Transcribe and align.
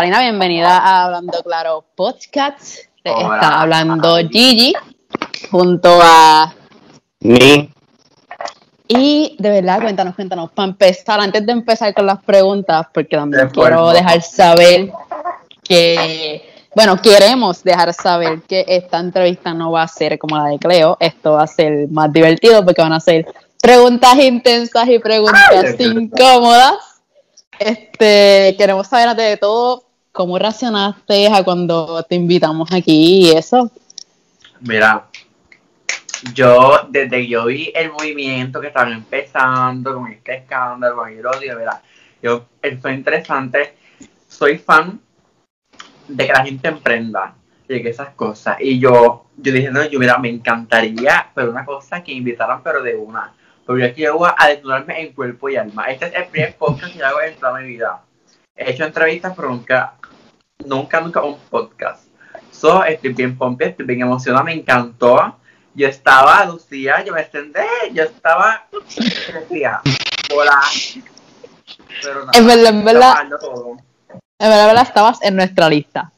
Farina, 0.00 0.20
bienvenida 0.20 0.78
a 0.78 1.04
Hablando 1.04 1.42
Claro 1.42 1.84
Podcast. 1.94 2.78
Te 3.02 3.10
está 3.10 3.60
hablando 3.60 4.16
Gigi 4.30 4.72
junto 5.50 6.00
a 6.02 6.54
Mi. 7.20 7.70
Y 8.88 9.36
de 9.38 9.50
verdad, 9.50 9.82
cuéntanos, 9.82 10.14
cuéntanos, 10.14 10.52
para 10.52 10.68
empezar, 10.68 11.20
antes 11.20 11.44
de 11.44 11.52
empezar 11.52 11.92
con 11.92 12.06
las 12.06 12.24
preguntas, 12.24 12.86
porque 12.94 13.14
también 13.14 13.50
quiero 13.50 13.90
dejar 13.90 14.22
saber 14.22 14.90
que, 15.62 16.50
bueno, 16.74 16.96
queremos 17.02 17.62
dejar 17.62 17.92
saber 17.92 18.40
que 18.48 18.64
esta 18.68 19.00
entrevista 19.00 19.52
no 19.52 19.70
va 19.70 19.82
a 19.82 19.88
ser 19.88 20.18
como 20.18 20.38
la 20.38 20.46
de 20.46 20.58
Cleo, 20.58 20.96
esto 20.98 21.32
va 21.32 21.42
a 21.42 21.46
ser 21.46 21.88
más 21.90 22.10
divertido 22.10 22.64
porque 22.64 22.80
van 22.80 22.94
a 22.94 23.00
ser 23.00 23.26
preguntas 23.60 24.16
intensas 24.16 24.88
y 24.88 24.98
preguntas 24.98 25.42
Ay, 25.50 25.76
incómodas. 25.78 26.76
Este, 27.58 28.54
queremos 28.56 28.86
saber 28.86 29.08
antes 29.08 29.28
de 29.28 29.36
todo 29.36 29.89
cómo 30.12 30.38
reaccionaste 30.38 31.28
a 31.28 31.42
cuando 31.44 32.02
te 32.04 32.14
invitamos 32.14 32.72
aquí 32.72 33.28
y 33.28 33.30
eso. 33.30 33.70
Mira, 34.60 35.06
yo 36.34 36.86
desde 36.88 37.10
que 37.10 37.28
yo 37.28 37.46
vi 37.46 37.72
el 37.74 37.90
movimiento 37.92 38.60
que 38.60 38.68
estaban 38.68 38.92
empezando 38.92 39.94
con 39.94 40.10
este 40.10 40.36
escándalo, 40.36 40.96
con 40.96 41.08
el 41.08 41.26
odio, 41.26 41.58
mira, 41.58 41.82
yo, 42.22 42.46
eso 42.60 42.88
es 42.88 42.94
interesante. 42.94 43.74
Soy 44.28 44.58
fan 44.58 45.00
de 46.08 46.26
que 46.26 46.32
la 46.32 46.44
gente 46.44 46.68
emprenda 46.68 47.34
y 47.68 47.82
que 47.82 47.90
esas 47.90 48.10
cosas. 48.10 48.56
Y 48.60 48.78
yo, 48.78 49.26
yo 49.36 49.52
dije, 49.52 49.70
no, 49.70 49.84
yo 49.84 49.98
mira, 49.98 50.18
me 50.18 50.28
encantaría, 50.28 51.30
pero 51.34 51.50
una 51.50 51.64
cosa 51.64 52.02
que 52.02 52.12
invitaran, 52.12 52.62
pero 52.62 52.82
de 52.82 52.96
una. 52.96 53.32
Porque 53.64 53.84
aquí 53.84 54.02
yo 54.02 54.18
voy 54.18 54.30
a 54.36 54.48
desnudarme 54.48 55.00
en 55.00 55.12
cuerpo 55.12 55.48
y 55.48 55.56
alma. 55.56 55.84
Este 55.84 56.06
es 56.06 56.14
el 56.14 56.24
primer 56.26 56.56
podcast 56.56 56.92
que 56.92 57.02
hago 57.02 57.20
en 57.20 57.36
toda 57.36 57.60
mi 57.60 57.68
vida. 57.68 58.02
He 58.56 58.72
hecho 58.72 58.84
entrevistas, 58.84 59.32
pero 59.36 59.48
nunca, 59.48 59.94
nunca, 60.64 61.00
nunca 61.00 61.22
un 61.22 61.38
podcast. 61.50 62.04
So, 62.50 62.84
estoy 62.84 63.12
bien 63.12 63.36
pompe, 63.36 63.66
estoy 63.66 63.86
bien 63.86 64.02
emocionada, 64.02 64.44
me 64.44 64.52
encantó. 64.52 65.36
Yo 65.74 65.86
estaba, 65.86 66.44
Lucía, 66.44 67.04
yo 67.04 67.14
me 67.14 67.20
extendí, 67.22 67.60
yo 67.92 68.04
estaba, 68.04 68.66
decía, 69.32 69.80
hola. 70.34 70.60
Pero 72.02 72.26
nada, 72.26 72.38
En 72.38 72.46
verdad. 72.46 72.70
En 72.70 72.84
verdad, 72.84 73.14
en 74.38 74.50
verdad, 74.50 74.82
estabas 74.82 75.22
en 75.22 75.36
nuestra 75.36 75.68
lista. 75.68 76.10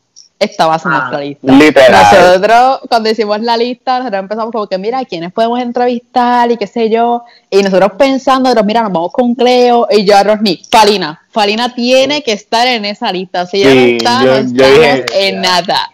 Estabas 0.43 0.85
en 0.85 0.93
Ah. 0.93 0.99
nuestra 0.99 1.21
lista. 1.21 1.53
Literal. 1.53 2.07
Nosotros, 2.13 2.81
cuando 2.89 3.11
hicimos 3.11 3.41
la 3.41 3.57
lista, 3.57 3.99
nosotros 3.99 4.21
empezamos 4.23 4.53
como 4.53 4.67
que, 4.67 4.79
mira, 4.79 4.99
¿a 4.99 5.05
quiénes 5.05 5.33
podemos 5.33 5.61
entrevistar? 5.61 6.51
Y 6.51 6.57
qué 6.57 6.67
sé 6.67 6.91
yo. 6.91 7.25
Y 7.51 7.63
nosotros 7.63 7.93
pensando, 7.99 8.45
nosotros, 8.45 8.67
mira, 8.67 8.83
nos 8.83 8.93
vamos 8.93 9.13
con 9.13 9.35
Cleo 9.35 9.87
y 9.91 10.05
yo 10.05 10.17
a 10.17 10.23
Rosny. 10.23 10.63
Falina. 10.71 11.21
Falina 11.31 11.75
tiene 11.75 12.23
que 12.23 12.33
estar 12.33 12.67
en 12.67 12.85
esa 12.85 13.13
lista. 13.13 13.47
Si 13.47 13.63
ella 13.63 13.71
no 13.75 13.81
Sí, 13.81 13.97
está, 13.99 14.21
yo- 14.25 14.31
no 14.31 14.37
estamos 14.37 15.05
en 15.15 15.41
nada. 15.41 15.91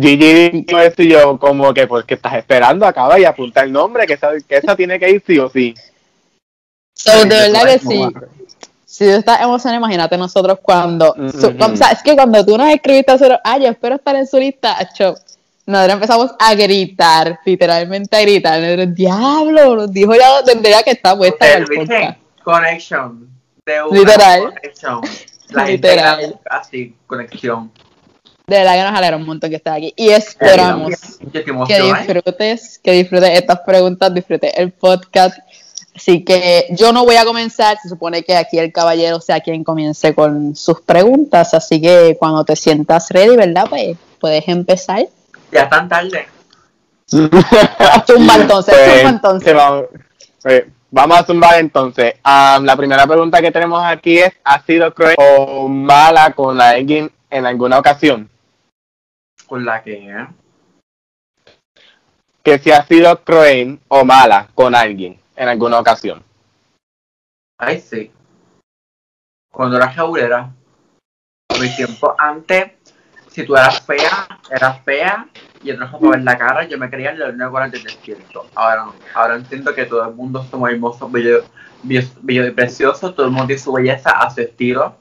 Gigi 0.00 0.50
dijo 0.50 0.78
esto 0.78 1.02
y 1.02 1.08
yo 1.10 1.38
como 1.40 1.74
que 1.74 1.88
pues 1.88 2.04
que 2.04 2.14
estás 2.14 2.34
esperando 2.34 2.86
acaba 2.86 3.18
y 3.18 3.24
apunta 3.24 3.62
el 3.62 3.72
nombre 3.72 4.06
que 4.06 4.12
esa, 4.12 4.28
que 4.48 4.56
esa 4.58 4.76
tiene 4.76 4.96
que 5.00 5.10
ir 5.10 5.22
sí 5.26 5.38
o 5.40 5.50
sí 5.50 5.74
So, 6.94 7.18
de 7.20 7.26
verdad 7.26 7.64
que 7.64 7.78
sí. 7.80 8.02
Si 8.98 9.04
tú 9.04 9.10
estás 9.12 9.40
emocionado, 9.40 9.78
imagínate 9.78 10.18
nosotros 10.18 10.58
cuando. 10.60 11.14
Mm, 11.16 11.28
su- 11.30 11.56
cuando- 11.56 11.74
o 11.74 11.76
sea, 11.76 11.90
es 11.92 12.02
que 12.02 12.16
cuando 12.16 12.44
tú 12.44 12.58
nos 12.58 12.68
escribiste 12.68 13.12
a 13.12 13.14
nosotros, 13.14 13.38
ah, 13.44 13.56
yo 13.58 13.68
espero 13.68 13.94
estar 13.94 14.16
en 14.16 14.26
su 14.26 14.38
lista, 14.38 14.76
acho, 14.76 15.14
nosotros 15.66 15.94
empezamos 15.94 16.30
a 16.38 16.54
gritar, 16.54 17.38
literalmente 17.44 18.16
a 18.16 18.20
gritar. 18.22 18.60
Nosotros, 18.60 18.94
Diablo, 18.96 19.76
nos 19.76 19.92
dijo 19.92 20.14
ya 20.16 20.42
donde 20.42 20.70
ya 20.70 20.82
que 20.82 20.90
está 20.90 21.16
puesta 21.16 21.46
el 21.58 21.66
Connection. 22.42 23.28
De 23.64 23.82
una 23.84 23.98
Literal. 24.00 24.40
Conexión. 24.54 25.00
La 25.50 25.64
Literal. 25.64 26.40
así, 26.50 26.94
conexión. 27.06 27.70
De 28.46 28.56
verdad 28.56 28.74
que 28.74 28.82
nos 28.82 28.98
alegra 28.98 29.16
un 29.16 29.26
montón 29.26 29.48
que 29.50 29.56
estés 29.56 29.72
aquí. 29.72 29.92
Y 29.96 30.08
esperamos 30.08 31.18
Yo 31.32 31.44
que 31.44 31.50
emocionada. 31.50 31.98
disfrutes, 32.00 32.80
que 32.82 32.92
disfrutes 32.92 33.30
estas 33.30 33.60
preguntas, 33.60 34.12
disfrutes 34.12 34.52
el 34.56 34.72
podcast. 34.72 35.38
Así 35.98 36.22
que 36.22 36.66
yo 36.70 36.92
no 36.92 37.04
voy 37.04 37.16
a 37.16 37.24
comenzar, 37.24 37.76
se 37.82 37.88
supone 37.88 38.22
que 38.22 38.36
aquí 38.36 38.56
el 38.56 38.72
caballero 38.72 39.20
sea 39.20 39.40
quien 39.40 39.64
comience 39.64 40.14
con 40.14 40.54
sus 40.54 40.80
preguntas, 40.80 41.54
así 41.54 41.80
que 41.80 42.16
cuando 42.20 42.44
te 42.44 42.54
sientas 42.54 43.10
ready, 43.10 43.34
¿verdad? 43.36 43.66
Pues 43.68 43.96
puedes 44.20 44.46
empezar. 44.46 45.00
Ya 45.50 45.62
es 45.62 45.68
tan 45.68 45.88
tarde. 45.88 46.28
Zumba 47.10 48.36
entonces, 48.36 48.74
Pues, 48.76 48.94
zumba 48.94 49.10
entonces. 49.10 49.54
pues, 50.40 50.64
vamos 50.90 51.18
a 51.18 51.24
zumbar 51.24 51.58
entonces 51.58 52.14
Am, 52.22 52.64
la 52.64 52.76
primera 52.76 53.06
pregunta 53.06 53.40
que 53.40 53.50
tenemos 53.50 53.82
aquí 53.82 54.18
es 54.18 54.30
¿has 54.44 54.64
sido 54.66 54.94
cruel 54.94 55.16
o 55.18 55.66
mala 55.66 56.32
con 56.32 56.60
alguien 56.60 57.10
en 57.28 57.44
alguna 57.44 57.78
ocasión? 57.80 58.30
Con 59.48 59.64
la 59.64 59.82
que, 59.82 59.94
¿eh? 59.94 60.26
que 62.44 62.58
si 62.60 62.70
has 62.70 62.86
sido 62.86 63.18
cruel 63.24 63.80
o 63.88 64.04
mala 64.04 64.48
con 64.54 64.76
alguien 64.76 65.18
en 65.38 65.48
alguna 65.48 65.78
ocasión 65.78 66.22
Ay, 67.58 67.80
sí. 67.80 68.12
Cuando 69.50 69.76
eras 69.76 69.96
jaulera, 69.96 70.52
mi 71.60 71.74
tiempo 71.74 72.14
antes, 72.16 72.70
si 73.28 73.44
tú 73.44 73.56
eras 73.56 73.80
fea, 73.80 74.28
eras 74.48 74.80
fea, 74.84 75.26
y 75.64 75.72
otros 75.72 75.90
para 75.90 76.10
ver 76.10 76.22
la 76.22 76.38
cara, 76.38 76.68
yo 76.68 76.78
me 76.78 76.88
creía 76.88 77.10
el 77.10 77.50
con 77.50 77.62
el 77.64 77.70
despierto. 77.72 78.46
Ahora 78.54 78.84
no. 78.84 78.94
Ahora 79.12 79.34
entiendo 79.34 79.74
que 79.74 79.86
todo 79.86 80.08
el 80.08 80.14
mundo 80.14 80.46
somos 80.48 80.70
hermosos, 80.70 81.10
bello, 81.10 81.42
bello, 81.82 82.08
bello 82.20 82.46
y 82.46 82.52
precioso, 82.52 83.12
todo 83.12 83.26
el 83.26 83.32
mundo 83.32 83.48
tiene 83.48 83.60
su 83.60 83.72
belleza 83.72 84.10
a 84.10 84.30
su 84.30 84.40
estilo. 84.40 84.94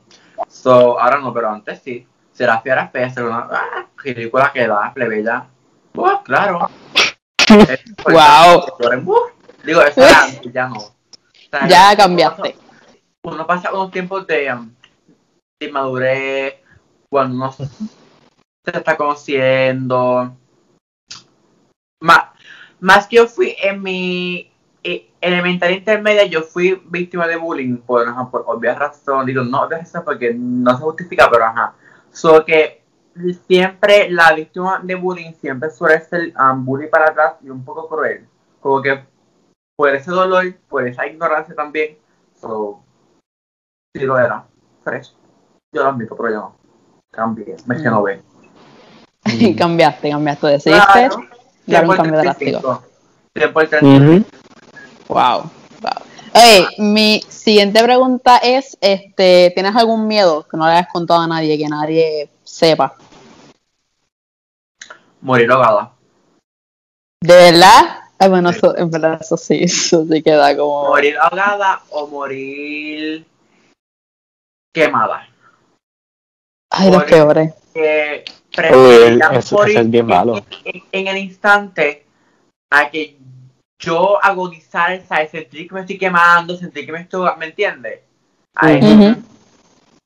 So, 0.48 1.00
ahora 1.00 1.20
no, 1.20 1.32
pero 1.32 1.52
antes 1.52 1.80
sí. 1.84 2.08
Si 2.34 2.44
eras 2.44 2.64
fea, 2.64 2.74
eras 2.74 2.92
fea, 2.92 3.10
si 3.12 3.20
era 3.20 3.30
una 3.30 3.48
ah, 3.52 3.86
ridícula 3.98 4.52
que 4.52 4.68
da, 4.68 4.92
plebeya. 4.94 5.46
Uh, 5.94 6.24
claro. 6.24 6.70
Pues, 7.48 8.14
Wow. 8.14 9.37
Digo, 9.68 9.82
eso 9.82 10.02
era 10.02 10.24
antes, 10.24 10.54
ya 10.54 10.70
no. 10.70 10.78
O 10.78 10.94
sea, 11.52 11.68
Ya 11.68 11.96
cambiaste. 11.98 12.56
uno 13.24 13.46
pasa 13.46 13.74
unos 13.74 13.92
tiempos 13.92 14.26
de, 14.26 14.54
um, 14.54 14.72
de 15.60 15.70
madurez, 15.70 16.56
cuando 17.10 17.36
uno 17.36 17.52
se 17.52 17.68
está 18.66 18.96
conociendo. 18.96 20.34
Más, 22.02 22.22
más 22.80 23.08
que 23.08 23.18
yo 23.18 23.28
fui 23.28 23.58
en 23.62 23.84
mi 23.84 24.50
eh, 24.84 25.10
elemental 25.20 25.72
intermedia, 25.72 26.26
yo 26.28 26.44
fui 26.44 26.82
víctima 26.86 27.28
de 27.28 27.36
bullying 27.36 27.76
por, 27.78 28.08
ajá, 28.08 28.32
por 28.32 28.46
obvias 28.48 28.80
razones. 28.80 29.26
Digo, 29.26 29.44
no 29.44 29.64
obvias 29.64 29.82
razones 29.82 30.06
porque 30.06 30.34
no 30.34 30.78
se 30.78 30.84
justifica, 30.84 31.30
pero 31.30 31.44
ajá. 31.44 31.74
So 32.14 32.46
que 32.46 32.84
siempre 33.48 34.10
la 34.12 34.32
víctima 34.32 34.80
de 34.82 34.96
bullying 34.96 35.34
siempre 35.34 35.70
suele 35.72 36.00
ser 36.00 36.34
um, 36.40 36.64
bullying 36.64 36.90
para 36.90 37.08
atrás 37.10 37.34
y 37.42 37.50
un 37.50 37.66
poco 37.66 37.90
cruel. 37.90 38.26
Como 38.62 38.82
que 38.82 39.04
por 39.78 39.94
ese 39.94 40.12
dolor, 40.12 40.56
por 40.68 40.88
esa 40.88 41.06
ignorancia 41.06 41.56
también. 41.56 41.98
So, 42.42 42.84
sí 43.96 44.04
lo 44.04 44.18
era. 44.18 44.46
Fresh. 44.84 45.14
Yo 45.72 45.84
lo 45.84 45.90
admito, 45.90 46.18
pero 46.18 46.30
yo 46.30 46.36
no. 46.38 46.56
Cambié. 47.12 47.56
Me 47.66 47.78
renové. 47.78 48.22
cambiaste, 49.58 50.10
cambiaste, 50.10 50.48
decidiste 50.48 50.88
Claro. 50.92 51.18
dar 51.68 51.90
un 51.90 51.96
cambio 51.96 52.16
el 52.16 52.22
drástico. 52.22 52.60
35. 52.60 52.84
Tiempo 53.34 53.62
el 53.62 53.70
35. 53.70 54.30
Wow, 55.10 55.44
wow. 55.82 56.08
Oye, 56.34 56.68
mi 56.80 57.22
siguiente 57.28 57.84
pregunta 57.84 58.38
es, 58.38 58.78
este, 58.82 59.52
¿tienes 59.54 59.76
algún 59.76 60.08
miedo 60.08 60.48
que 60.48 60.58
no 60.58 60.66
le 60.66 60.74
hayas 60.74 60.92
contado 60.92 61.22
a 61.22 61.28
nadie, 61.28 61.58
que 61.58 61.68
nadie 61.68 62.30
sepa? 62.44 62.96
Morir 65.22 65.52
ahogada. 65.52 65.94
¿De 67.22 67.36
verdad? 67.36 67.97
Ay, 68.20 68.30
bueno, 68.30 68.50
eso, 68.50 68.76
en 68.78 68.90
verdad, 68.90 69.20
eso 69.22 69.38
sí, 69.38 69.60
eso 69.64 70.06
sí 70.06 70.24
queda 70.24 70.56
como... 70.58 70.90
Morir 70.90 71.18
ahogada 71.20 71.82
o 71.92 72.08
morir 72.08 73.26
quemada. 74.74 75.28
Ay, 76.72 76.92
los 76.92 77.04
peores. 77.06 77.54
Que 77.74 78.26
Uy, 78.28 78.34
preferiría 78.56 79.30
eso- 79.34 79.56
morir 79.56 79.72
eso 79.78 79.82
es 79.82 79.92
bien 79.92 80.06
en- 80.06 80.10
malo. 80.10 80.38
En, 80.66 80.84
en 80.92 81.08
el 81.08 81.18
instante 81.18 82.06
a 82.72 82.90
que 82.90 83.18
yo 83.80 84.24
agonizar, 84.24 85.00
¿sabes? 85.08 85.32
Sentir 85.32 85.68
que 85.68 85.76
me 85.76 85.82
estoy 85.82 85.98
quemando, 85.98 86.58
sentir 86.58 86.86
que 86.86 86.92
me 86.92 87.02
estoy... 87.02 87.30
¿Me 87.38 87.46
entiendes? 87.48 88.02
A 88.56 88.72
eso. 88.74 89.22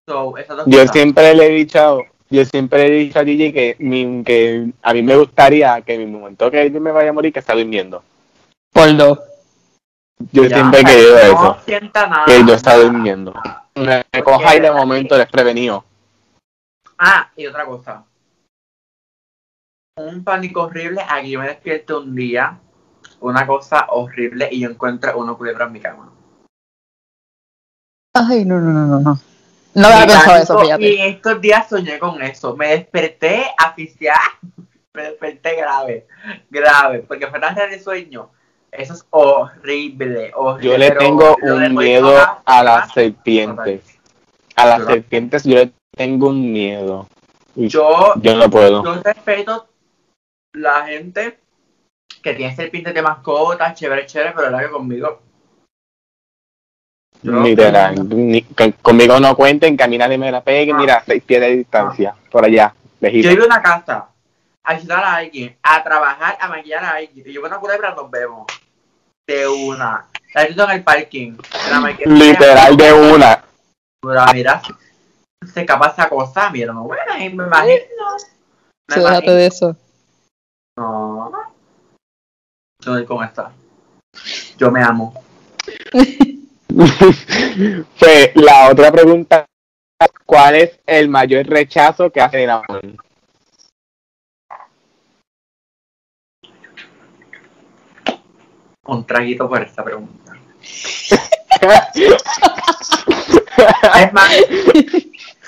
So, 0.07 0.37
esas 0.37 0.57
dos 0.57 0.65
yo 0.67 0.79
cosas. 0.79 0.91
siempre 0.91 1.33
le 1.33 1.45
he 1.45 1.49
dicho 1.49 2.01
yo 2.31 2.45
siempre 2.45 2.87
he 2.87 2.91
dicho 2.91 3.19
a 3.19 3.23
Gigi 3.25 3.51
que, 3.53 3.75
mi- 3.79 4.23
que 4.23 4.71
a 4.81 4.93
mí 4.93 5.03
me 5.03 5.15
gustaría 5.17 5.81
que 5.81 5.93
en 5.95 6.01
el 6.01 6.07
momento 6.07 6.49
que 6.49 6.71
yo 6.71 6.81
me 6.81 6.91
vaya 6.91 7.09
a 7.09 7.13
morir 7.13 7.31
que 7.33 7.39
esté 7.39 7.53
durmiendo 7.53 8.03
Por 8.73 8.95
dos. 8.95 9.19
yo 10.31 10.43
Ya, 10.45 10.55
siempre 10.55 10.79
he 10.81 10.85
querido 10.85 11.15
no 11.17 11.21
eso 11.21 11.57
sienta 11.65 12.07
nada. 12.07 12.25
que 12.25 12.43
yo 12.45 12.53
está 12.53 12.77
durmiendo 12.77 13.33
me, 13.75 14.03
coja 14.23 14.55
y 14.55 14.59
de 14.61 14.71
momento 14.71 15.17
desprevenido 15.17 15.83
Ah, 16.97 17.31
y 17.35 17.47
otra 17.47 17.65
cosa. 17.65 18.05
Un 19.97 20.23
pánico 20.23 20.63
horrible 20.63 21.01
a 21.07 21.19
que 21.21 21.31
yo 21.31 21.39
me 21.39 21.47
despierto 21.47 21.99
un 21.99 22.15
día, 22.15 22.59
una 23.21 23.45
cosa 23.47 23.87
horrible, 23.89 24.47
y 24.51 24.59
yo 24.61 24.69
encuentro 24.69 25.17
una 25.17 25.33
culebra 25.33 25.65
en 25.65 25.71
mi 25.71 25.79
cama. 25.79 26.11
Ay, 28.13 28.45
no, 28.45 28.59
no, 28.59 28.71
no, 28.71 28.85
no, 28.85 28.99
no. 28.99 29.19
No 29.73 29.87
había 29.87 30.05
pensado 30.07 30.37
eso, 30.37 30.59
Y 30.59 30.65
fíjate. 30.65 30.93
en 31.03 31.09
estos 31.15 31.41
días 31.41 31.69
soñé 31.69 31.97
con 31.99 32.21
eso. 32.21 32.55
Me 32.57 32.67
desperté 32.69 33.45
asfixiada. 33.57 34.19
Me 34.93 35.03
desperté 35.03 35.55
grave. 35.55 36.07
Grave. 36.49 36.99
Porque 37.07 37.27
fue 37.27 37.39
tan 37.39 37.55
real 37.55 37.71
el 37.73 37.81
sueño. 37.81 38.29
Eso 38.71 38.93
es 38.93 39.05
horrible. 39.09 40.31
horrible 40.35 40.69
Yo 40.69 40.77
le 40.77 40.91
tengo 40.91 41.35
un 41.41 41.75
miedo 41.75 42.13
a 42.45 42.63
las 42.63 42.91
serpientes. 42.93 43.99
A 44.55 44.65
las 44.65 44.85
serpientes 44.85 45.43
yo 45.43 45.55
le 45.55 45.71
tengo 45.95 46.27
un 46.27 46.51
miedo. 46.51 47.07
Y 47.55 47.67
Yo, 47.67 48.13
Yo 48.17 48.35
no 48.35 48.49
puedo. 48.49 48.83
yo 48.83 49.01
respeto 49.01 49.67
la 50.53 50.85
gente 50.85 51.39
que 52.21 52.33
tiene 52.33 52.55
serpientes 52.55 52.93
de 52.93 53.01
mascotas, 53.01 53.77
chévere, 53.79 54.05
chévere, 54.05 54.33
pero 54.35 54.49
la 54.49 54.59
que 54.61 54.69
conmigo. 54.69 55.21
Yo-. 57.23 58.03
Ni- 58.03 58.41
con- 58.43 58.71
conmigo 58.81 59.19
no 59.19 59.35
cuenten, 59.35 59.77
mí 59.87 59.97
nadie 59.97 60.17
me 60.17 60.31
la 60.31 60.41
pegue. 60.41 60.71
Ah. 60.73 60.77
Mira, 60.77 61.03
seis 61.05 61.23
pies 61.23 61.41
de 61.41 61.55
distancia. 61.57 62.15
Por 62.31 62.45
allá, 62.45 62.73
Yo 62.75 63.07
lejito. 63.07 63.31
iba 63.31 63.43
a 63.43 63.45
una 63.47 63.61
casa 63.61 64.07
a 64.63 64.71
ayudar 64.71 65.03
a 65.03 65.15
alguien, 65.15 65.57
a 65.63 65.83
trabajar, 65.83 66.37
a 66.39 66.47
maquillar 66.47 66.83
a 66.83 66.91
alguien. 66.95 67.27
Y 67.27 67.33
yo 67.33 67.41
voy 67.41 67.49
a 67.49 67.53
una 67.53 67.59
culebra, 67.59 67.93
nos 67.95 68.09
vemos. 68.09 68.45
De 69.27 69.47
una. 69.47 70.05
La 70.33 70.41
ayudo 70.41 70.63
en 70.65 70.71
el 70.71 70.83
parking. 70.83 71.33
La 71.69 71.95
Literal 72.05 72.77
de 72.77 72.93
una. 72.93 73.43
Pero 74.01 74.21
mira, 74.33 74.61
se 75.53 75.61
escapa 75.61 75.87
esa 75.87 76.09
cosa, 76.09 76.49
mira, 76.49 76.73
no, 76.73 76.83
bueno, 76.83 77.03
ahí 77.11 77.29
me 77.33 77.45
imagino. 77.45 77.77
Me 78.89 78.95
Sí, 78.95 78.99
déjate 78.99 79.09
imagino. 79.25 79.33
de 79.33 79.45
eso. 79.45 79.75
No. 80.77 81.31
Yo 82.83 82.91
voy 82.93 83.05
con 83.05 83.23
esta. 83.23 83.51
Yo 84.57 84.71
me 84.71 84.81
amo. 84.81 85.13
Pues 87.99 88.31
la 88.35 88.69
otra 88.69 88.91
pregunta, 88.91 89.45
¿cuál 90.25 90.55
es 90.55 90.79
el 90.85 91.09
mayor 91.09 91.45
rechazo 91.47 92.09
que 92.09 92.21
hace 92.21 92.43
el 92.43 92.49
amor? 92.49 92.81
Un 98.85 99.05
traguito 99.05 99.47
por 99.47 99.61
esta 99.61 99.83
pregunta. 99.83 100.33
Es 104.01 104.13
más, 104.13 104.31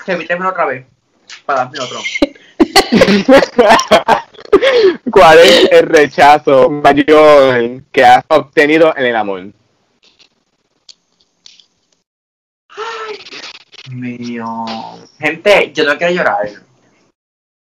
repítemelo 0.06 0.50
otra 0.50 0.66
vez. 0.66 0.86
Para 1.44 1.64
darme 1.64 1.80
otro. 1.80 1.98
¿Cuál 5.10 5.38
es 5.40 5.72
el 5.72 5.86
rechazo 5.86 6.70
mayor 6.70 7.82
que 7.90 8.04
has 8.04 8.24
obtenido 8.28 8.94
en 8.96 9.06
el 9.06 9.16
amor? 9.16 9.46
Mío. 13.90 14.64
Gente, 15.18 15.72
yo 15.72 15.84
no 15.84 15.96
quiero 15.98 16.14
llorar. 16.14 16.48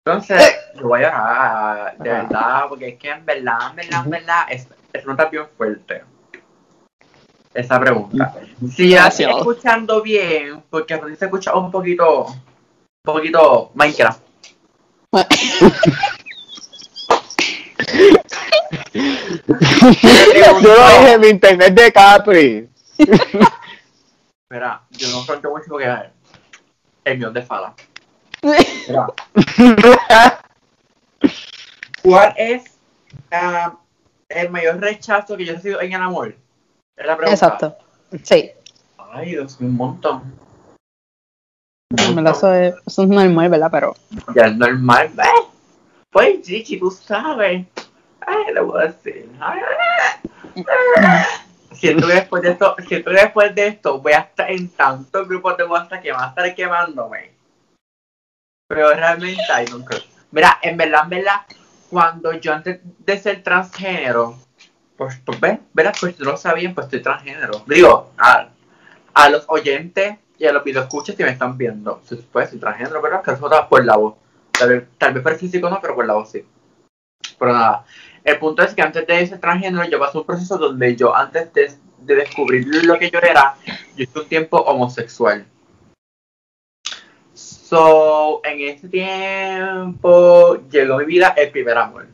Entonces, 0.05 0.55
yo 0.75 0.87
voy 0.87 1.03
a 1.03 1.11
llorar, 1.11 1.97
de 1.97 2.09
verdad, 2.09 2.63
porque 2.69 2.87
es 2.89 2.97
que 2.97 3.09
en 3.09 3.25
verdad, 3.25 3.69
en 3.69 3.75
verdad, 3.75 4.01
en 4.05 4.09
verdad, 4.09 4.45
es, 4.49 4.67
es 4.93 5.05
una 5.05 5.25
bien 5.25 5.47
fuerte. 5.57 6.03
Esa 7.53 7.79
pregunta. 7.79 8.33
Si 8.73 8.89
ya 8.89 9.07
estoy 9.07 9.25
escuchando 9.25 10.01
bien, 10.01 10.63
porque 10.69 10.99
se 11.17 11.25
escucha 11.25 11.53
un 11.55 11.69
poquito, 11.69 12.25
un 12.25 12.41
poquito 13.03 13.71
Minecraft. 13.75 14.21
Yo 18.93 20.59
lo 20.61 20.87
dije 20.87 21.13
en 21.13 21.21
mi 21.21 21.27
internet 21.27 21.73
de 21.73 21.91
Capri. 21.91 22.69
Mira, 24.51 24.81
yo 24.91 25.07
no 25.07 25.23
fronto 25.23 25.49
mucho 25.49 25.65
porque 25.69 25.87
el 27.05 27.23
es 27.23 27.33
de 27.33 27.41
fala. 27.41 27.73
Mira, 28.41 29.07
¿cuál 32.03 32.33
es 32.35 32.77
ah, 33.31 33.77
el 34.27 34.49
mayor 34.49 34.81
rechazo 34.81 35.37
que 35.37 35.45
yo 35.45 35.53
he 35.53 35.55
recibido 35.55 35.79
en 35.79 35.93
el 35.93 36.01
amor? 36.01 36.35
Es 36.97 37.05
la 37.05 37.15
pregunta. 37.15 37.45
Exacto. 37.45 37.77
Sí. 38.23 38.51
Ay, 38.97 39.29
Dios 39.29 39.61
mío, 39.61 39.69
un 39.69 39.77
montón. 39.77 40.35
Eso 41.95 42.53
es, 42.53 42.75
eso 42.85 43.03
es 43.03 43.07
normal, 43.07 43.49
¿verdad? 43.49 43.69
Pero 43.71 43.95
Ya 44.35 44.47
es 44.47 44.57
normal, 44.57 45.11
¿ves? 45.13 45.27
Pues, 46.09 46.41
Chichi, 46.41 46.77
tú 46.77 46.91
sabes. 46.91 47.65
Ay, 48.19 48.53
le 48.53 48.59
voy 48.59 48.81
a 48.81 48.87
decir. 48.87 49.31
Ay, 49.39 49.61
Siento 51.81 52.07
que 52.07 52.13
después 52.21 52.43
de 52.43 52.51
esto, 52.51 52.75
siento 52.87 53.09
que 53.09 53.17
después 53.17 53.55
de 53.55 53.67
esto 53.67 53.99
voy 53.99 54.13
a 54.13 54.19
estar 54.19 54.51
en 54.51 54.69
tantos 54.69 55.27
grupos 55.27 55.57
de 55.57 55.63
WhatsApp 55.63 56.01
que 56.03 56.11
van 56.11 56.25
a 56.25 56.27
estar 56.27 56.55
quemándome. 56.55 57.31
Pero 58.67 58.93
realmente 58.93 59.41
hay 59.51 59.65
nunca. 59.65 59.97
Mira, 60.29 60.59
en 60.61 60.77
verdad, 60.77 61.01
en 61.03 61.09
verdad, 61.09 61.41
cuando 61.89 62.33
yo 62.33 62.53
antes 62.53 62.79
de 62.83 63.17
ser 63.17 63.41
transgénero, 63.41 64.37
pues, 64.95 65.19
pues 65.25 65.39
ves, 65.39 65.59
¿verdad? 65.73 65.95
Pues 65.99 66.19
no 66.19 66.31
lo 66.31 66.37
sabían, 66.37 66.75
pues 66.75 66.85
estoy 66.85 67.01
transgénero. 67.01 67.63
Digo, 67.65 68.11
a, 68.17 68.49
a 69.15 69.29
los 69.29 69.43
oyentes 69.47 70.19
y 70.37 70.45
a 70.45 70.53
los 70.53 70.63
videoescuchas 70.63 71.15
que 71.15 71.23
me 71.23 71.31
están 71.31 71.57
viendo. 71.57 71.99
Si 72.05 72.15
pues 72.15 72.51
soy 72.51 72.59
transgénero, 72.59 73.01
¿verdad? 73.01 73.23
Que 73.23 73.31
eso 73.31 73.45
está 73.45 73.67
por 73.67 73.83
la 73.83 73.97
voz. 73.97 74.15
Tal 74.51 74.69
vez, 74.69 74.83
tal 74.99 75.13
vez 75.13 75.23
por 75.23 75.31
el 75.31 75.39
físico 75.39 75.67
no, 75.67 75.81
pero 75.81 75.95
por 75.95 76.05
la 76.05 76.13
voz 76.13 76.29
sí. 76.29 76.45
Pero 77.39 77.53
nada, 77.53 77.85
el 78.23 78.39
punto 78.39 78.63
es 78.63 78.73
que 78.73 78.81
antes 78.81 79.05
de 79.07 79.27
ser 79.27 79.39
transgénero 79.39 79.89
yo 79.89 79.99
pasé 79.99 80.17
un 80.17 80.25
proceso 80.25 80.57
donde 80.57 80.95
yo 80.95 81.15
antes 81.15 81.51
de, 81.53 81.71
de 81.99 82.15
descubrir 82.15 82.67
lo 82.85 82.97
que 82.99 83.09
yo 83.09 83.19
era, 83.19 83.55
yo 83.95 84.03
estuve 84.03 84.23
un 84.23 84.29
tiempo 84.29 84.57
homosexual. 84.57 85.45
So, 87.33 88.41
en 88.43 88.61
ese 88.61 88.89
tiempo 88.89 90.57
llegó 90.69 90.95
a 90.95 90.97
mi 90.99 91.05
vida 91.05 91.33
el 91.37 91.51
primer 91.51 91.77
amor. 91.77 92.07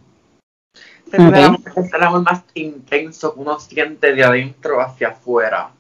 El 1.12 1.12
primer 1.12 1.44
amor 1.46 1.60
es 1.76 1.94
el 1.94 2.04
amor 2.04 2.22
más 2.22 2.44
intenso 2.54 3.34
que 3.34 3.40
uno 3.40 3.60
siente 3.60 4.14
de 4.14 4.24
adentro 4.24 4.80
hacia 4.82 5.10
afuera. 5.10 5.72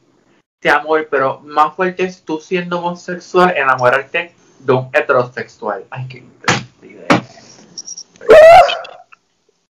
Este 0.59 0.69
amor, 0.69 1.07
pero 1.11 1.41
más 1.41 1.75
fuerte 1.75 2.03
es 2.03 2.23
tú 2.23 2.39
siendo 2.39 2.79
homosexual, 2.79 3.55
enamorarte 3.55 4.33
de 4.59 4.73
un 4.73 4.89
heterosexual. 4.91 5.85
Ay, 5.91 6.07
qué 6.07 6.17
intensidad. 6.19 6.66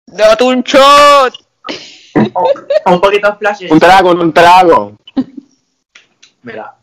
¡Date 0.07 0.43
un 0.43 0.61
shot! 0.61 1.33
Un, 2.15 2.93
un 2.93 3.01
poquito 3.01 3.35
flash. 3.37 3.67
Un 3.69 3.79
trago, 3.79 4.11
un 4.11 4.33
trago. 4.33 4.95
Mira. 6.43 6.75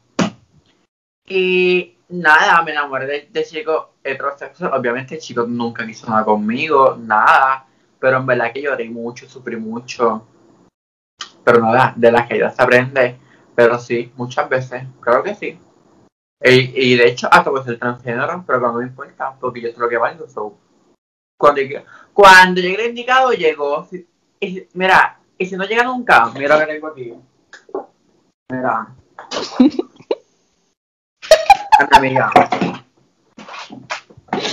Y 1.27 1.97
nada, 2.11 2.63
me 2.63 2.73
enamoré 2.73 3.07
de, 3.07 3.29
de 3.33 3.45
chico 3.45 3.95
heterosexual. 4.05 4.75
Obviamente 4.75 5.15
el 5.15 5.21
chico 5.21 5.45
nunca 5.47 5.87
quiso 5.87 6.07
nada 6.09 6.25
conmigo, 6.25 6.97
nada. 7.01 7.67
Pero 7.99 8.19
en 8.19 8.27
verdad 8.27 8.53
que 8.53 8.61
lloré 8.61 8.91
mucho, 8.91 9.27
sufrí 9.27 9.57
mucho. 9.57 10.27
Pero 11.43 11.61
nada, 11.61 11.95
de 11.97 12.13
las 12.13 12.29
caídas 12.29 12.55
se 12.55 12.63
aprende. 12.63 13.17
Pero 13.55 13.79
sí, 13.79 14.13
muchas 14.17 14.49
veces, 14.51 14.85
claro 15.01 15.23
que 15.23 15.35
sí. 15.35 15.59
Y, 16.43 16.93
y 16.93 16.97
de 16.97 17.09
hecho, 17.09 17.29
hasta 17.33 17.51
puede 17.51 17.65
ser 17.65 17.79
transgénero, 17.79 18.45
pero 18.47 18.61
no 18.61 18.75
me 18.75 18.85
importa, 18.85 19.35
porque 19.41 19.63
yo 19.63 19.71
sé 19.71 19.79
lo 19.79 19.89
que 19.89 19.97
valgo. 19.97 20.29
So. 20.29 20.59
Cuando, 21.39 21.63
cuando 22.15 22.61
llegue 22.61 22.85
el 22.85 22.91
indicado, 22.91 23.33
llegó. 23.33 23.87
Y- 24.41 24.67
mira, 24.73 25.19
y 25.37 25.47
si 25.47 25.57
no 25.57 25.65
llega 25.65 25.83
nunca, 25.83 26.27
mira 26.35 26.59
lo 26.59 26.67
que 26.67 26.73
tengo 26.73 26.87
aquí. 26.89 27.15
Mira. 28.51 28.95
Amiga. 31.91 32.31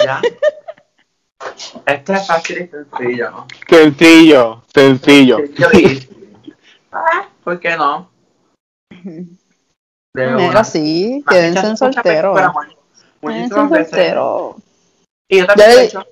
¿Ya? 0.03 0.22
Esto 1.86 2.13
es 2.13 2.27
fácil 2.27 2.62
y 2.63 2.68
sencillo, 2.68 3.32
¿no? 3.32 3.48
Sencillo, 3.70 4.63
sencillo. 4.74 5.38
Ah, 6.91 7.30
¿por 7.44 7.60
qué 7.60 7.77
no? 7.77 8.10
De 10.13 10.27
Mira, 10.27 10.63
sí, 10.63 11.24
quédense 11.30 11.62
por 11.77 12.41
amor. 12.44 12.68
Quédense 12.68 12.75
Muchísimas 13.22 13.70
veces. 13.70 13.89
solteros. 13.89 14.56
Y 15.30 15.38
yo 15.39 15.48
también 15.48 15.70
Ya 15.70 15.75
lo 15.75 15.82
he 15.82 15.86
hecho. 15.86 16.06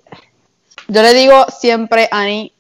Yo 0.90 1.02
le 1.04 1.14
digo 1.14 1.46
siempre 1.56 2.10
a 2.12 2.22
Ani 2.22 2.52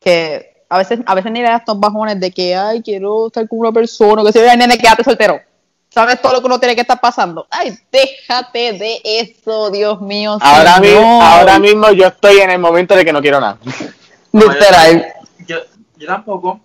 que 0.00 0.64
a 0.68 0.78
veces, 0.78 1.00
a 1.06 1.14
veces 1.14 1.30
ni 1.32 1.40
le 1.40 1.48
da 1.48 1.56
estos 1.56 1.78
bajones 1.78 2.18
de 2.20 2.30
que, 2.30 2.54
ay, 2.54 2.82
quiero 2.82 3.28
estar 3.28 3.48
con 3.48 3.60
una 3.60 3.72
persona, 3.72 4.22
que 4.24 4.32
se 4.32 4.40
vea, 4.42 4.56
nene, 4.56 4.76
quédate 4.76 5.04
soltero. 5.04 5.40
¿Sabes 5.88 6.20
todo 6.20 6.34
lo 6.34 6.40
que 6.40 6.46
uno 6.46 6.60
tiene 6.60 6.74
que 6.74 6.82
estar 6.82 7.00
pasando? 7.00 7.46
Ay, 7.50 7.76
déjate 7.90 8.72
de 8.74 9.00
eso, 9.04 9.70
Dios 9.70 10.00
mío. 10.00 10.38
Ahora, 10.40 10.78
mi- 10.80 10.88
señor. 10.88 11.04
ahora 11.22 11.58
mismo 11.58 11.90
yo 11.90 12.06
estoy 12.06 12.38
en 12.38 12.50
el 12.50 12.58
momento 12.60 12.94
de 12.94 13.04
que 13.04 13.12
no 13.12 13.20
quiero 13.20 13.40
nada. 13.40 13.58
Literal. 14.32 15.06
Yo, 15.46 15.58
yo 15.96 16.06
tampoco. 16.06 16.60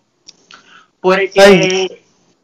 Porque 1.00 1.41
Ay. 1.41 1.88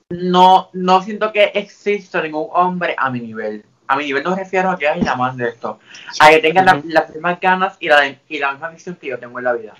no, 0.10 0.70
no 0.74 1.04
siento 1.04 1.32
que 1.32 1.52
exista 1.54 2.22
ningún 2.22 2.48
hombre 2.54 2.96
a 2.98 3.10
mi 3.12 3.20
nivel. 3.20 3.64
A 3.92 3.96
mi 3.98 4.06
nivel 4.06 4.24
no 4.24 4.30
me 4.32 4.38
refiero 4.38 4.70
a 4.72 4.78
que 4.78 4.88
haya 4.88 5.16
más 5.16 5.36
de 5.36 5.50
esto. 5.50 5.80
A 6.22 6.30
que 6.30 6.40
tengan 6.40 6.66
la- 6.66 6.82
las 6.86 7.10
mismas 7.10 7.40
ganas 7.42 7.76
y 7.82 7.90
la, 7.90 8.08
y 8.30 8.40
la 8.40 8.52
misma 8.54 8.70
visión 8.70 8.96
que 8.96 9.08
yo 9.08 9.20
tengo 9.20 9.38
en 9.40 9.44
la 9.46 9.54
vida. 9.54 9.74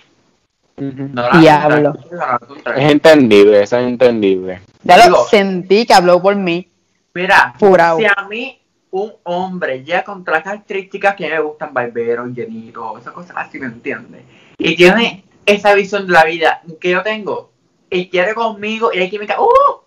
No 0.76 1.22
la 1.30 1.38
Diablo. 1.40 1.94
no 2.10 2.16
la 2.18 2.38
contraria. 2.38 2.84
Es 2.86 2.92
entendible, 2.92 3.62
eso 3.62 3.78
es 3.78 3.86
entendible. 3.86 4.60
Ya 4.82 4.96
lo 4.98 5.04
Digo- 5.04 5.24
sentí 5.30 5.86
que 5.86 5.94
habló 5.94 6.20
por 6.20 6.36
mí. 6.36 6.68
Mira, 7.14 7.54
Jurado. 7.58 7.98
si 7.98 8.04
a 8.04 8.26
mí 8.28 8.58
un 8.90 9.12
hombre 9.22 9.82
ya 9.82 10.04
con 10.04 10.22
todas 10.24 10.40
las 10.40 10.44
características 10.44 11.14
que 11.16 11.30
me 11.30 11.40
gustan, 11.40 11.72
barbero, 11.72 12.26
llenito, 12.26 12.98
esas 12.98 13.14
cosas 13.14 13.34
así, 13.38 13.58
¿me 13.58 13.66
entiendes? 13.66 14.22
Y 14.58 14.76
tiene 14.76 15.24
esa 15.46 15.72
visión 15.72 16.06
de 16.06 16.12
la 16.12 16.24
vida 16.24 16.60
que 16.78 16.90
yo 16.90 17.02
tengo 17.02 17.50
y 17.88 18.08
quiere 18.10 18.34
conmigo 18.34 18.90
y 18.92 18.98
hay 18.98 19.08
química, 19.08 19.40
¡uh! 19.40 19.80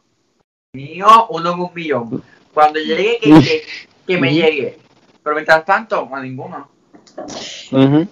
Mío, 0.74 1.28
uno 1.30 1.54
en 1.54 1.60
un 1.60 1.72
millón. 1.76 2.24
Cuando 2.54 2.80
llegue, 2.80 3.20
que, 3.22 3.30
que, 3.42 3.64
que 4.06 4.18
me 4.18 4.34
llegue. 4.34 4.80
Pero 5.24 5.36
mientras 5.36 5.66
tanto, 5.66 6.08
a 6.14 6.22
ninguno. 6.22 6.70
Ujú. 7.72 8.08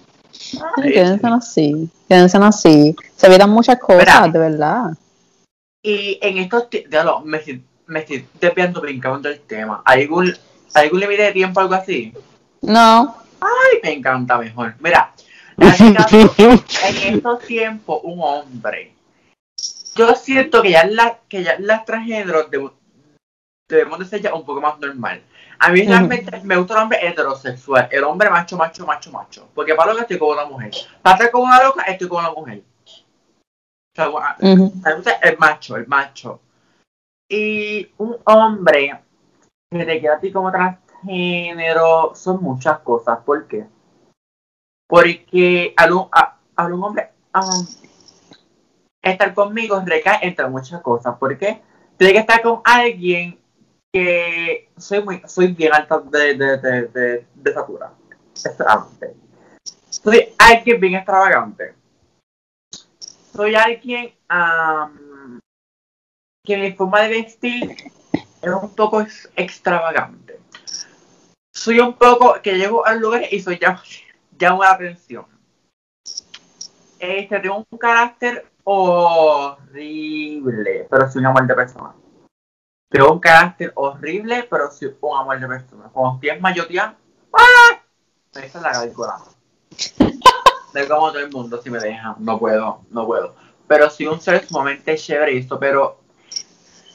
Ay, 0.76 0.92
Quédense 0.92 1.26
así, 1.28 1.88
quédense 2.08 2.36
así. 2.38 2.96
Se 3.16 3.26
evitan 3.26 3.50
muchas 3.50 3.78
cosas, 3.78 3.98
Mira. 3.98 4.28
de 4.28 4.38
verdad. 4.38 4.84
Y 5.82 6.18
en 6.22 6.38
estos 6.38 6.68
tiempos, 6.70 7.24
me, 7.24 7.38
estoy- 7.38 7.64
me 7.86 8.00
estoy 8.00 8.26
desviando, 8.40 8.80
brincando 8.80 9.28
del 9.28 9.40
tema. 9.40 9.82
¿Hay 9.84 10.02
algún, 10.02 10.34
¿hay 10.74 10.84
algún 10.86 11.00
límite 11.00 11.22
de 11.22 11.32
tiempo 11.32 11.60
algo 11.60 11.74
así? 11.74 12.12
No, 12.62 13.16
Ay, 13.40 13.78
me 13.82 13.92
encanta 13.92 14.38
mejor. 14.38 14.74
Mira, 14.80 15.12
en 15.58 15.68
este 15.68 15.92
caso, 15.94 16.16
en 16.88 17.14
estos 17.14 17.40
tiempos, 17.40 18.00
un 18.02 18.18
hombre. 18.22 18.92
Yo 19.94 20.14
siento 20.16 20.62
que 20.62 20.70
ya 20.72 20.86
la, 20.86 21.18
que 21.28 21.44
ya 21.44 21.56
las 21.60 21.84
transgéneros 21.84 22.50
de- 22.50 22.70
debemos 23.68 23.98
de 23.98 24.04
ser 24.06 24.22
ya 24.22 24.34
un 24.34 24.44
poco 24.44 24.60
más 24.60 24.78
normal. 24.80 25.22
A 25.64 25.70
mí 25.70 25.80
realmente 25.86 26.40
me 26.42 26.56
gusta 26.58 26.74
el 26.74 26.80
hombre 26.82 26.98
heterosexual, 27.06 27.88
el 27.90 28.04
hombre 28.04 28.28
macho, 28.28 28.56
macho, 28.56 28.84
macho, 28.84 29.10
macho. 29.10 29.48
Porque 29.54 29.74
para 29.74 29.92
lo 29.92 29.96
que 29.96 30.02
estoy 30.02 30.18
con 30.18 30.30
una 30.36 30.44
mujer. 30.44 30.70
Para 31.00 31.16
estar 31.16 31.30
con 31.30 31.42
una 31.42 31.62
loca, 31.62 31.82
estoy 31.84 32.06
con 32.08 32.18
una 32.20 32.32
mujer. 32.32 32.62
O 33.96 33.96
sea, 33.96 34.10
me 34.40 34.94
gusta 34.96 35.12
el 35.22 35.38
macho, 35.38 35.76
el 35.76 35.86
macho. 35.86 36.40
Y 37.30 37.90
un 37.96 38.16
hombre 38.24 39.00
que 39.70 39.84
te 39.86 40.00
queda 40.00 40.16
a 40.16 40.20
ti 40.20 40.30
como 40.30 40.50
transgénero 40.52 42.14
son 42.14 42.42
muchas 42.42 42.80
cosas. 42.80 43.20
¿Por 43.24 43.46
qué? 43.46 43.66
Porque 44.86 45.72
al 45.76 45.92
un, 45.92 46.08
a- 46.12 46.36
un 46.66 46.84
hombre 46.84 47.10
estar 49.02 49.32
conmigo 49.34 49.80
recae 49.84 50.18
entre 50.26 50.46
muchas 50.48 50.82
cosas. 50.82 51.16
¿Por 51.16 51.38
qué? 51.38 51.62
Tiene 51.96 52.12
que 52.12 52.18
estar 52.20 52.42
con 52.42 52.60
alguien 52.64 53.38
que 53.94 54.68
soy 54.76 55.02
muy 55.04 55.22
soy 55.24 55.52
bien 55.52 55.72
alta 55.72 56.00
de, 56.00 56.34
de, 56.34 56.56
de, 56.58 56.82
de, 56.88 57.26
de 57.32 57.50
estatura. 57.50 57.92
Soy 59.88 60.34
alguien 60.36 60.80
bien 60.80 60.96
extravagante. 60.96 61.76
Soy 63.32 63.54
alguien 63.54 64.12
am, 64.26 65.38
que 66.44 66.56
mi 66.56 66.72
forma 66.72 67.02
de 67.02 67.08
vestir 67.08 67.76
es 68.42 68.50
un 68.50 68.74
poco 68.74 69.00
ex- 69.00 69.30
extravagante. 69.36 70.40
Soy 71.54 71.78
un 71.78 71.92
poco 71.94 72.42
que 72.42 72.54
llego 72.58 72.84
al 72.84 72.98
lugar 72.98 73.22
y 73.30 73.38
soy 73.38 73.60
ya 73.60 73.80
llamo 74.36 74.64
la 74.64 74.72
atención. 74.72 75.26
Este, 76.98 77.38
tengo 77.38 77.64
un 77.70 77.78
carácter 77.78 78.50
horrible, 78.64 79.58
pero 80.90 81.08
soy 81.08 81.20
un 81.20 81.26
amor 81.26 81.46
de 81.46 81.54
persona. 81.54 81.94
Tengo 82.94 83.10
un 83.10 83.18
carácter 83.18 83.72
horrible, 83.74 84.46
pero 84.48 84.70
soy 84.70 84.94
un 85.00 85.16
amor 85.18 85.40
de 85.40 85.48
persona. 85.48 85.86
Estoy 85.86 86.28
en 86.28 86.40
mayotía, 86.40 86.94
¡ah! 87.32 87.80
Esa 88.34 88.58
es 88.58 88.62
la 88.62 88.70
calcula. 88.70 89.16
De 90.72 90.86
como 90.86 91.10
todo 91.10 91.18
el 91.18 91.28
mundo 91.28 91.60
si 91.60 91.70
me 91.70 91.80
dejan. 91.80 92.14
No 92.20 92.38
puedo, 92.38 92.82
no 92.90 93.04
puedo. 93.04 93.34
Pero 93.66 93.90
soy 93.90 94.06
un 94.06 94.20
ser 94.20 94.46
sumamente 94.46 94.96
chévere 94.96 95.32
y 95.34 95.38
esto, 95.38 95.58
pero 95.58 96.02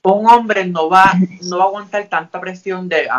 un 0.04 0.26
hombre 0.26 0.66
no 0.66 0.90
va, 0.90 1.12
no 1.42 1.58
va 1.58 1.66
a 1.66 1.68
aguantar 1.68 2.08
tanta 2.08 2.40
presión 2.40 2.88
de, 2.88 3.10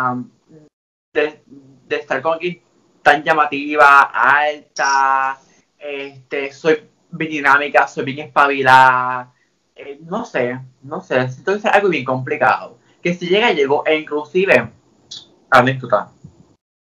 de, 1.13 1.43
de 1.85 1.95
estar 1.95 2.19
con 2.23 2.33
alguien 2.33 2.63
tan 3.03 3.21
llamativa, 3.21 4.09
alta, 4.11 5.39
este, 5.77 6.51
soy 6.51 6.89
bien 7.11 7.29
dinámica, 7.29 7.87
soy 7.87 8.05
bien 8.05 8.25
espabilada, 8.25 9.31
eh, 9.75 9.99
no 10.01 10.25
sé, 10.25 10.59
no 10.81 11.01
sé, 11.01 11.27
siento 11.29 11.53
que 11.53 11.57
es 11.59 11.65
algo 11.65 11.89
bien 11.89 12.05
complicado. 12.05 12.77
Que 13.01 13.13
si 13.13 13.27
llega, 13.27 13.51
llegó, 13.51 13.85
e 13.85 13.97
inclusive, 13.97 14.71
anécdota, 15.49 16.11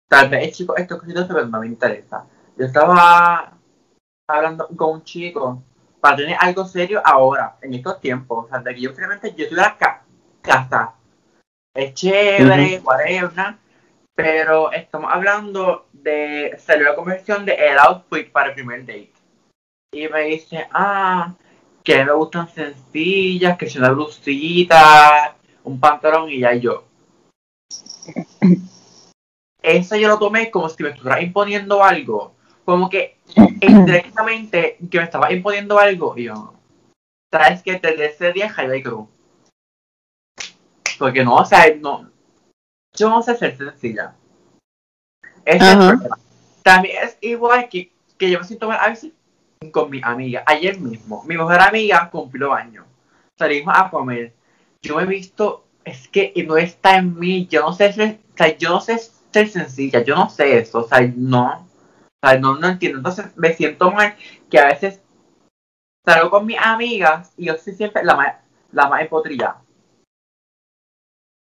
tal 0.10 0.30
vez 0.30 0.48
el 0.48 0.54
chico, 0.54 0.76
esto 0.78 1.00
que 1.00 1.14
pero 1.14 1.46
no 1.46 1.60
me 1.60 1.68
interesa. 1.68 2.26
Yo 2.58 2.66
estaba 2.66 3.54
hablando 4.28 4.68
con 4.76 4.96
un 4.96 5.04
chico 5.04 5.64
para 6.02 6.18
tener 6.18 6.38
algo 6.40 6.66
serio 6.66 7.02
ahora, 7.06 7.58
en 7.62 7.74
estos 7.74 8.00
tiempos, 8.00 8.46
o 8.46 8.50
sea, 8.50 8.60
de 8.60 8.74
que 8.74 8.82
yo 8.82 8.90
simplemente, 8.90 9.34
yo 9.36 9.44
estuviera 9.44 9.78
ca 9.78 10.04
casa, 10.42 10.94
es 11.76 11.94
chévere, 11.94 12.82
whatever, 12.84 13.36
¿no? 13.36 13.58
pero 14.18 14.72
estamos 14.72 15.12
hablando 15.14 15.90
de 15.94 16.58
salió 16.58 16.86
la 16.86 16.96
conversión 16.96 17.46
de 17.46 17.54
el 17.54 17.78
outfit 17.78 18.32
para 18.32 18.50
el 18.50 18.56
primer 18.56 18.80
date. 18.80 19.14
Y 19.94 20.08
me 20.08 20.22
dice, 20.22 20.68
ah, 20.72 21.36
que 21.88 22.04
me 22.04 22.12
gustan 22.12 22.50
sencillas, 22.50 23.58
que 23.58 23.64
es 23.64 23.76
una 23.78 23.92
blusita, 23.92 25.38
un 25.64 25.80
pantalón 25.80 26.30
y 26.30 26.42
ya 26.42 26.54
y 26.54 26.60
yo. 26.60 26.84
Eso 29.62 29.96
yo 29.96 30.10
lo 30.10 30.20
tomé 30.20 30.52
como 30.52 30.68
si 30.68 30.84
me 30.84 30.90
estuviera 30.90 31.22
imponiendo 31.22 31.82
algo. 31.82 32.36
Como 32.66 32.90
que 32.90 33.20
indirectamente 33.62 34.78
que 34.92 34.98
me 34.98 35.06
estaba 35.06 35.32
imponiendo 35.32 35.80
algo. 35.80 36.18
Y 36.18 36.26
yo, 36.26 36.54
¿sabes 37.32 37.64
que 37.64 37.80
Desde 37.80 38.08
ese 38.08 38.34
día 38.34 38.54
Highway 38.54 38.84
Cruz. 38.84 39.08
Porque 41.00 41.24
no, 41.24 41.36
o 41.36 41.46
sea, 41.46 41.74
no. 41.74 42.12
Yo 42.98 43.10
no 43.10 43.22
sé 43.22 43.38
ser 43.38 43.56
sencilla. 43.56 44.14
Ese 45.46 45.66
es 45.66 45.72
el 45.72 45.78
problema. 45.78 46.20
También 46.64 46.98
es 47.06 47.18
igual 47.22 47.70
que, 47.70 47.94
que 48.18 48.30
yo 48.30 48.40
me 48.40 48.46
siento 48.46 48.68
mal 48.68 48.78
a 48.82 48.90
veces 48.90 49.14
con 49.72 49.90
mi 49.90 50.02
amiga. 50.04 50.44
Ayer 50.46 50.80
mismo, 50.80 51.24
mi 51.24 51.38
mejor 51.38 51.60
amiga 51.60 52.10
cumplió 52.10 52.54
años. 52.54 52.86
Salimos 53.38 53.74
a 53.78 53.90
comer. 53.90 54.34
Yo 54.82 54.96
me 54.98 55.04
he 55.04 55.06
visto, 55.06 55.66
es 55.84 56.08
que 56.08 56.34
no 56.48 56.58
está 56.58 56.98
en 56.98 57.18
mí. 57.18 57.48
Yo 57.48 57.62
no 57.62 57.74
sé 57.74 57.94
ser, 57.94 58.20
o 58.34 58.38
sea, 58.38 58.58
yo 58.58 58.70
no 58.70 58.82
sé 58.82 58.98
ser 59.32 59.50
sencilla. 59.50 60.04
Yo 60.04 60.16
no 60.16 60.30
sé 60.30 60.58
eso. 60.58 60.80
O 60.80 60.88
sea, 60.88 61.02
no. 61.16 61.68
O 62.24 62.28
sea, 62.28 62.40
no, 62.40 62.56
no 62.58 62.68
entiendo. 62.68 63.00
Entonces 63.00 63.26
me 63.36 63.54
siento 63.54 63.92
mal 63.92 64.16
que 64.50 64.60
a 64.60 64.68
veces 64.68 65.02
salgo 66.06 66.30
con 66.30 66.46
mis 66.46 66.58
amigas 66.60 67.34
y 67.38 67.46
yo 67.46 67.58
soy 67.58 67.74
siempre 67.74 68.04
la 68.04 68.16
más, 68.16 68.36
la 68.72 68.88
más 68.88 69.02
empotrillada. 69.02 69.62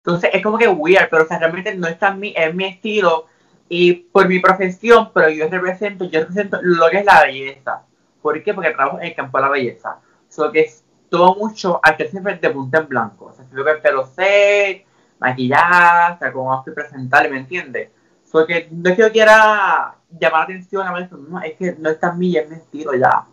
Entonces 0.06 0.32
es 0.34 0.44
como 0.44 0.58
que 0.58 0.68
weird, 0.68 1.10
pero 1.10 1.24
o 1.24 1.28
sea, 1.28 1.40
realmente 1.40 1.76
no 1.76 1.88
está 1.88 2.10
en 2.10 2.20
mí, 2.20 2.34
es 2.36 2.54
mi 2.54 2.66
estilo 2.66 3.28
y 3.70 3.94
por 3.94 4.28
mi 4.28 4.40
profesión, 4.40 5.12
pero 5.14 5.30
yo 5.30 5.48
represento, 5.48 6.06
yo 6.06 6.22
represento 6.22 6.60
lo 6.62 6.90
que 6.90 7.00
es 7.00 7.06
la 7.06 7.24
belleza. 7.24 7.86
¿Por 8.24 8.42
qué? 8.42 8.54
Porque 8.54 8.72
trabajo 8.72 8.98
en 9.00 9.08
el 9.08 9.16
campo 9.16 9.38
de 9.38 9.44
la 9.44 9.50
belleza. 9.50 10.00
Solo 10.30 10.52
que 10.52 10.62
es 10.62 10.84
todo 11.10 11.36
mucho 11.36 11.80
al 11.84 11.96
que 11.96 12.08
siempre 12.08 12.38
de 12.38 12.50
punta 12.50 12.80
en 12.80 12.88
blanco. 12.88 13.26
O 13.26 13.34
sea, 13.34 13.46
si 13.46 13.54
veo 13.54 13.66
que 13.66 13.72
el 13.72 13.82
pelo 13.82 14.06
sé, 14.08 14.88
o 15.20 16.18
sea, 16.20 16.32
como 16.34 16.58
estoy 16.58 16.74
presentable, 16.74 17.30
¿me 17.30 17.38
entiendes? 17.38 17.90
Solo 18.24 18.48
que 18.48 18.68
no 18.72 18.90
es 18.90 18.96
que 18.96 19.02
yo 19.04 19.12
quiera 19.12 19.96
llamar 20.10 20.40
la 20.40 20.44
atención 20.56 20.88
a 20.88 20.92
la 20.92 21.08
no, 21.08 21.42
es 21.42 21.54
que 21.54 21.76
no 21.78 21.90
está 21.90 22.10
en 22.10 22.18
mí, 22.18 22.36
es 22.36 22.50
mi 22.50 22.56
estilo 22.56 22.96
ya. 22.96 23.28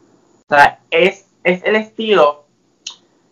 O 0.47 0.54
sea, 0.54 0.80
es, 0.90 1.32
es 1.42 1.62
el 1.64 1.76
estilo 1.76 2.44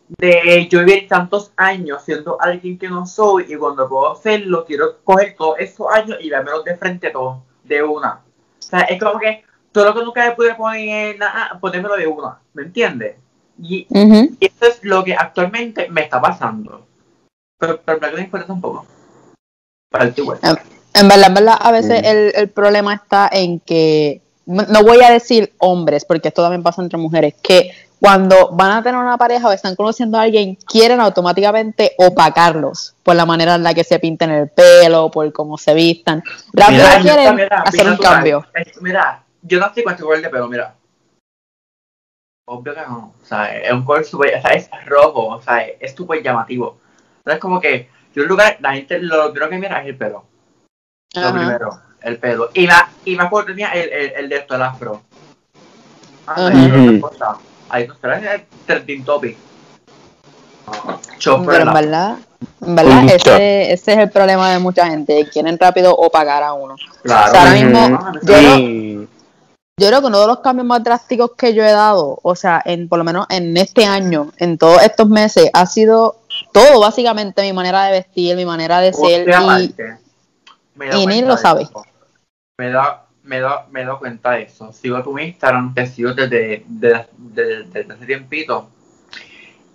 de 0.09 0.67
yo 0.71 0.79
vivir 0.79 1.07
tantos 1.09 1.53
años 1.57 2.03
siendo 2.03 2.41
alguien 2.41 2.79
que 2.79 2.89
no 2.89 3.05
soy 3.05 3.53
y 3.53 3.57
cuando 3.57 3.87
puedo 3.87 4.13
hacerlo 4.13 4.65
quiero 4.65 5.03
coger 5.05 5.35
todos 5.37 5.57
esos 5.59 5.87
años 5.93 6.17
y 6.21 6.31
vermelos 6.31 6.65
de 6.65 6.77
frente 6.77 7.11
todos, 7.11 7.43
de 7.65 7.83
una. 7.83 8.23
O 8.59 8.63
sea, 8.63 8.81
es 8.81 8.99
como 8.99 9.19
que 9.19 9.45
todo 9.79 9.91
lo 9.91 9.95
que 9.95 10.05
nunca 10.05 10.25
me 10.27 10.33
pude 10.35 10.55
poner, 10.57 11.17
nada, 11.19 11.57
ponérmelo 11.61 11.97
de 11.97 12.09
una, 12.09 12.41
¿me 12.53 12.65
entiendes? 12.65 13.15
Y, 13.63 13.87
y 13.89 14.37
eso 14.41 14.67
es 14.67 14.81
lo 14.83 15.05
que 15.05 15.15
actualmente 15.15 15.89
me 15.89 16.03
está 16.03 16.21
pasando. 16.21 16.85
Pero, 17.61 17.81
pero 17.85 18.17
me 18.17 18.23
importa 18.23 18.53
un 18.53 18.61
poco. 18.61 18.87
Para 19.89 20.05
el. 20.07 20.15
En 20.95 21.09
verdad, 21.09 21.29
en 21.29 21.35
verdad, 21.35 21.57
a 21.61 21.71
veces 21.71 22.03
Mm. 22.03 22.07
el, 22.07 22.33
el 22.35 22.49
problema 22.49 22.95
está 22.95 23.29
en 23.33 23.61
que, 23.61 24.21
no 24.47 24.83
voy 24.83 25.01
a 25.03 25.13
decir 25.13 25.53
hombres, 25.59 26.05
porque 26.05 26.27
esto 26.29 26.43
también 26.43 26.65
pasa 26.65 26.83
entre 26.83 26.99
mujeres, 26.99 27.35
que 27.41 27.71
cuando 28.01 28.51
van 28.53 28.73
a 28.73 28.83
tener 28.83 29.01
una 29.01 29.17
pareja 29.17 29.47
o 29.49 29.53
están 29.53 29.77
conociendo 29.77 30.19
a 30.19 30.23
alguien, 30.23 30.57
quieren 30.57 31.01
automáticamente 31.01 31.93
opacarlos 31.99 32.95
por 33.05 33.15
la 33.15 33.27
manera 33.27 33.55
en 33.55 33.63
la 33.63 33.75
que 33.75 33.85
se 33.85 33.99
pinten 34.01 34.31
el 34.31 34.49
pelo, 34.49 35.09
por 35.11 35.33
cómo 35.33 35.57
se 35.57 35.73
vistan. 35.75 36.23
Las 36.53 36.71
Mira, 36.71 36.99
quieren 37.01 37.37
mira, 37.37 37.63
hacer 37.63 37.89
un 37.89 37.97
cambio. 37.97 38.45
Es- 38.55 38.81
mira, 38.83 39.23
yo 39.43 39.61
no 39.61 39.73
sé 39.75 39.83
cuánto 39.83 40.05
color 40.05 40.21
de 40.23 40.29
pelo, 40.31 40.49
mira. 40.49 40.75
Obvio 42.47 42.75
que 42.75 42.81
no. 42.81 43.15
O 43.23 43.27
sea, 43.27 43.57
es 43.57 43.73
un 43.73 43.85
color 43.85 44.05
súper, 44.05 44.37
o 44.39 44.41
sea, 44.43 44.53
es 44.53 44.71
rojo, 44.87 45.27
o 45.29 45.43
sea, 45.43 45.61
es 45.67 45.95
súper 45.95 46.23
llamativo. 46.23 46.79
Entonces, 47.19 47.41
como 47.41 47.61
que, 47.61 47.91
yo 48.15 48.23
en 48.23 48.29
lugar, 48.29 48.57
la 48.61 48.73
gente 48.75 48.99
lo 49.01 49.31
primero 49.33 49.51
que 49.51 49.59
mira 49.59 49.81
es 49.83 49.89
el 49.89 49.97
pelo. 49.97 50.25
Lo 51.15 51.21
Ajá. 51.23 51.33
primero, 51.33 51.83
el 52.03 52.19
pelo. 52.19 52.51
Y 52.55 52.67
más, 52.67 52.85
y 53.05 53.17
más 53.17 53.29
cuando 53.29 53.49
tenía 53.53 53.71
el, 53.73 53.89
el, 53.91 54.13
el 54.13 54.29
de 54.29 54.37
esto, 54.37 54.55
el 54.55 54.63
afro. 54.63 55.03
Ah, 56.27 56.51
no, 56.51 57.01
cosa. 57.01 57.37
Ahí 57.71 57.87
no 57.87 57.95
será 57.97 58.35
el 58.35 58.45
trending 58.67 59.05
topic. 59.05 59.37
Chopper 61.19 61.47
Pero 61.47 61.61
en 61.61 61.67
la- 61.67 61.73
verdad, 61.75 62.17
¿Verdad? 62.61 63.03
Mucho. 63.03 63.15
Ese, 63.15 63.73
ese 63.73 63.93
es 63.93 63.99
el 63.99 64.11
problema 64.11 64.53
de 64.53 64.59
mucha 64.59 64.87
gente. 64.89 65.29
Quieren 65.33 65.59
rápido 65.59 65.95
o 65.95 66.09
pagar 66.11 66.43
a 66.43 66.53
uno. 66.53 66.77
Claro. 67.03 67.31
O 67.31 67.35
sea, 67.35 67.41
ahora 67.43 67.53
mismo, 67.55 68.21
yo 68.23 68.43
no- 68.43 68.57
Sí. 68.57 68.88
Yo 69.79 69.87
creo 69.87 70.01
que 70.01 70.07
uno 70.09 70.21
de 70.21 70.27
los 70.27 70.41
cambios 70.41 70.67
más 70.67 70.83
drásticos 70.83 71.33
que 71.37 71.55
yo 71.55 71.63
he 71.65 71.71
dado, 71.71 72.19
o 72.23 72.35
sea, 72.35 72.61
en 72.65 72.89
por 72.89 72.99
lo 72.99 73.05
menos 73.05 73.27
en 73.31 73.57
este 73.57 73.85
año, 73.87 74.33
en 74.37 74.59
todos 74.59 74.83
estos 74.83 75.09
meses, 75.09 75.51
ha 75.53 75.67
sido 75.67 76.17
todo, 76.53 76.81
básicamente, 76.81 77.43
mi 77.43 77.53
manera 77.53 77.85
de 77.85 77.93
vestir, 77.93 78.37
mi 78.37 78.45
manera 78.45 78.81
de 78.81 78.93
ser. 78.93 79.29
Y 79.29 80.97
y 80.97 81.07
ni 81.07 81.23
lo 81.23 81.37
de 81.37 81.43
sabe. 81.43 81.63
eso. 81.63 81.85
Me 82.59 82.71
da, 82.71 83.07
me 83.23 83.41
da, 83.41 83.67
me 83.71 83.83
he 83.83 83.85
dado 83.85 83.99
cuenta 84.01 84.33
de 84.33 84.43
eso. 84.43 84.73
Sigo 84.73 85.01
tu 85.03 85.17
Instagram, 85.19 85.75
te 85.75 85.87
sigo 85.87 86.13
desde, 86.13 86.65
desde, 86.67 87.07
desde- 87.17 87.65
desde 87.65 87.93
hace 87.95 88.07
tiempito. 88.07 88.69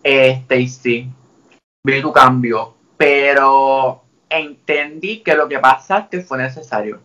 Este, 0.04 0.60
y 0.60 0.68
sí, 0.68 1.10
vi 1.86 2.02
tu 2.02 2.12
cambio, 2.12 2.74
pero 2.98 4.04
entendí 4.30 5.20
que 5.20 5.34
lo 5.36 5.48
que 5.48 5.60
pasaste 5.60 6.22
fue 6.22 6.40
necesario 6.40 7.00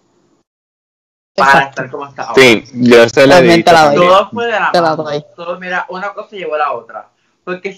para 1.39 1.51
Exacto. 1.53 1.69
estar 1.83 1.91
como 1.91 2.07
estás 2.07 2.29
ahora. 2.29 2.43
Sí, 2.43 2.65
yo 2.75 3.09
se 3.09 3.27
la 3.27 3.41
doy. 3.43 3.63
también. 3.63 4.09
Todo 4.09 4.31
fue 4.31 4.47
de 4.47 4.53
la 4.53 4.71
mano. 4.73 5.05
Todo, 5.37 5.59
mira, 5.61 5.87
una 5.89 6.13
cosa 6.13 6.37
llevó 6.37 6.55
a 6.55 6.59
la 6.59 6.73
otra. 6.73 7.09
Porque 7.45 7.73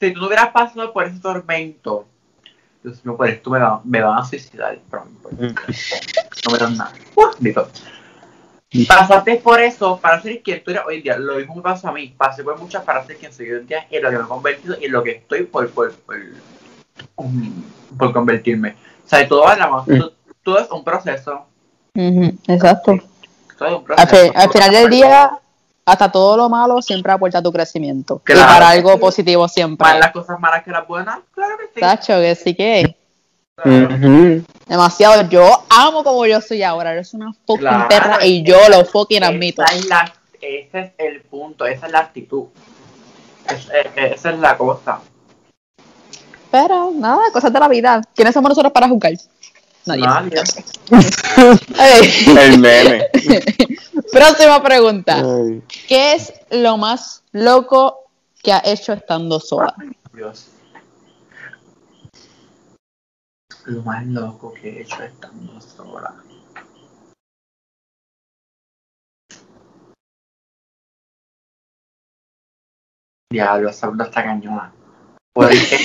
si 0.00 0.12
tú 0.12 0.20
no 0.20 0.26
hubieras 0.26 0.50
pasado 0.50 0.92
por 0.92 1.04
ese 1.04 1.20
tormento, 1.20 2.06
Dios 2.82 3.04
mío, 3.04 3.16
por 3.16 3.28
esto 3.28 3.50
me, 3.50 3.58
va- 3.60 3.80
me 3.84 4.00
van 4.02 4.18
a 4.18 4.24
suicidar 4.24 4.76
pronto. 4.90 5.30
No 5.32 6.52
me 6.52 6.58
dan 6.58 6.76
nada. 6.76 6.92
Listo. 7.40 7.68
Pasaste 8.88 9.36
por 9.36 9.60
eso 9.60 9.98
para 10.02 10.20
ser 10.20 10.42
quien 10.42 10.62
tú 10.64 10.72
eres 10.72 10.82
hoy 10.84 10.96
en 10.96 11.02
día. 11.04 11.16
Lo 11.16 11.36
mismo 11.36 11.54
me 11.54 11.62
pasó 11.62 11.88
a 11.88 11.92
mí. 11.92 12.12
Pasé 12.18 12.42
por 12.42 12.58
muchas 12.58 12.82
para 12.82 13.04
ser 13.06 13.16
quien 13.18 13.32
soy 13.32 13.50
hoy 13.52 13.60
en 13.60 13.66
día 13.68 13.86
y 13.88 13.96
en 13.96 14.02
lo 14.02 14.10
que 14.10 14.16
me 14.18 14.24
he 14.24 14.26
convertido 14.26 14.76
y 14.80 14.84
en 14.86 14.92
lo 14.92 15.02
que 15.04 15.10
estoy 15.12 15.44
por, 15.44 15.70
por, 15.70 15.92
por, 15.94 16.16
por 17.96 18.12
convertirme. 18.12 18.74
O 19.04 19.08
sea, 19.08 19.26
todo 19.28 19.44
va 19.44 19.54
de 19.54 19.60
la 19.60 19.68
mano. 19.68 19.84
Mm. 19.86 20.02
Todo 20.42 20.58
es 20.58 20.70
un 20.70 20.82
proceso. 20.84 21.46
Ujú, 21.96 22.36
exacto. 22.48 22.98
Al, 23.60 24.50
final 24.50 24.70
del 24.72 24.90
día, 24.90 25.30
hasta 25.86 26.10
todo 26.10 26.36
lo 26.36 26.48
malo 26.48 26.82
siempre 26.82 27.12
aporta 27.12 27.38
a 27.38 27.42
tu 27.42 27.52
crecimiento. 27.52 28.20
Claro. 28.24 28.40
Y 28.42 28.44
para 28.54 28.68
algo 28.70 28.98
positivo 28.98 29.46
siempre. 29.48 29.86
Más 29.86 29.98
las 30.00 30.12
cosas 30.12 30.40
malas 30.40 30.64
que 30.64 30.70
las 30.70 30.86
buenas, 30.86 31.20
claro 31.32 31.56
que 31.58 31.66
sí. 31.74 31.80
Tacho, 31.80 32.14
que 32.20 32.34
sí 32.34 32.54
que 32.54 32.96
Claro. 33.56 34.42
Demasiado. 34.66 35.28
Yo 35.28 35.64
amo 35.70 36.02
como 36.02 36.26
yo 36.26 36.40
soy 36.40 36.64
ahora. 36.64 36.92
Eres 36.92 37.14
una 37.14 37.32
fucking 37.46 37.58
Claro. 37.60 37.88
perra 37.88 38.26
y 38.26 38.42
yo 38.42 38.56
lo 38.68 38.84
fucking 38.84 39.22
admito. 39.22 39.62
Esa 39.62 39.74
es 39.74 39.86
la- 39.86 40.12
ese 40.40 40.80
es 40.80 40.92
el 40.98 41.20
punto, 41.22 41.64
esa 41.64 41.86
es 41.86 41.92
la 41.92 42.00
actitud. 42.00 42.46
Es- 43.48 43.68
esa 43.94 44.30
es 44.30 44.38
la 44.40 44.58
cosa. 44.58 44.98
Pero 46.50 46.90
nada, 46.96 47.22
cosas 47.32 47.52
de 47.52 47.60
la 47.60 47.68
vida. 47.68 48.00
¿Quiénes 48.14 48.34
somos 48.34 48.48
nosotros 48.48 48.72
para 48.72 48.88
juzgar? 48.88 49.12
Nadie. 49.86 50.04
El 52.38 52.58
meme. 52.58 53.06
Próxima 54.12 54.62
pregunta. 54.62 55.16
Ay. 55.16 55.62
¿Qué 55.88 56.14
es 56.14 56.32
lo 56.50 56.78
más 56.78 57.22
loco 57.32 58.04
que 58.42 58.52
ha 58.52 58.62
hecho 58.64 58.94
estando 58.94 59.38
sola? 59.40 59.74
Dios. 60.12 60.50
Lo 63.66 63.82
más 63.82 64.06
loco 64.06 64.54
que 64.54 64.68
he 64.70 64.82
hecho 64.82 65.02
estando 65.02 65.60
sola. 65.60 66.14
Diablo, 73.30 73.68
esa 73.68 73.90
está 73.90 74.22
cañona. 74.22 74.72
Porque, 75.32 75.78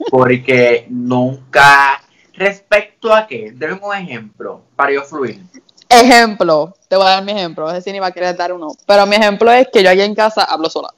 porque 0.10 0.86
nunca. 0.88 2.00
Respecto 2.38 3.12
a 3.12 3.26
qué, 3.26 3.50
denme 3.52 3.80
un 3.82 3.96
ejemplo 3.96 4.62
para 4.76 4.92
yo 4.92 5.02
fluir. 5.02 5.42
Ejemplo, 5.88 6.72
te 6.86 6.94
voy 6.94 7.06
a 7.06 7.10
dar 7.10 7.24
mi 7.24 7.32
ejemplo. 7.32 7.66
No 7.66 7.72
sé 7.72 7.82
si 7.82 7.90
ni 7.90 7.98
va 7.98 8.06
a 8.06 8.12
querer 8.12 8.36
dar 8.36 8.52
uno. 8.52 8.68
Pero 8.86 9.06
mi 9.06 9.16
ejemplo 9.16 9.50
es 9.50 9.66
que 9.72 9.82
yo 9.82 9.90
aquí 9.90 10.02
en 10.02 10.14
casa 10.14 10.44
hablo 10.44 10.70
sola. 10.70 10.94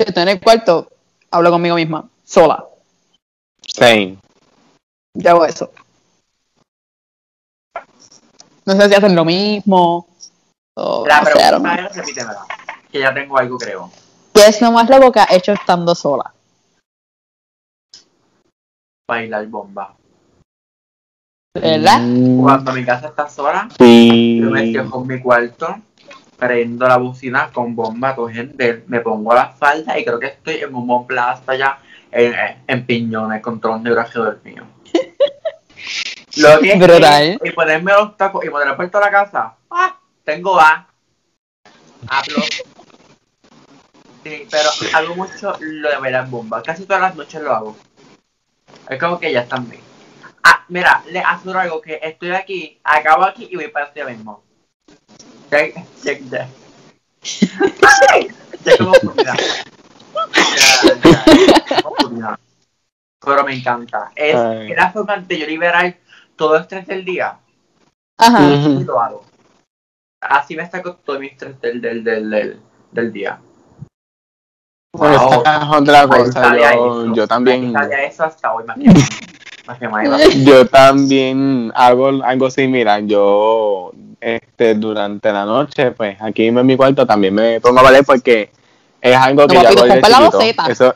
Si 0.00 0.08
estoy 0.08 0.24
en 0.24 0.30
el 0.30 0.40
cuarto, 0.40 0.90
hablo 1.30 1.52
conmigo 1.52 1.76
misma, 1.76 2.08
sola. 2.24 2.66
Same. 3.60 4.18
Yo 5.14 5.30
hago 5.30 5.44
eso. 5.44 5.70
No 8.64 8.72
sé 8.74 8.88
si 8.88 8.94
hacen 8.96 9.14
lo 9.14 9.24
mismo. 9.24 10.08
O, 10.76 11.06
La 11.06 11.20
no 11.20 11.30
pregunta 11.30 11.74
es, 11.86 11.94
repítemela. 11.94 12.46
Que 12.90 12.98
ya 12.98 13.14
tengo 13.14 13.38
algo, 13.38 13.58
creo. 13.58 13.92
¿Qué 14.34 14.46
es 14.46 14.60
lo 14.60 14.72
más 14.72 14.90
loco 14.90 15.12
que 15.12 15.20
ha 15.20 15.28
hecho 15.30 15.52
estando 15.52 15.94
sola? 15.94 16.34
Bailar 19.08 19.46
bomba. 19.46 19.94
¿Verdad? 21.60 22.00
Cuando 22.40 22.72
mi 22.72 22.84
casa 22.84 23.08
está 23.08 23.28
sola, 23.28 23.68
Sí. 23.78 24.38
yo 24.40 24.50
me 24.50 24.62
cierro 24.70 25.00
en 25.02 25.06
mi 25.06 25.20
cuarto, 25.20 25.76
prendo 26.38 26.86
la 26.86 26.96
bocina 26.96 27.50
con 27.52 27.74
bomba, 27.74 28.16
gender, 28.32 28.84
me 28.86 29.00
pongo 29.00 29.34
la 29.34 29.48
falda 29.50 29.98
y 29.98 30.04
creo 30.04 30.18
que 30.18 30.26
estoy 30.26 30.54
en 30.56 30.74
un 30.74 30.86
Mont 30.86 31.06
Plaza 31.06 31.42
allá 31.52 31.78
en, 32.10 32.34
en 32.66 32.86
Piñones 32.86 33.42
con 33.42 33.60
todo 33.60 33.72
un 33.72 33.82
negro 33.82 34.00
alrededor 34.00 34.40
mío. 34.44 34.64
Lo 36.36 36.60
que 36.60 36.72
es 36.72 36.78
Brutal. 36.78 37.40
y 37.42 37.50
ponerme 37.50 37.92
los 37.92 38.16
tacos 38.16 38.44
y 38.44 38.48
poner 38.50 38.68
la 38.68 38.76
puerta 38.76 38.98
a 38.98 39.00
la 39.00 39.10
casa. 39.10 39.54
¡Ah! 39.70 39.96
Tengo 40.24 40.60
A. 40.60 40.86
Hablo. 42.08 42.42
Sí, 44.22 44.46
pero 44.50 44.68
hago 44.94 45.14
mucho 45.16 45.56
lo 45.58 45.88
de 45.88 45.96
bailar 45.96 46.28
bomba. 46.28 46.62
Casi 46.62 46.84
todas 46.84 47.02
las 47.02 47.16
noches 47.16 47.42
lo 47.42 47.52
hago. 47.52 47.76
Es 48.88 49.00
como 49.00 49.18
que 49.18 49.32
ya 49.32 49.40
están 49.40 49.68
bien. 49.68 49.82
Ah, 50.50 50.64
mira, 50.68 51.02
le 51.10 51.20
aseguro 51.20 51.60
algo 51.60 51.82
que 51.82 52.00
estoy 52.02 52.30
aquí, 52.30 52.80
acabo 52.82 53.24
aquí 53.24 53.48
y 53.50 53.56
voy 53.56 53.68
para 53.68 53.84
este 53.84 54.02
mismo. 54.02 54.42
Ya. 55.50 56.48
Ay, 58.10 58.28
ya 58.64 58.78
como 58.78 58.92
oportunidad. 58.92 59.36
Oportunidad. 61.84 62.38
Pero 63.20 63.44
me 63.44 63.54
encanta. 63.56 64.10
Es, 64.16 64.34
Ay. 64.34 64.72
es 64.72 64.76
la 64.76 64.90
forma 64.90 65.18
de 65.18 65.38
yo 65.38 65.46
liberar 65.46 65.98
todo 66.34 66.56
el 66.56 66.62
estrés 66.62 66.86
del 66.86 67.04
día 67.04 67.38
Ajá. 68.16 68.42
y 68.42 68.84
lo 68.84 68.98
hago. 69.02 69.26
Así 70.22 70.56
me 70.56 70.68
saco 70.70 70.94
todo 70.94 71.18
mi 71.20 71.26
estrés 71.26 71.60
del, 71.60 71.82
del, 71.82 72.02
del, 72.02 72.30
del, 72.30 72.60
del 72.90 73.12
día. 73.12 73.38
Bueno, 74.96 75.42
esa 75.42 75.62
es 75.62 75.68
otra 75.68 76.08
cosa. 76.08 76.74
Yo, 76.74 77.14
yo 77.14 77.28
también. 77.28 77.66
Ahí 77.66 77.72
salía 77.72 78.04
eso 78.04 78.24
hasta 78.24 78.54
hoy 78.54 78.64
Yo 80.44 80.66
también 80.66 81.72
hago 81.74 82.08
algo 82.24 82.50
similar. 82.50 83.02
Yo, 83.04 83.92
este, 84.20 84.74
durante 84.74 85.32
la 85.32 85.44
noche, 85.44 85.90
pues 85.92 86.16
aquí 86.20 86.46
en 86.46 86.66
mi 86.66 86.76
cuarto 86.76 87.06
también 87.06 87.34
me 87.34 87.60
pongo 87.60 87.80
a 87.80 87.82
valer 87.82 88.04
porque 88.04 88.50
es 89.00 89.16
algo 89.16 89.46
que 89.46 89.54
No, 89.54 89.62
yo 89.62 89.68
papi, 89.68 89.78
hago 89.78 89.94
desde 89.94 90.10
la 90.10 90.30
chiquito. 90.30 90.70
Eso, 90.70 90.94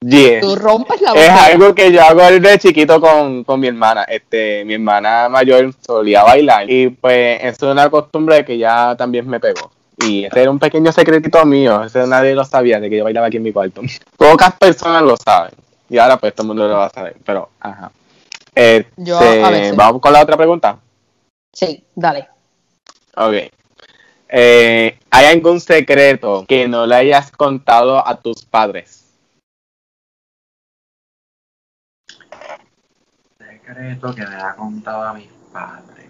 Yeah. 0.00 0.40
Tú 0.40 0.54
rompes 0.54 1.00
la 1.00 1.12
Es 1.12 1.28
algo 1.28 1.74
que 1.74 1.90
yo 1.90 2.00
hago 2.00 2.20
desde 2.20 2.60
chiquito 2.60 3.00
con, 3.00 3.42
con 3.42 3.58
mi 3.58 3.66
hermana. 3.66 4.04
Este, 4.04 4.64
mi 4.64 4.74
hermana 4.74 5.28
mayor 5.28 5.74
solía 5.84 6.22
bailar 6.22 6.70
y 6.70 6.90
pues 6.90 7.40
eso 7.42 7.66
es 7.66 7.72
una 7.72 7.90
costumbre 7.90 8.44
que 8.44 8.56
ya 8.56 8.94
también 8.96 9.28
me 9.28 9.40
pegó. 9.40 9.72
Y 10.06 10.24
ese 10.24 10.42
era 10.42 10.52
un 10.52 10.60
pequeño 10.60 10.92
secretito 10.92 11.44
mío, 11.44 11.82
ese 11.82 12.06
nadie 12.06 12.36
lo 12.36 12.44
sabía 12.44 12.78
de 12.78 12.88
que 12.88 12.98
yo 12.98 13.04
bailaba 13.04 13.26
aquí 13.26 13.38
en 13.38 13.42
mi 13.42 13.52
cuarto. 13.52 13.80
Pocas 14.16 14.54
personas 14.54 15.02
lo 15.02 15.16
saben 15.16 15.50
y 15.88 15.98
ahora 15.98 16.18
pues 16.18 16.34
todo 16.34 16.44
el 16.44 16.48
mundo 16.48 16.68
lo 16.68 16.74
va 16.74 16.86
a 16.86 16.90
saber, 16.90 17.16
pero 17.24 17.50
ajá. 17.60 17.90
Este, 18.54 18.90
Yo 18.96 19.18
a 19.18 19.50
veces. 19.50 19.76
Vamos 19.76 20.00
con 20.00 20.12
la 20.12 20.22
otra 20.22 20.36
pregunta. 20.36 20.78
Sí, 21.52 21.84
dale. 21.94 22.28
Ok. 23.16 23.34
Eh, 24.30 24.98
¿Hay 25.10 25.26
algún 25.26 25.60
secreto 25.60 26.44
que 26.46 26.68
no 26.68 26.86
le 26.86 26.94
hayas 26.94 27.30
contado 27.30 28.06
a 28.06 28.20
tus 28.20 28.44
padres? 28.44 29.08
secreto 33.68 34.14
que 34.14 34.26
me 34.26 34.34
ha 34.34 34.54
contado 34.54 35.02
a 35.02 35.14
mis 35.14 35.28
padres. 35.52 36.06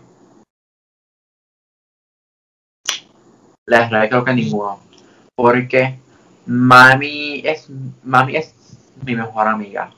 La 3.66 3.80
verdad 3.80 4.08
creo 4.08 4.24
que 4.24 4.34
ninguno. 4.34 4.80
Porque 5.34 5.98
mami 6.46 7.40
es 7.44 7.68
mami 8.02 8.36
es 8.36 8.54
mi 9.04 9.14
mejor 9.14 9.48
amiga. 9.48 9.90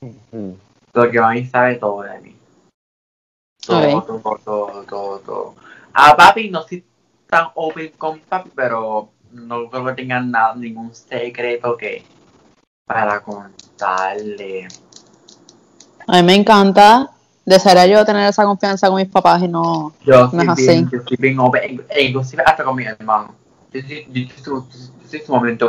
Mm. 0.00 0.52
Porque 0.92 1.20
mami 1.20 1.46
sabe 1.46 1.76
todo 1.76 2.02
de 2.02 2.20
mí. 2.20 2.36
Todo, 3.64 4.02
todo, 4.02 4.38
todo, 4.44 4.84
todo, 4.84 5.18
todo. 5.20 5.54
A 5.92 6.16
papi 6.16 6.50
no 6.50 6.62
soy 6.62 6.84
tan 7.28 7.48
open 7.54 7.92
con 7.96 8.18
papi, 8.20 8.50
pero 8.54 9.10
no 9.30 9.70
creo 9.70 9.86
que 9.86 9.92
tengan 9.94 10.30
nada, 10.30 10.54
ningún 10.54 10.94
secreto 10.94 11.76
que 11.76 12.04
para 12.84 13.20
contarle. 13.20 14.68
A 16.06 16.16
mí 16.16 16.22
me 16.22 16.34
encanta. 16.34 17.10
Desearía 17.44 17.86
yo 17.86 18.04
tener 18.04 18.28
esa 18.28 18.44
confianza 18.44 18.88
con 18.88 18.96
mis 18.96 19.08
papás 19.08 19.42
y 19.42 19.48
no. 19.48 19.92
Yo 20.04 20.30
No 20.32 20.42
es 20.42 20.56
bien, 20.56 20.84
así. 20.84 20.88
yo 20.92 21.02
soy 21.06 21.16
bien 21.18 21.40
open, 21.40 21.84
e 21.88 22.04
inclusive 22.04 22.42
hasta 22.44 22.62
con 22.62 22.76
mi 22.76 22.84
hermano. 22.84 23.34
Yo 23.72 23.80
soy 25.08 25.20
sumamente, 25.20 25.64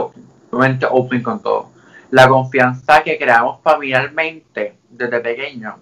sumamente 0.49 0.86
open 0.89 1.23
con 1.23 1.39
todo. 1.41 1.72
La 2.13 2.30
confianza 2.30 3.02
que 3.02 3.17
creamos 3.17 3.60
familiarmente 3.63 4.78
desde 4.88 5.19
pequeño 5.19 5.80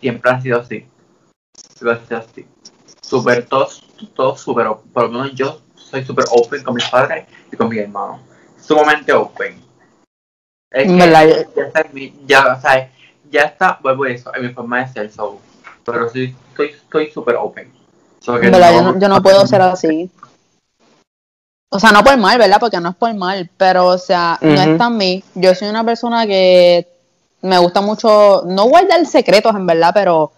siempre 0.00 0.30
ha 0.32 0.40
sido 0.40 0.58
así. 0.58 0.84
Siempre 1.54 1.92
ha 1.92 2.04
sido 2.04 2.18
así. 2.18 2.46
Súper, 3.00 3.46
todos, 3.46 3.80
todos 4.12 4.40
súper, 4.40 4.66
por 4.92 5.04
lo 5.04 5.10
menos 5.10 5.34
yo 5.34 5.60
soy 5.76 6.04
súper 6.04 6.24
open 6.32 6.64
con 6.64 6.74
mis 6.74 6.88
padres 6.88 7.26
y 7.52 7.56
con 7.56 7.68
mis 7.68 7.78
hermanos. 7.78 8.22
Sumamente 8.60 9.12
open. 9.12 9.62
Es 10.72 10.88
que 10.88 10.98
ya 10.98 11.62
está, 11.62 11.86
ya, 12.26 12.54
o 12.54 12.60
sea, 12.60 12.92
ya 13.30 13.42
está, 13.42 13.78
vuelvo 13.80 14.02
a 14.02 14.10
eso, 14.10 14.34
en 14.34 14.42
mi 14.42 14.52
forma 14.52 14.80
de 14.80 14.92
ser, 14.92 15.12
so, 15.12 15.40
pero 15.84 16.08
sí, 16.08 16.34
estoy 16.48 16.70
estoy 16.70 17.10
súper 17.12 17.36
open. 17.36 17.72
So 18.18 18.36
no, 18.36 18.98
yo 18.98 19.08
no 19.08 19.22
puedo 19.22 19.46
ser 19.46 19.60
así. 19.60 20.10
O 21.74 21.80
sea, 21.80 21.90
no 21.90 22.04
por 22.04 22.18
mal, 22.18 22.38
¿verdad? 22.38 22.58
Porque 22.60 22.78
no 22.80 22.90
es 22.90 22.96
por 22.96 23.14
mal, 23.14 23.48
pero, 23.56 23.86
o 23.86 23.98
sea, 23.98 24.38
no 24.42 24.60
es 24.60 24.76
tan 24.76 24.96
mí. 24.96 25.24
Yo 25.34 25.54
soy 25.54 25.68
una 25.68 25.82
persona 25.82 26.26
que 26.26 26.86
me 27.40 27.56
gusta 27.58 27.80
mucho, 27.80 28.42
no 28.46 28.64
guardar 28.66 29.04
secretos, 29.06 29.54
en 29.54 29.66
verdad, 29.66 29.90
pero 29.94 30.32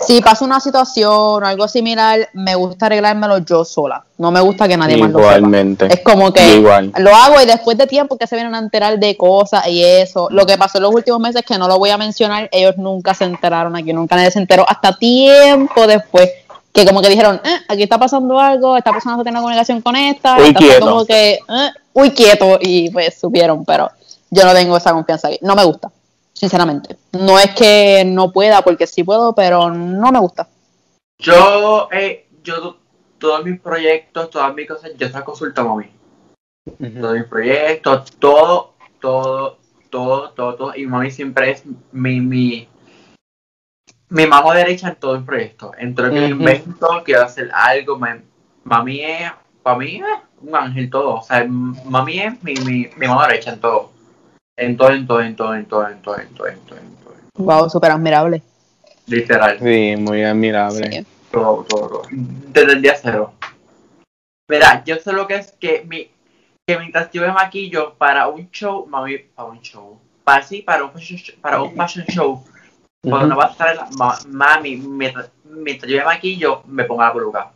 si 0.00 0.22
pasa 0.22 0.44
una 0.44 0.58
situación 0.58 1.12
o 1.12 1.46
algo 1.46 1.68
similar, 1.68 2.30
me 2.32 2.54
gusta 2.54 2.86
arreglármelo 2.86 3.38
yo 3.38 3.64
sola. 3.64 4.02
No 4.16 4.30
me 4.30 4.40
gusta 4.40 4.66
que 4.66 4.76
nadie 4.76 4.96
más 4.96 5.10
lo 5.10 5.18
sepa. 5.18 5.36
Igualmente. 5.36 5.86
Es 5.92 6.00
como 6.00 6.32
que 6.32 6.56
igual. 6.56 6.92
lo 6.96 7.14
hago 7.14 7.40
y 7.42 7.46
después 7.46 7.76
de 7.76 7.86
tiempo 7.86 8.16
que 8.16 8.26
se 8.26 8.36
vienen 8.36 8.54
a 8.54 8.58
enterar 8.58 8.98
de 8.98 9.16
cosas 9.16 9.66
y 9.68 9.84
eso. 9.84 10.28
Lo 10.30 10.46
que 10.46 10.56
pasó 10.56 10.78
en 10.78 10.84
los 10.84 10.94
últimos 10.94 11.20
meses, 11.20 11.42
que 11.46 11.58
no 11.58 11.68
lo 11.68 11.78
voy 11.78 11.90
a 11.90 11.98
mencionar, 11.98 12.48
ellos 12.52 12.78
nunca 12.78 13.12
se 13.12 13.24
enteraron 13.24 13.76
aquí, 13.76 13.92
nunca 13.92 14.16
nadie 14.16 14.30
se 14.30 14.38
enteró 14.38 14.64
hasta 14.66 14.96
tiempo 14.96 15.86
después. 15.86 16.30
Que 16.72 16.84
como 16.84 17.02
que 17.02 17.08
dijeron, 17.08 17.40
eh, 17.44 17.58
aquí 17.68 17.82
está 17.82 17.98
pasando 17.98 18.38
algo, 18.38 18.76
esta 18.76 18.92
persona 18.92 19.16
no 19.16 19.22
tiene 19.22 19.38
comunicación 19.38 19.80
con 19.82 19.96
esta, 19.96 20.36
Uy, 20.36 20.54
quieto. 20.54 20.86
como 20.86 21.04
que, 21.04 21.32
eh, 21.32 21.70
uy, 21.92 22.10
quieto, 22.12 22.58
y 22.60 22.90
pues 22.90 23.18
supieron, 23.18 23.64
pero 23.64 23.90
yo 24.30 24.44
no 24.44 24.52
tengo 24.54 24.76
esa 24.76 24.92
confianza 24.92 25.28
aquí. 25.28 25.38
No 25.42 25.56
me 25.56 25.64
gusta, 25.64 25.90
sinceramente. 26.32 26.96
No 27.12 27.38
es 27.38 27.50
que 27.50 28.04
no 28.06 28.30
pueda, 28.30 28.62
porque 28.62 28.86
sí 28.86 29.02
puedo, 29.02 29.34
pero 29.34 29.70
no 29.70 30.12
me 30.12 30.20
gusta. 30.20 30.48
Yo, 31.18 31.88
eh, 31.92 32.28
yo, 32.44 32.76
todos 33.18 33.44
mis 33.44 33.60
proyectos, 33.60 34.30
todas 34.30 34.54
mis 34.54 34.68
cosas, 34.68 34.92
yo 34.96 35.08
se 35.08 35.12
las 35.12 35.24
consulto 35.24 35.60
a 35.60 35.64
mami. 35.64 35.90
Todos 37.00 37.14
mis 37.14 37.26
proyectos, 37.26 38.12
todo, 38.18 38.74
todo, 39.00 39.58
todo, 39.90 40.30
todo, 40.30 40.54
todo. 40.54 40.76
Y 40.76 40.86
mami 40.86 41.10
siempre 41.10 41.50
es 41.50 41.64
mi, 41.92 42.20
mi, 42.20 42.68
mi 44.10 44.26
mano 44.26 44.50
derecha 44.52 44.88
en 44.88 44.96
todo 44.96 45.14
el 45.14 45.24
proyecto. 45.24 45.72
En 45.78 45.94
todo 45.94 46.06
lo 46.06 46.12
que 46.12 46.20
yo 46.20 46.26
Ujú. 46.34 46.34
invento, 46.36 47.02
quiero 47.04 47.22
hacer 47.22 47.50
algo. 47.52 47.98
ma- 47.98 48.18
mami 48.64 49.00
es, 49.00 49.32
para 49.62 49.78
mí 49.78 49.96
es 49.96 50.04
un 50.42 50.54
ángel 50.54 50.90
todo. 50.90 51.16
O 51.16 51.22
sea, 51.22 51.44
mami 51.48 52.20
es 52.20 52.42
mi, 52.42 52.54
mi, 52.56 52.90
mi 52.96 53.06
mano 53.08 53.22
derecha 53.22 53.52
en 53.52 53.60
todo. 53.60 53.92
En 54.56 54.76
todo, 54.76 54.90
en 54.92 55.06
todo, 55.06 55.22
en 55.22 55.36
todo, 55.36 55.54
en 55.54 55.66
todo, 55.66 55.86
en 55.88 56.02
todo, 56.02 56.18
en 56.18 56.28
todo, 56.34 56.46
en 56.48 56.58
todo, 56.66 56.78
en 56.78 56.94
todo. 56.96 57.14
Wow, 57.36 57.70
súper 57.70 57.92
admirable. 57.92 58.42
Literal. 59.06 59.58
Sí, 59.58 59.94
muy 59.96 60.22
admirable. 60.22 60.90
Sí. 60.92 61.06
Todo, 61.30 61.64
todo, 61.68 61.88
todo. 61.88 62.02
Desde 62.10 62.72
el 62.72 62.82
día 62.82 62.94
cero. 63.00 63.32
Verá, 64.48 64.82
yo 64.84 64.96
sé 64.96 65.12
lo 65.12 65.26
que 65.26 65.36
es 65.36 65.52
que 65.52 65.84
mi 65.88 66.10
que 66.66 66.78
mientras 66.78 67.10
yo 67.10 67.22
me 67.22 67.32
maquillo 67.32 67.94
para 67.94 68.28
un 68.28 68.48
show, 68.50 68.86
mami, 68.86 69.18
para 69.18 69.48
un 69.48 69.60
show, 69.60 69.98
para 70.22 70.42
sí, 70.42 70.62
para 70.62 70.84
un 70.84 70.92
fashion 70.92 71.18
show, 71.18 71.34
para 71.40 71.62
un 71.62 71.74
fashion 71.74 72.04
show, 72.06 72.44
cuando 73.02 73.28
no 73.28 73.36
va 73.36 73.46
a 73.46 73.50
estar 73.50 73.74
la, 73.74 73.88
ma- 73.96 74.18
mami, 74.28 74.76
mientras, 74.76 75.30
mientras 75.44 75.90
yo 75.90 75.98
me 75.98 76.04
maquillo, 76.04 76.62
me 76.66 76.84
pongo 76.84 77.02
la 77.02 77.12
peluca. 77.12 77.50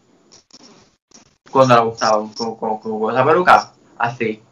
Cuando 1.51 1.75
la 1.75 1.83
usaba, 1.83 2.27
con, 2.37 2.57
con, 2.57 2.79
con 2.79 3.15
esa 3.15 3.25
peluca, 3.25 3.73
así. 3.99 4.43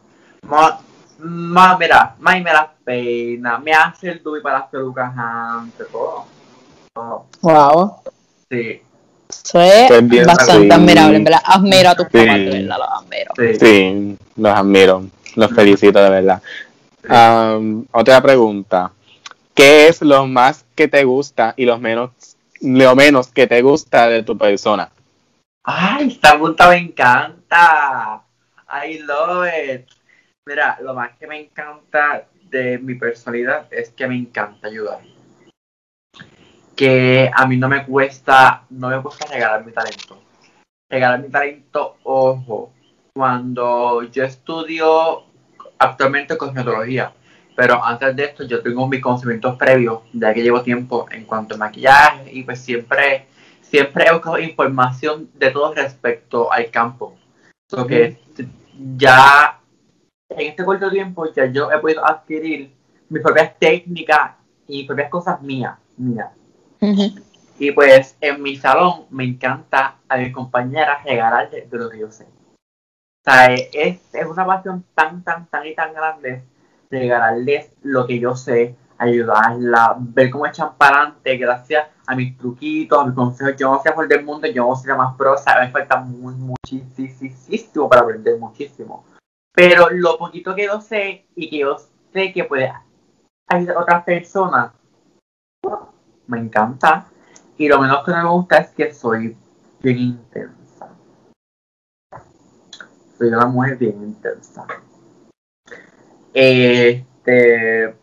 Ma, 0.47 0.79
ma, 1.19 1.77
mira, 1.77 2.15
mami 2.19 2.41
me 2.41 2.53
las 2.53 2.67
peina, 2.83 3.57
me 3.57 3.73
hace 3.73 4.11
el 4.11 4.23
dubi 4.23 4.41
para 4.41 4.59
las 4.59 4.67
pelucas 4.69 5.11
antes, 5.17 5.87
todo. 5.91 6.25
Todo. 6.93 7.25
Wow. 7.41 7.95
Sí. 8.49 8.81
Eso 9.29 9.59
es 9.61 10.27
bastante 10.27 10.67
sí. 10.67 10.71
admirable, 10.71 11.17
en 11.17 11.23
verdad. 11.23 11.41
Admiro 11.43 11.89
a 11.89 11.95
tus 11.95 12.05
Sí. 12.05 12.17
papás, 12.19 12.35
de 12.37 12.49
verdad, 12.49 12.77
los 12.77 12.87
admiro. 13.01 13.31
Sí. 13.35 13.55
Sí, 13.59 14.17
los 14.35 14.53
admiro, 14.53 15.03
los 15.35 15.51
felicito 15.51 15.99
de 15.99 16.09
verdad. 16.09 16.41
Otra 17.91 18.21
pregunta. 18.21 18.91
¿Qué 19.53 19.87
es 19.87 20.01
lo 20.01 20.25
más 20.25 20.65
que 20.75 20.87
te 20.87 21.03
gusta 21.03 21.53
y 21.55 21.65
lo 21.65 21.77
menos, 21.77 22.11
lo 22.61 22.95
menos 22.95 23.27
que 23.27 23.45
te 23.45 23.61
gusta 23.61 24.09
de 24.09 24.23
tu 24.23 24.35
persona? 24.35 24.89
Ay, 25.63 26.07
esta 26.07 26.31
pregunta 26.31 26.69
me 26.69 26.77
encanta. 26.77 28.23
I 28.67 28.99
love 28.99 29.47
it. 29.47 29.87
Mira, 30.47 30.79
lo 30.81 30.95
más 30.95 31.15
que 31.17 31.27
me 31.27 31.39
encanta 31.39 32.27
de 32.49 32.79
mi 32.79 32.95
personalidad 32.95 33.67
es 33.71 33.91
que 33.91 34.07
me 34.07 34.15
encanta 34.15 34.67
ayudar. 34.67 35.01
Que 36.75 37.29
a 37.31 37.45
mí 37.45 37.55
no 37.55 37.69
me 37.69 37.85
cuesta, 37.85 38.65
no 38.71 38.89
me 38.89 39.01
cuesta 39.03 39.27
regalar 39.27 39.63
mi 39.63 39.71
talento. 39.71 40.19
Regalar 40.89 41.21
mi 41.21 41.29
talento, 41.29 41.97
ojo, 42.03 42.73
cuando 43.13 44.01
yo 44.03 44.23
estudio 44.23 45.25
actualmente 45.77 46.37
cosmetología, 46.37 47.13
pero 47.55 47.83
antes 47.83 48.15
de 48.15 48.25
esto 48.25 48.43
yo 48.43 48.61
tengo 48.61 48.87
mis 48.87 49.01
conocimientos 49.01 49.55
previos, 49.57 50.01
ya 50.13 50.33
que 50.33 50.41
llevo 50.41 50.61
tiempo 50.61 51.05
en 51.11 51.25
cuanto 51.25 51.55
a 51.55 51.57
maquillaje 51.57 52.31
y 52.31 52.43
pues 52.43 52.59
siempre 52.59 53.27
siempre 53.61 54.05
he 54.07 54.13
buscado 54.13 54.39
información 54.39 55.29
de 55.33 55.49
todo 55.51 55.73
respecto 55.73 56.51
al 56.51 56.69
campo. 56.69 57.15
So 57.69 57.87
que 57.87 58.19
ya 58.95 59.59
en 60.29 60.47
este 60.47 60.63
corto 60.63 60.89
tiempo 60.89 61.31
ya 61.33 61.45
yo 61.47 61.71
he 61.71 61.79
podido 61.79 62.05
adquirir 62.05 62.71
mis 63.09 63.21
propias 63.21 63.57
técnicas 63.57 64.33
y 64.67 64.79
mis 64.79 64.87
propias 64.87 65.09
cosas 65.09 65.41
mías, 65.41 65.77
mías. 65.97 66.31
Y 67.59 67.71
pues 67.71 68.17
en 68.19 68.41
mi 68.41 68.57
salón 68.57 69.05
me 69.09 69.23
encanta 69.23 69.97
a 70.07 70.17
mis 70.17 70.33
compañeras 70.33 71.03
regalarles 71.03 71.69
de 71.69 71.77
lo 71.77 71.89
que 71.89 71.99
yo 71.99 72.11
sé. 72.11 72.25
O 72.25 73.23
sea, 73.23 73.53
es, 73.53 73.99
es 74.13 74.25
una 74.25 74.45
pasión 74.45 74.83
tan, 74.93 75.23
tan, 75.23 75.47
tan 75.47 75.65
y 75.65 75.73
tan 75.73 75.93
grande 75.93 76.43
regalarles 76.99 77.71
lo 77.81 78.05
que 78.05 78.19
yo 78.19 78.35
sé, 78.35 78.75
ayudarla, 78.97 79.95
ver 79.99 80.29
cómo 80.29 80.45
echan 80.45 80.75
para 80.77 80.97
adelante 80.97 81.37
gracias 81.37 81.87
a 82.05 82.15
mis 82.15 82.37
truquitos, 82.37 82.99
a 82.99 83.05
mis 83.05 83.15
consejos. 83.15 83.55
Yo 83.57 83.71
no 83.71 83.81
sé 83.81 83.91
por 83.91 84.07
del 84.07 84.23
mundo, 84.23 84.47
yo 84.47 84.67
no 84.67 84.75
soy 84.75 84.89
la 84.89 84.95
más 84.95 85.15
pro, 85.15 85.33
o 85.33 85.37
sea, 85.37 85.59
me 85.59 85.71
falta 85.71 85.97
muy, 85.97 86.33
muchísimo 86.35 87.89
para 87.89 88.01
aprender 88.01 88.37
muchísimo. 88.39 89.05
Pero 89.53 89.89
lo 89.91 90.17
poquito 90.17 90.55
que 90.55 90.65
yo 90.65 90.81
sé 90.81 91.27
y 91.35 91.49
que 91.49 91.59
yo 91.59 91.77
sé 92.11 92.33
que 92.33 92.43
puede 92.43 92.73
ayudar 93.47 93.77
a 93.77 93.79
otras 93.81 94.03
personas, 94.03 94.71
me 96.27 96.39
encanta. 96.39 97.07
Y 97.57 97.67
lo 97.67 97.79
menos 97.79 98.03
que 98.03 98.11
no 98.11 98.23
me 98.23 98.29
gusta 98.29 98.57
es 98.57 98.69
que 98.71 98.93
soy 98.93 99.37
bien 99.81 99.97
intensa. 99.97 100.89
Soy 103.17 103.27
una 103.27 103.45
mujer 103.45 103.77
bien 103.77 104.01
intensa. 104.01 104.65
Este, 106.33 107.95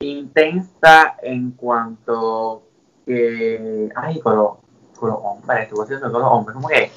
intensa 0.00 1.16
en 1.22 1.52
cuanto 1.52 2.64
que, 3.06 3.88
ay, 3.94 4.20
con 4.20 4.36
los, 4.36 4.50
con 4.98 5.10
los 5.10 5.18
hombres, 5.22 5.62
estoy 5.64 5.84
haciendo 5.84 6.12
con 6.12 6.22
los 6.22 6.30
hombres, 6.30 6.54
como 6.54 6.68
que, 6.68 6.90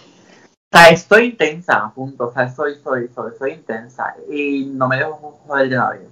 o 0.74 0.78
sea, 0.78 0.90
estoy 0.90 1.26
intensa, 1.26 1.92
punto, 1.96 2.28
o 2.28 2.34
sea, 2.34 2.50
soy, 2.50 2.76
soy, 2.76 3.08
soy, 3.14 3.32
soy 3.38 3.52
intensa 3.54 4.16
y 4.30 4.66
no 4.66 4.88
me 4.88 4.98
dejo 4.98 5.40
joder 5.48 5.70
de 5.70 5.76
nadie. 5.76 6.10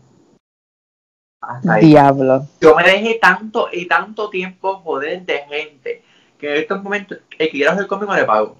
Hasta 1.41 1.73
ahí 1.73 1.87
Diablo. 1.87 2.47
yo 2.61 2.73
me 2.73 2.83
dejé 2.83 3.19
tanto 3.21 3.67
y 3.69 3.85
tanto 3.85 4.29
tiempo 4.29 4.79
joder 4.79 5.25
de 5.25 5.39
gente 5.39 6.03
que 6.37 6.55
en 6.55 6.61
estos 6.61 6.81
momentos 6.81 7.19
el 7.37 7.47
que 7.47 7.51
quiera 7.51 7.73
hacer 7.73 7.87
conmigo 7.87 8.15
le 8.15 8.23
pago. 8.23 8.55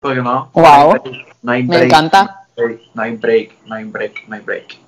Porque 0.00 0.20
no. 0.20 0.50
Wow. 0.52 1.02
No 1.42 1.52
hay 1.52 1.62
Me 1.62 1.88
break. 2.56 2.80
No 2.94 3.02
hay 3.02 3.16
break, 3.16 3.66
no 3.66 3.74
hay 3.74 3.84
break, 3.84 4.28
no 4.28 4.36
hay 4.36 4.42
break. 4.42 4.78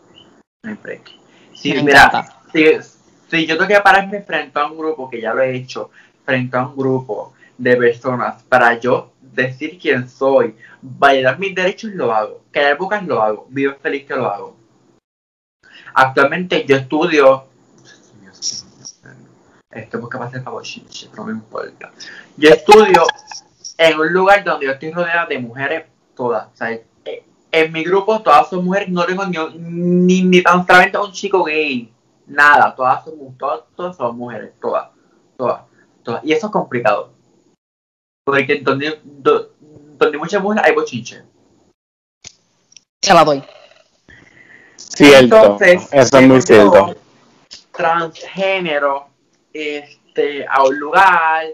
No 0.63 0.71
hay 0.71 0.79
break. 0.83 1.11
Sí, 1.55 1.75
Me 1.75 1.83
mira, 1.83 2.11
si, 2.53 2.65
si 3.31 3.47
yo 3.47 3.57
tengo 3.57 3.69
que 3.69 3.81
pararme 3.81 4.23
frente 4.23 4.59
a 4.59 4.67
un 4.67 4.77
grupo, 4.77 5.09
que 5.09 5.21
ya 5.21 5.35
lo 5.35 5.43
he 5.43 5.55
hecho, 5.55 5.91
frente 6.25 6.57
a 6.57 6.67
un 6.67 6.77
grupo 6.77 7.35
de 7.59 7.77
personas 7.77 8.43
para 8.45 8.79
yo 8.79 9.13
decir 9.21 9.79
quién 9.81 10.09
soy, 10.09 10.55
validar 10.81 11.39
mis 11.39 11.55
derechos, 11.55 11.93
lo 11.93 12.13
hago. 12.13 12.43
Callar 12.51 12.77
bocas, 12.77 13.05
lo 13.05 13.23
hago. 13.23 13.47
Vivo 13.49 13.75
feliz 13.81 14.07
que 14.07 14.15
lo 14.15 14.27
hago. 14.27 14.57
Actualmente 15.95 16.65
yo 16.67 16.77
estudio. 16.77 17.47
Esto 19.71 19.99
es 19.99 20.09
capaz 20.09 20.33
de 20.33 20.43
favor, 20.43 20.63
no 21.17 21.25
me 21.25 21.33
importa. 21.33 21.91
Yo 22.37 22.51
estudio 22.51 23.05
en 23.79 23.99
un 23.99 24.13
lugar 24.13 24.45
donde 24.45 24.67
yo 24.67 24.73
estoy 24.73 24.93
rodeada 24.93 25.27
de 25.27 25.39
mujeres 25.39 25.87
todas. 26.15 26.49
O 26.53 26.57
sea, 26.57 26.79
en 27.53 27.71
mi 27.71 27.85
grupo 27.85 28.21
todas 28.23 28.49
son 28.49 28.65
mujeres, 28.65 28.89
no 28.89 29.05
tengo 29.05 29.25
ni, 29.27 29.37
ni, 29.59 30.23
ni 30.23 30.43
tan 30.43 30.67
solamente 30.67 30.99
un 30.99 31.13
chico 31.13 31.45
gay. 31.45 31.93
Nada, 32.27 32.75
todas 32.75 33.05
son, 33.05 33.37
todas, 33.37 33.61
todas 33.77 33.97
son 33.97 34.17
mujeres, 34.17 34.53
todas, 34.61 34.89
todas, 35.37 35.63
todas. 36.03 36.25
Y 36.25 36.33
eso 36.33 36.47
es 36.47 36.53
complicado. 36.53 37.13
Porque 38.25 38.61
donde, 38.61 39.01
do- 39.05 39.51
donde 39.61 40.17
hay 40.17 40.21
muchas 40.21 40.43
mujeres 40.43 40.65
hay 40.65 40.75
bochinche. 40.75 41.23
Se 43.05 43.13
la 43.13 43.25
doy. 43.25 43.43
Cierto. 44.77 45.37
Entonces, 45.37 45.89
Eso 45.93 46.19
es 46.19 46.29
muy 46.29 46.41
cierto. 46.41 46.95
Transgénero, 47.73 49.09
este, 49.53 50.47
a 50.47 50.63
un 50.63 50.79
lugar 50.79 51.47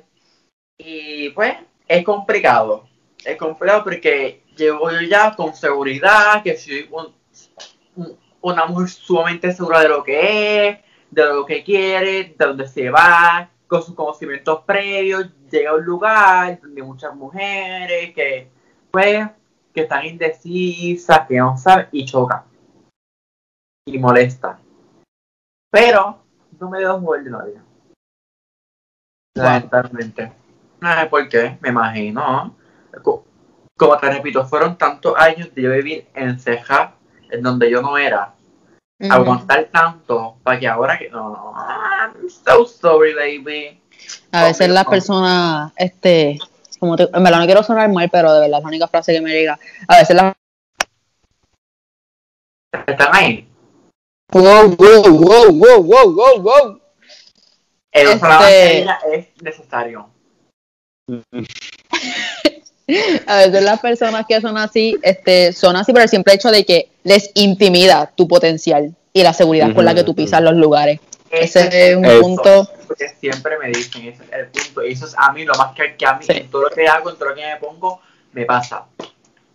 y 0.78 1.30
pues 1.30 1.56
es 1.86 2.04
complicado. 2.04 2.86
Es 3.24 3.36
complicado 3.36 3.82
porque 3.84 4.42
llego 4.58 4.90
yo 4.90 5.00
ya 5.00 5.34
con 5.34 5.54
seguridad, 5.54 6.42
que 6.42 6.56
soy 6.56 6.88
un- 6.90 7.14
un- 7.96 8.18
una 8.40 8.66
mujer 8.66 8.88
sumamente 8.88 9.52
segura 9.52 9.80
de 9.80 9.88
lo 9.88 10.02
que 10.04 10.68
es, 10.68 10.78
de 11.10 11.24
lo 11.24 11.46
que 11.46 11.64
quiere, 11.64 12.34
de 12.36 12.46
dónde 12.46 12.68
se 12.68 12.90
va, 12.90 13.48
con 13.66 13.82
sus 13.82 13.94
conocimientos 13.94 14.62
previos, 14.64 15.30
llega 15.50 15.70
a 15.70 15.74
un 15.74 15.84
lugar 15.84 16.60
donde 16.60 16.82
muchas 16.82 17.14
mujeres 17.14 18.14
que 18.14 18.50
pues 18.90 19.28
que 19.72 19.82
están 19.82 20.04
indecisas, 20.06 21.26
que 21.28 21.36
no 21.36 21.56
saben 21.56 21.88
y 21.92 22.04
chocan 22.04 22.42
y 23.86 23.98
molesta. 23.98 24.58
Pero 25.70 26.18
no 26.58 26.70
me 26.70 26.78
dejo 26.78 26.98
jugar 27.00 27.22
de 27.22 27.30
nadie. 27.30 27.60
Lamentablemente. 29.36 30.32
No 30.80 31.00
sé 31.00 31.06
por 31.06 31.28
qué, 31.28 31.58
me 31.60 31.68
imagino. 31.68 32.56
Co- 33.78 33.86
Como 33.86 33.98
te 33.98 34.10
repito, 34.10 34.44
fueron 34.44 34.76
tantos 34.76 35.14
años 35.16 35.54
de 35.54 35.62
yo 35.62 35.70
vivir 35.70 36.06
en 36.14 36.38
ceja, 36.38 36.94
en 37.30 37.42
donde 37.42 37.70
yo 37.70 37.80
no 37.80 37.96
era. 37.96 38.34
Aguantar 39.08 39.68
tanto 39.72 40.36
para 40.42 40.58
que 40.58 40.66
ahora 40.66 40.98
que 40.98 41.08
no, 41.08 41.30
no, 41.30 41.54
I'm 41.54 42.28
so 42.28 42.66
sorry, 42.66 43.14
baby. 43.14 43.80
A 44.32 44.44
veces 44.44 44.68
las 44.68 44.84
personas, 44.86 45.72
este, 45.76 46.36
como 46.80 46.96
te, 46.96 47.04
en 47.04 47.22
verdad 47.22 47.38
no 47.38 47.46
quiero 47.46 47.62
sonar 47.62 47.88
mal, 47.92 48.08
pero 48.10 48.32
de 48.34 48.40
verdad 48.40 48.58
es 48.58 48.62
la 48.64 48.68
única 48.68 48.88
frase 48.88 49.12
que 49.12 49.20
me 49.20 49.30
llega. 49.30 49.56
A 49.86 49.98
veces 49.98 50.16
las 50.16 50.34
¿Están 52.88 53.14
ahí? 53.14 53.48
wow, 54.32 54.74
wow, 54.76 55.02
wow, 55.16 55.52
wow, 55.52 55.82
wow, 55.82 56.12
wow, 56.12 56.42
wow. 56.42 56.80
El 57.92 58.08
Este- 58.08 58.84
es 59.12 59.42
necesario. 59.42 60.10
A 63.26 63.36
veces 63.38 63.62
las 63.62 63.80
personas 63.80 64.24
que 64.26 64.40
son 64.40 64.56
así, 64.56 64.96
este, 65.02 65.52
son 65.52 65.76
así 65.76 65.92
por 65.92 66.02
el 66.02 66.08
simple 66.08 66.34
hecho 66.34 66.50
de 66.50 66.64
que 66.64 66.88
les 67.04 67.30
intimida 67.34 68.10
tu 68.14 68.26
potencial 68.26 68.94
y 69.12 69.22
la 69.22 69.32
seguridad 69.32 69.74
con 69.74 69.84
la 69.84 69.94
que 69.94 70.04
tú 70.04 70.14
pisas 70.14 70.40
los 70.42 70.54
lugares. 70.54 71.00
Ese 71.30 71.90
es 71.90 71.96
un 71.96 72.04
Eso. 72.06 72.20
punto. 72.20 72.70
Porque 72.86 73.08
siempre 73.20 73.58
me 73.58 73.68
dicen, 73.68 74.08
ese 74.08 74.22
es 74.24 74.32
el 74.32 74.46
punto. 74.46 74.82
Y 74.84 74.92
eso 74.92 75.04
es 75.06 75.14
a 75.18 75.30
mí, 75.32 75.44
lo 75.44 75.54
más 75.54 75.74
que, 75.74 75.94
que 75.96 76.06
a 76.06 76.14
mí, 76.14 76.24
Sí. 76.24 76.32
en 76.32 76.50
todo 76.50 76.62
lo 76.62 76.70
que 76.70 76.86
hago, 76.88 77.10
en 77.10 77.16
todo 77.16 77.28
lo 77.28 77.34
que 77.34 77.42
me 77.46 77.56
pongo, 77.56 78.00
me 78.32 78.46
pasa. 78.46 78.84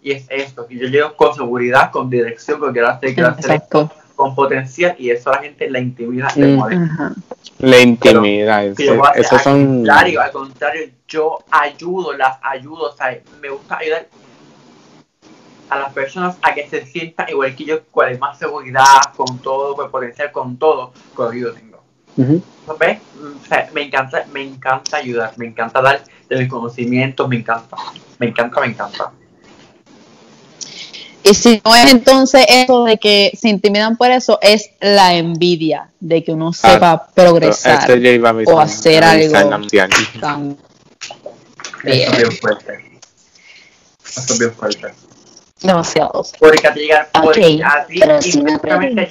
Y 0.04 0.12
es 0.12 0.26
esto, 0.30 0.67
que 0.67 0.76
yo 0.78 0.88
llego 0.88 1.15
con 1.15 1.34
seguridad, 1.34 1.89
con 1.89 2.10
dirección, 2.10 2.60
con 2.60 2.74
quiero 2.74 2.89
hacer, 2.89 3.13
quiero 3.15 3.30
hacer 3.30 3.46
Exacto. 3.46 3.89
esto, 3.91 4.02
con 4.15 4.36
potencial, 4.36 4.95
y 4.99 5.10
eso 5.10 5.32
a 5.32 5.38
la 5.38 5.41
gente 5.43 5.69
la 5.69 5.80
intimida, 5.80 6.28
le 6.36 6.56
Mm. 6.58 7.13
La 7.60 7.80
intimidad. 7.80 8.73
que 8.76 8.86
yo 8.86 8.95
voy 8.97 9.08
a 9.08 9.10
hacer 9.12 9.21
Esos 9.21 9.34
al 9.34 9.43
son. 9.43 9.76
contrario, 9.78 10.21
al 10.21 10.32
contrario, 10.32 10.89
yo 11.08 11.39
ayudo, 11.49 12.13
las 12.13 12.38
ayudo, 12.41 12.91
o 12.91 12.95
sea, 12.95 13.17
me 13.41 13.49
gusta 13.49 13.78
ayudar 13.78 14.08
a 15.69 15.80
las 15.80 15.93
personas 15.93 16.38
a 16.41 16.54
que 16.54 16.67
se 16.67 16.86
sientan 16.86 17.28
igual 17.30 17.56
que 17.56 17.65
yo, 17.65 17.84
cuál 17.91 18.12
es 18.12 18.19
más 18.19 18.38
seguridad, 18.38 18.86
con 19.15 19.39
todo, 19.39 19.76
con 19.76 19.89
potencial, 19.89 20.32
con 20.32 20.58
todo, 20.58 20.93
con 21.15 21.26
lo 21.26 21.32
que 21.32 21.39
yo 21.39 21.54
tengo. 21.54 21.82
Mm, 22.15 22.36
O 22.67 22.78
sea, 23.47 23.69
me 23.73 23.82
encanta, 23.82 24.26
me 24.32 24.43
encanta 24.43 24.97
ayudar, 24.97 25.34
me 25.38 25.47
encanta 25.47 25.82
dar 25.82 26.04
de 26.30 26.38
mis 26.38 26.47
conocimientos, 26.47 27.28
me 27.28 27.38
encanta, 27.38 27.76
me 28.19 28.28
encanta, 28.28 28.62
me 28.62 28.67
encanta. 28.67 29.12
Y 31.23 31.33
si 31.33 31.62
no 31.63 31.73
es 31.73 31.91
entonces 31.91 32.45
eso 32.49 32.83
de 32.83 32.97
que 32.97 33.31
se 33.39 33.47
intimidan 33.49 33.95
por 33.95 34.12
eso, 34.12 34.39
es 34.41 34.71
la 34.81 35.13
envidia 35.15 35.89
de 36.01 36.23
que 36.23 36.33
uno 36.33 36.51
sepa 36.51 37.07
progresar. 37.13 37.79
Este 37.79 38.01
ya 38.01 38.09
iba 38.12 38.29
a 38.29 38.33
avisar- 38.33 38.53
o 38.53 38.59
hacer 38.59 39.03
algo. 39.03 39.31
tan 39.31 39.63
Eso 39.63 39.69
bien. 41.83 42.12
es 42.12 42.17
bien 42.17 42.31
fuerte. 42.33 42.99
Eso 44.05 44.33
es 44.33 44.39
bien 44.39 44.53
fuerte. 44.53 44.93
demasiado. 45.62 46.25
Porque 46.39 46.67
a 46.67 46.73
ti, 46.73 46.81
llega, 46.81 47.07
porque 47.23 47.55
Ok, 47.55 47.62
a 47.63 47.86
ti 47.88 48.01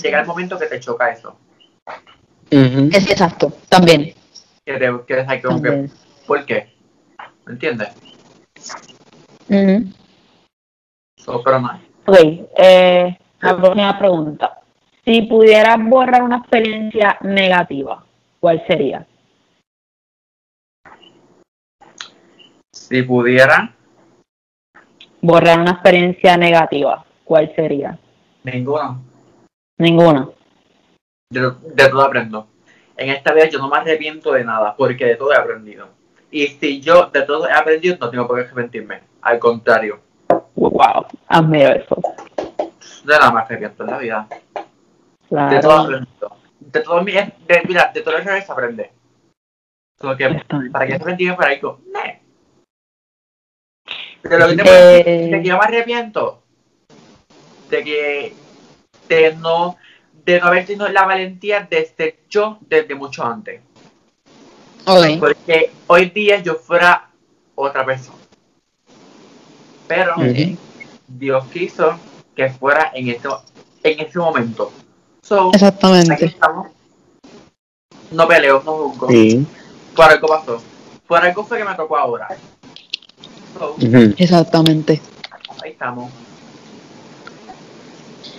llega 0.03 0.20
el 0.20 0.27
momento 0.27 0.59
que 0.59 0.66
te 0.66 0.79
choca 0.81 1.11
eso. 1.11 1.35
Ujú. 2.51 2.90
Es 2.92 3.11
exacto, 3.11 3.51
también. 3.70 4.14
Que 4.66 4.75
te 4.79 4.90
que 5.09 5.14
te 5.14 5.25
saque 5.25 5.42
como 5.42 5.62
que. 5.62 5.88
¿por 6.27 6.44
qué? 6.44 6.75
¿Me 7.46 7.55
entiendes? 7.55 7.88
Ujú. 9.48 9.87
So, 11.16 11.42
pero 11.42 11.59
no. 11.59 11.81
Ok, 12.07 12.17
eh, 12.57 13.17
la 13.41 13.57
próxima 13.57 13.99
pregunta. 13.99 14.59
Si 15.05 15.23
pudieras 15.23 15.77
borrar 15.81 16.23
una 16.23 16.38
experiencia 16.38 17.19
negativa, 17.23 18.05
¿cuál 18.41 18.62
sería? 18.67 19.07
Si 22.73 23.03
pudiera, 23.03 23.75
Borrar 25.25 25.61
una 25.61 25.71
experiencia 25.73 26.37
negativa, 26.37 27.05
¿cuál 27.25 27.53
sería? 27.55 27.97
ninguno. 28.43 29.01
Ninguna. 29.79 30.29
De, 31.31 31.41
de 31.41 31.88
todo 31.88 32.03
aprendo. 32.03 32.49
En 32.97 33.11
esta 33.11 33.33
vida 33.33 33.49
yo 33.49 33.59
no 33.61 33.69
me 33.69 33.77
arrepiento 33.79 34.33
de 34.33 34.45
nada, 34.45 34.75
porque 34.77 35.05
de 35.07 35.15
todo 35.17 35.33
he 35.33 35.37
aprendido. 35.37 35.88
Y 36.31 36.47
si 36.49 36.81
yo 36.81 37.07
de 37.07 37.23
todo 37.23 37.49
he 37.49 37.53
aprendido, 37.53 37.97
no 38.01 38.11
tengo 38.11 38.27
por 38.27 38.38
qué 38.38 38.47
arrepentirme. 38.47 39.01
Al 39.21 39.38
contrario, 39.38 40.01
Wow, 40.55 41.07
admiro 41.29 41.71
eso. 41.73 41.97
de 43.05 43.19
nada 43.19 43.33
me 43.33 43.41
arrepiento 43.41 43.85
en 43.85 43.91
la 43.91 43.99
vida. 43.99 44.29
De 45.31 45.61
todo. 45.61 45.88
De 46.61 46.81
todo 46.81 47.03
mi, 47.03 47.12
de, 47.12 47.62
mira, 47.67 47.91
de 47.93 48.01
todo 48.03 48.17
eso 48.17 48.29
se 48.29 48.53
aprende. 48.53 48.93
Solo 50.01 50.17
que, 50.17 50.29
para 50.71 50.87
que 50.87 50.95
arrepentirme 50.95 51.37
para 51.37 51.51
algo. 51.51 51.81
De 54.23 54.38
lo 54.38 54.49
que 54.49 54.57
te 54.57 54.62
puedo 54.62 54.87
decir, 54.87 55.09
Eh, 55.09 55.29
de 55.31 55.43
que 55.43 55.49
yo 55.49 55.59
me 55.59 55.65
arrepiento 55.65 56.43
de 57.71 57.85
que 57.85 58.35
de 59.09 59.35
no 59.37 59.77
de 60.25 60.38
no 60.38 60.47
haber 60.47 60.67
tenido 60.67 60.88
la 60.88 61.05
valentía 61.07 61.61
de 61.69 61.87
ser 61.87 62.19
yo 62.29 62.59
desde 62.61 62.95
mucho 62.95 63.25
antes 63.25 63.62
Ok. 64.87 65.19
porque 65.19 65.73
hoy 65.88 66.11
día 66.11 66.38
yo 66.41 66.55
fuera 66.55 67.09
otra 67.55 67.85
persona 67.85 68.19
pero 69.94 70.14
Ok. 70.16 70.59
Dios 71.07 71.44
quiso 71.52 71.98
que 72.35 72.48
fuera 72.50 72.90
en 72.94 73.09
este 73.09 73.28
en 73.83 74.00
ese 74.00 74.18
momento 74.18 74.72
so 75.22 75.48
aquí 75.48 75.57
Exactamente. 75.57 76.24
estamos 76.24 76.68
no 78.11 78.26
peleo 78.26 78.62
no 78.64 78.72
juzgo 78.72 79.09
Sí. 79.11 79.46
por 79.94 80.07
algo 80.11 80.28
pasó 80.28 80.62
por 81.07 81.22
algo 81.22 81.44
fue 81.44 81.59
que 81.59 81.64
me 81.64 81.74
tocó 81.74 81.96
ahora 81.98 82.28
so 83.59 83.72
Ujú. 83.74 84.14
Exactamente. 84.16 85.02
ahí 85.62 85.70
estamos 85.72 86.11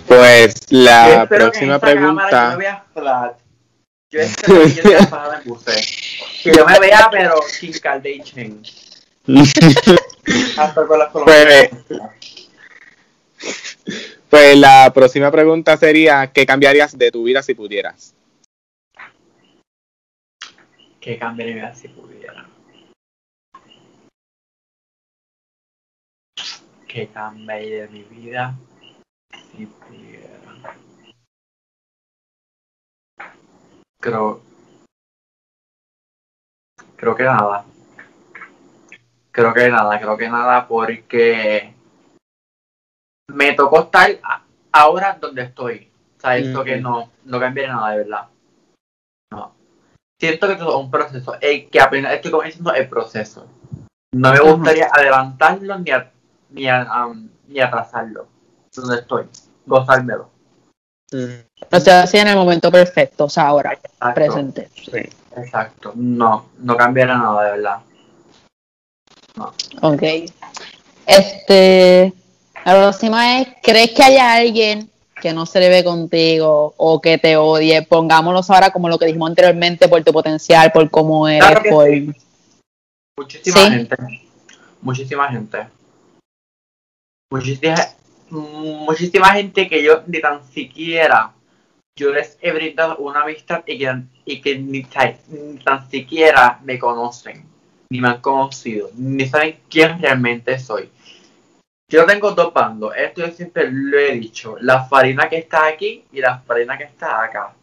Pues 0.08 0.54
Yo 0.68 0.78
la 0.78 1.22
espero 1.22 1.50
que 1.52 1.58
en 1.60 1.78
próxima 1.78 1.78
pregunta. 1.78 2.56
vea 2.56 2.84
flat. 2.92 3.38
Yo 4.10 4.20
espero 4.20 4.62
que 4.64 4.70
yo 4.74 4.82
sea 4.82 5.38
en 5.42 5.48
buce. 5.48 5.72
Que 6.42 6.52
yo 6.52 6.66
me 6.66 6.78
vea, 6.78 7.08
pero 7.10 7.34
Kim 7.58 7.72
Kardashian. 7.82 8.60
Hasta 10.56 10.86
con 10.86 10.98
las 10.98 11.10
colombianas. 11.10 11.70
Pues 14.30 14.58
la 14.58 14.90
próxima 14.94 15.30
pregunta 15.30 15.76
sería: 15.76 16.32
¿qué 16.32 16.46
cambiarías 16.46 16.96
de 16.96 17.10
tu 17.10 17.24
vida 17.24 17.42
si 17.42 17.54
pudieras? 17.54 18.14
Mi 21.06 21.52
vida 21.52 21.74
si 21.74 21.88
pudiera. 21.88 22.48
Que 26.88 27.08
cambie 27.08 27.82
de 27.82 27.88
mi 27.88 28.02
vida 28.04 28.54
si 29.52 29.66
pudiera. 29.66 30.74
Creo. 34.00 34.40
Creo 36.96 37.14
que 37.14 37.24
nada. 37.24 37.66
Creo 39.34 39.52
que 39.52 39.68
nada, 39.68 39.98
creo 39.98 40.16
que 40.16 40.28
nada 40.28 40.68
porque 40.68 41.74
me 43.32 43.52
tocó 43.54 43.80
estar 43.80 44.08
ahora 44.70 45.18
donde 45.20 45.42
estoy. 45.42 45.90
O 46.16 46.20
sea, 46.20 46.36
esto 46.36 46.62
que 46.62 46.76
no, 46.80 47.10
no 47.24 47.40
cambiaría 47.40 47.74
nada 47.74 47.90
de 47.90 47.98
verdad. 47.98 48.28
No. 49.32 49.52
Siento 50.20 50.46
que 50.46 50.54
todo 50.54 50.78
es 50.78 50.84
un 50.84 50.90
proceso. 50.90 51.34
El 51.40 51.68
que 51.68 51.80
apenas 51.80 52.12
estoy 52.12 52.30
comenzando 52.30 52.72
el 52.74 52.88
proceso. 52.88 53.48
No 54.14 54.32
me 54.32 54.38
gustaría 54.38 54.88
adelantarlo 54.92 55.78
ni, 55.80 55.90
a- 55.90 56.12
ni, 56.50 56.68
a- 56.68 57.06
um, 57.06 57.28
ni 57.48 57.58
atrasarlo. 57.60 58.28
Donde 58.72 59.00
estoy. 59.00 59.26
Gozármelo. 59.66 60.30
O 61.72 61.80
sea, 61.80 62.02
así 62.02 62.18
en 62.18 62.28
el 62.28 62.36
momento 62.36 62.70
perfecto, 62.70 63.24
o 63.24 63.28
sea, 63.28 63.48
ahora, 63.48 63.72
Exacto. 63.72 64.14
presente. 64.14 64.68
Sí. 64.74 65.08
Exacto. 65.36 65.92
No, 65.96 66.46
no 66.58 66.76
cambiaría 66.76 67.16
nada 67.16 67.44
de 67.44 67.50
verdad. 67.52 67.80
Ok. 69.82 70.02
Este, 71.06 72.12
la 72.64 72.74
próxima 72.74 73.40
es, 73.40 73.48
¿crees 73.62 73.90
que 73.92 74.02
haya 74.02 74.34
alguien 74.34 74.90
que 75.20 75.32
no 75.32 75.46
se 75.46 75.60
le 75.60 75.68
ve 75.68 75.84
contigo 75.84 76.74
o 76.76 77.00
que 77.00 77.18
te 77.18 77.36
odie, 77.36 77.82
pongámoslo 77.82 78.40
ahora 78.54 78.70
como 78.70 78.88
lo 78.88 78.98
que 78.98 79.06
dijimos 79.06 79.30
anteriormente, 79.30 79.88
por 79.88 80.02
tu 80.04 80.12
potencial, 80.12 80.70
por 80.72 80.90
cómo 80.90 81.28
eres, 81.28 81.48
Claro 81.48 81.62
por... 81.70 81.88
sí. 81.88 82.12
Muchísima 83.16 83.56
Sí. 83.58 83.70
gente. 83.70 83.96
Muchísima 84.82 85.28
gente. 85.30 85.66
Muchísima, 87.30 87.76
muchísima 88.30 89.30
gente 89.32 89.68
que 89.68 89.82
yo 89.82 90.02
ni 90.06 90.20
tan 90.20 90.44
siquiera 90.52 91.32
yo 91.96 92.12
les 92.12 92.36
he 92.42 92.50
brindado 92.50 92.96
una 92.96 93.22
amistad 93.22 93.62
y 93.66 93.78
que, 93.78 94.02
y 94.24 94.40
que 94.40 94.58
ni, 94.58 94.84
ni 95.28 95.58
tan 95.58 95.88
siquiera 95.90 96.60
me 96.64 96.78
conocen, 96.78 97.46
ni 97.90 98.00
me 98.00 98.08
han 98.08 98.20
conocido, 98.20 98.90
ni 98.94 99.26
saben 99.26 99.60
quién 99.68 100.00
realmente 100.00 100.58
soy. 100.58 100.90
Yo 101.90 102.06
tengo 102.06 102.32
dos 102.32 102.52
bandos, 102.52 102.94
esto 102.96 103.20
yo 103.20 103.30
siempre 103.32 103.70
lo 103.70 103.98
he 103.98 104.12
dicho, 104.12 104.56
la 104.60 104.84
farina 104.84 105.28
que 105.28 105.38
está 105.38 105.66
aquí 105.66 106.04
y 106.12 106.20
la 106.20 106.38
farina 106.40 106.78
que 106.78 106.84
está 106.84 107.22
acá. 107.22 107.54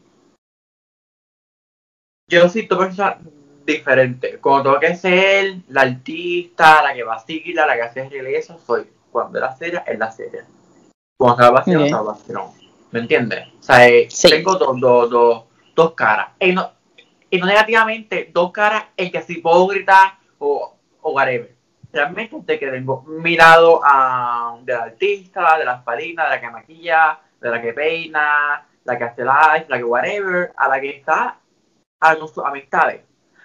Yo 2.30 2.48
soy 2.48 2.66
dos 2.68 2.80
personas 2.80 3.18
diferentes. 3.66 4.38
Cuando 4.40 4.64
tengo 4.64 4.80
que 4.80 4.96
ser 4.96 5.56
la 5.70 5.82
artista, 5.82 6.82
la 6.82 6.94
que 6.94 7.04
vacila, 7.04 7.66
la 7.66 7.76
que 7.76 7.82
hace 7.82 8.10
regreso, 8.10 8.58
soy. 8.66 8.88
Cuando 9.12 9.40
la 9.40 9.54
serie, 9.56 9.82
es 9.86 10.00
la 10.00 10.12
serie. 10.12 10.44
Cuando 11.20 11.38
se 11.38 11.44
va 11.44 11.52
vacilón, 11.52 11.94
Ok. 11.94 12.06
se. 12.06 12.54
¿Me 12.92 13.00
entiendes? 13.02 13.48
O 13.60 13.64
sea, 13.64 13.88
eh, 13.88 14.08
Sí. 14.10 14.30
tengo 14.30 14.56
dos, 14.56 14.80
dos, 14.80 15.10
dos, 15.10 15.44
dos 15.76 15.94
caras. 15.94 16.30
No, 16.54 16.72
y 17.32 17.40
no 17.40 17.46
negativamente, 17.46 18.30
dos 18.34 18.52
caras 18.52 18.84
en 18.98 19.10
que 19.10 19.22
puedo 19.42 19.66
gritar 19.68 20.20
o, 20.38 20.76
o 21.02 21.12
whatever. 21.14 21.56
Realmente 21.94 22.36
de 22.42 22.60
que 22.60 22.68
tengo 22.68 23.04
mi 23.08 23.38
lado 23.38 23.80
ah, 23.84 24.58
de 24.62 24.74
la 24.74 24.84
artista, 24.84 25.58
de 25.58 25.66
la 25.66 25.82
farina, 25.82 26.26
de 26.26 26.30
la 26.30 26.42
que 26.42 26.50
maquilla, 26.50 27.20
de 27.40 27.50
la 27.50 27.62
que 27.62 27.72
peina, 27.72 28.68
la 28.84 28.98
que 28.98 29.04
hace 29.06 29.24
live, 29.24 29.66
la 29.70 29.78
que 29.78 29.84
whatever, 29.84 30.52
a 30.58 30.68
la 30.68 30.82
que 30.82 30.90
está 30.90 31.38
a 32.02 32.16
sus 32.16 32.38
amistades. 32.40 33.02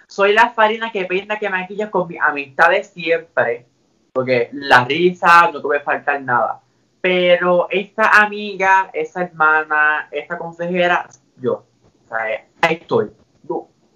Soy 0.07 0.33
la 0.33 0.49
farina 0.49 0.91
que 0.91 1.05
peina, 1.05 1.39
que 1.39 1.49
maquilla 1.49 1.89
con 1.89 2.09
mis 2.09 2.19
amistades 2.19 2.87
siempre. 2.89 3.67
Porque 4.11 4.49
la 4.51 4.83
risa 4.83 5.49
no 5.51 5.61
tuve 5.61 5.79
faltar 5.79 6.21
nada. 6.21 6.61
Pero 6.99 7.69
esta 7.69 8.21
amiga, 8.21 8.89
esa 8.91 9.21
hermana, 9.23 10.09
esta 10.11 10.37
consejera, 10.37 11.07
yo. 11.37 11.63
O 12.03 12.07
sea, 12.07 12.45
ahí 12.61 12.79
estoy. 12.81 13.11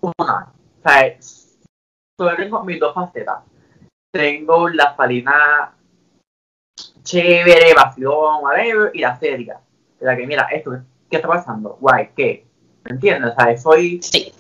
Una. 0.02 0.54
O 0.80 0.90
sea, 0.90 1.18
solo 2.18 2.36
tengo 2.36 2.64
mis 2.64 2.80
dos 2.80 2.94
facetas. 2.94 3.44
Tengo 4.12 4.68
la 4.70 4.94
farina 4.94 5.74
chévere, 7.04 7.74
vacilón, 7.74 8.44
whatever, 8.44 8.92
y 8.94 9.00
la 9.00 9.18
seria. 9.20 9.60
La 10.00 10.16
que, 10.16 10.26
mira, 10.26 10.48
esto, 10.52 10.72
¿qué 11.10 11.18
está 11.18 11.28
pasando? 11.28 11.78
Guay, 11.80 12.12
¿qué? 12.16 12.46
¿Me 12.84 12.92
entiendes? 12.92 13.32
O 13.32 13.36
sea, 13.36 13.58
soy 13.58 14.02
Sí, 14.02 14.34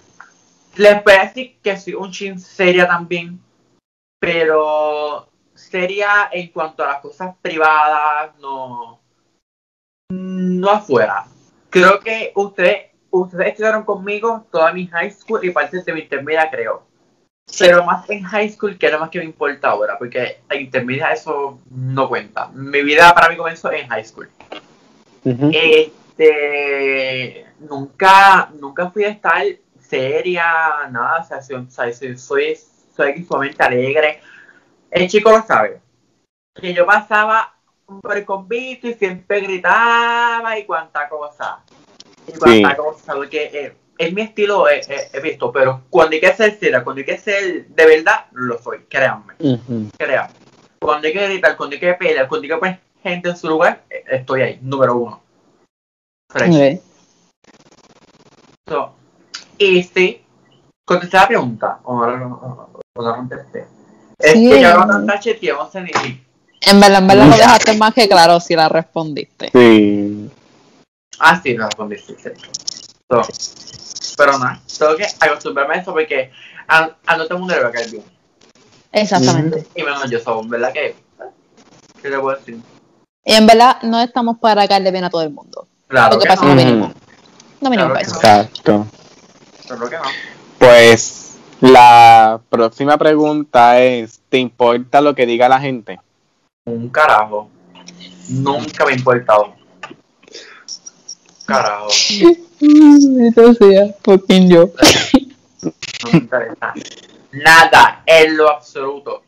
les 0.76 1.04
voy 1.04 1.14
a 1.14 1.24
decir 1.24 1.58
que 1.62 1.78
soy 1.78 1.94
un 1.94 2.12
chin 2.12 2.40
seria 2.40 2.88
también, 2.88 3.40
pero 4.20 5.30
seria 5.54 6.30
en 6.32 6.50
cuanto 6.50 6.84
a 6.84 6.88
las 6.88 7.02
cosas 7.02 7.36
privadas, 7.42 8.36
no, 8.40 9.00
no 10.12 10.70
afuera. 10.70 11.26
Creo 11.70 12.00
que 12.00 12.32
ustedes, 12.36 12.91
ustedes 13.12 13.48
estudiaron 13.48 13.84
conmigo 13.84 14.46
toda 14.52 14.74
mi 14.74 14.88
high 14.88 15.12
school 15.12 15.44
y 15.44 15.52
parte 15.52 15.82
de 15.82 15.94
mi 15.94 16.02
intermedia, 16.02 16.50
creo. 16.50 16.84
Pero 17.60 17.84
más 17.84 18.10
en 18.10 18.24
high 18.24 18.50
school 18.50 18.78
que 18.78 18.86
era 18.86 18.98
más 18.98 19.10
que 19.10 19.20
me 19.20 19.26
importa 19.26 19.70
ahora, 19.70 19.98
porque 19.98 20.42
en 20.50 20.62
intermedia 20.62 21.12
eso 21.12 21.60
no 21.70 22.08
cuenta. 22.08 22.48
Mi 22.54 22.82
vida 22.82 23.14
para 23.14 23.30
mí 23.30 23.36
comenzó 23.36 23.72
en 23.72 23.88
high 23.90 24.06
school. 24.06 24.30
Este, 25.54 26.26
nunca, 27.60 28.50
nunca 28.58 28.90
fui 28.90 29.04
a 29.04 29.10
estar 29.10 29.44
seria, 29.80 30.88
nada, 30.90 31.20
o 31.20 31.26
sea, 31.26 31.42
soy, 31.42 31.68
soy, 31.70 32.18
soy, 32.18 32.58
soy 32.96 33.26
sumamente 33.26 33.62
alegre. 33.62 34.22
El 34.90 35.10
chico 35.10 35.32
lo 35.32 35.42
sabe, 35.44 35.82
que 36.56 36.74
yo 36.74 36.86
pasaba 36.86 37.54
por 37.86 38.18
el 38.18 38.24
convito 38.24 38.88
y 38.88 38.94
siempre 38.94 39.42
gritaba 39.42 40.58
y 40.58 40.66
cuánta 40.66 41.10
cosa, 41.10 41.62
Sí. 42.34 42.64
cosa, 42.76 43.14
eh, 43.32 43.74
es 43.98 44.14
mi 44.14 44.22
estilo, 44.22 44.68
eh, 44.70 44.82
eh, 44.88 45.10
he 45.14 45.20
visto, 45.20 45.52
pero 45.52 45.82
cuando 45.90 46.16
hay 46.16 46.22
que 46.22 46.34
ser 46.34 46.58
seria, 46.60 46.84
cuando 46.84 47.00
hay 47.02 47.06
que 47.06 47.18
ser 47.18 47.68
de 47.68 47.86
verdad, 47.86 48.26
lo 48.32 48.58
soy, 48.62 48.80
créanme 48.90 49.34
créanme. 49.98 50.34
Cuando 50.80 51.08
hay 51.08 51.14
que 51.14 51.28
gritar, 51.28 51.56
cuando 51.56 51.76
hay 51.76 51.80
que 51.80 51.94
pelear, 51.94 52.28
cuando 52.28 52.46
hay 52.46 52.50
que 52.50 52.58
poner 52.58 52.80
gente 53.04 53.30
en 53.30 53.38
su 53.38 53.48
lugar, 53.48 53.84
eh, 53.90 54.04
estoy 54.12 54.42
ahí, 54.42 54.60
número 54.62 54.96
uno. 54.96 55.22
Fresh. 56.32 56.56
ok. 56.78 56.82
So, 58.68 58.94
y 59.58 59.84
sí, 59.84 60.24
contesté 60.86 61.18
la 61.18 61.28
pregunta, 61.28 61.80
o 61.84 62.06
no, 62.06 62.70
contesté. 62.96 63.68
Es 64.18 64.34
Sí. 64.34 64.50
que 64.50 64.62
si. 66.00 66.24
En 66.62 66.80
verdad, 66.80 67.00
en 67.00 67.08
verdad 67.08 67.26
lo 67.28 67.38
dejaste 67.38 67.78
más 67.78 67.94
que 67.94 68.08
claro 68.08 68.40
si 68.40 68.56
la 68.56 68.70
respondiste. 68.70 69.50
Sí. 69.54 70.30
Ah, 71.20 71.40
sí, 71.42 71.54
no 71.54 71.66
respondí, 71.66 71.98
sí, 71.98 72.16
cierto. 72.20 72.42
So, 73.10 73.22
pero 74.18 74.38
nada, 74.38 74.62
tengo 74.78 74.96
que 74.96 75.06
acostumbrarme 75.20 75.76
a 75.76 75.78
eso 75.80 75.92
porque 75.92 76.32
a, 76.68 76.90
a 77.06 77.18
no 77.18 77.26
todo 77.26 77.36
el 77.36 77.40
mundo 77.40 77.56
le 77.56 77.64
va 77.64 77.70
a 77.70 77.72
caer 77.72 77.92
bien. 77.92 78.04
Exactamente. 78.92 79.68
Y 79.76 79.84
menos 79.84 80.10
yo, 80.10 80.20
so, 80.20 80.44
¿verdad 80.46 80.74
que? 80.74 80.96
¿Qué 82.02 82.10
le 82.10 82.20
puedo 82.20 82.38
decir? 82.38 82.60
Y 83.24 83.34
en 83.34 83.46
verdad 83.46 83.82
no 83.84 84.02
estamos 84.02 84.38
para 84.40 84.68
caerle 84.68 84.92
bien 84.92 85.04
a 85.04 85.10
todo 85.10 85.22
el 85.22 85.32
mundo. 85.32 85.68
Claro 85.88 86.16
Lo 86.16 86.20
que 86.20 86.24
que 86.24 86.30
pasa 86.30 86.46
no, 86.46 86.56
venimos. 86.56 86.94
No 87.60 87.70
venimos 87.70 87.92
Claro 87.92 87.94
para 87.94 88.02
eso. 88.02 88.16
Exacto. 88.16 88.88
claro 89.68 89.90
que 89.90 89.98
no. 89.98 90.04
Pues 90.58 91.38
la 91.60 92.42
próxima 92.50 92.98
pregunta 92.98 93.80
es, 93.80 94.20
¿te 94.30 94.40
importa 94.40 95.02
lo 95.02 95.14
que 95.14 95.26
diga 95.26 95.48
la 95.48 95.60
gente? 95.60 96.00
Un 96.66 96.90
carajo. 96.90 97.50
Nunca 98.30 98.86
me 98.86 98.94
ha 98.94 98.96
importado. 98.96 99.54
Carajo. 101.52 101.90
Entonces, 102.62 103.96
fucking 104.04 104.50
yo. 104.50 104.70
No 106.04 106.12
me 106.12 106.18
interesa. 106.20 106.74
Nada, 107.32 108.04
en 108.06 108.38
lo 108.38 108.50
absoluto. 108.50 109.24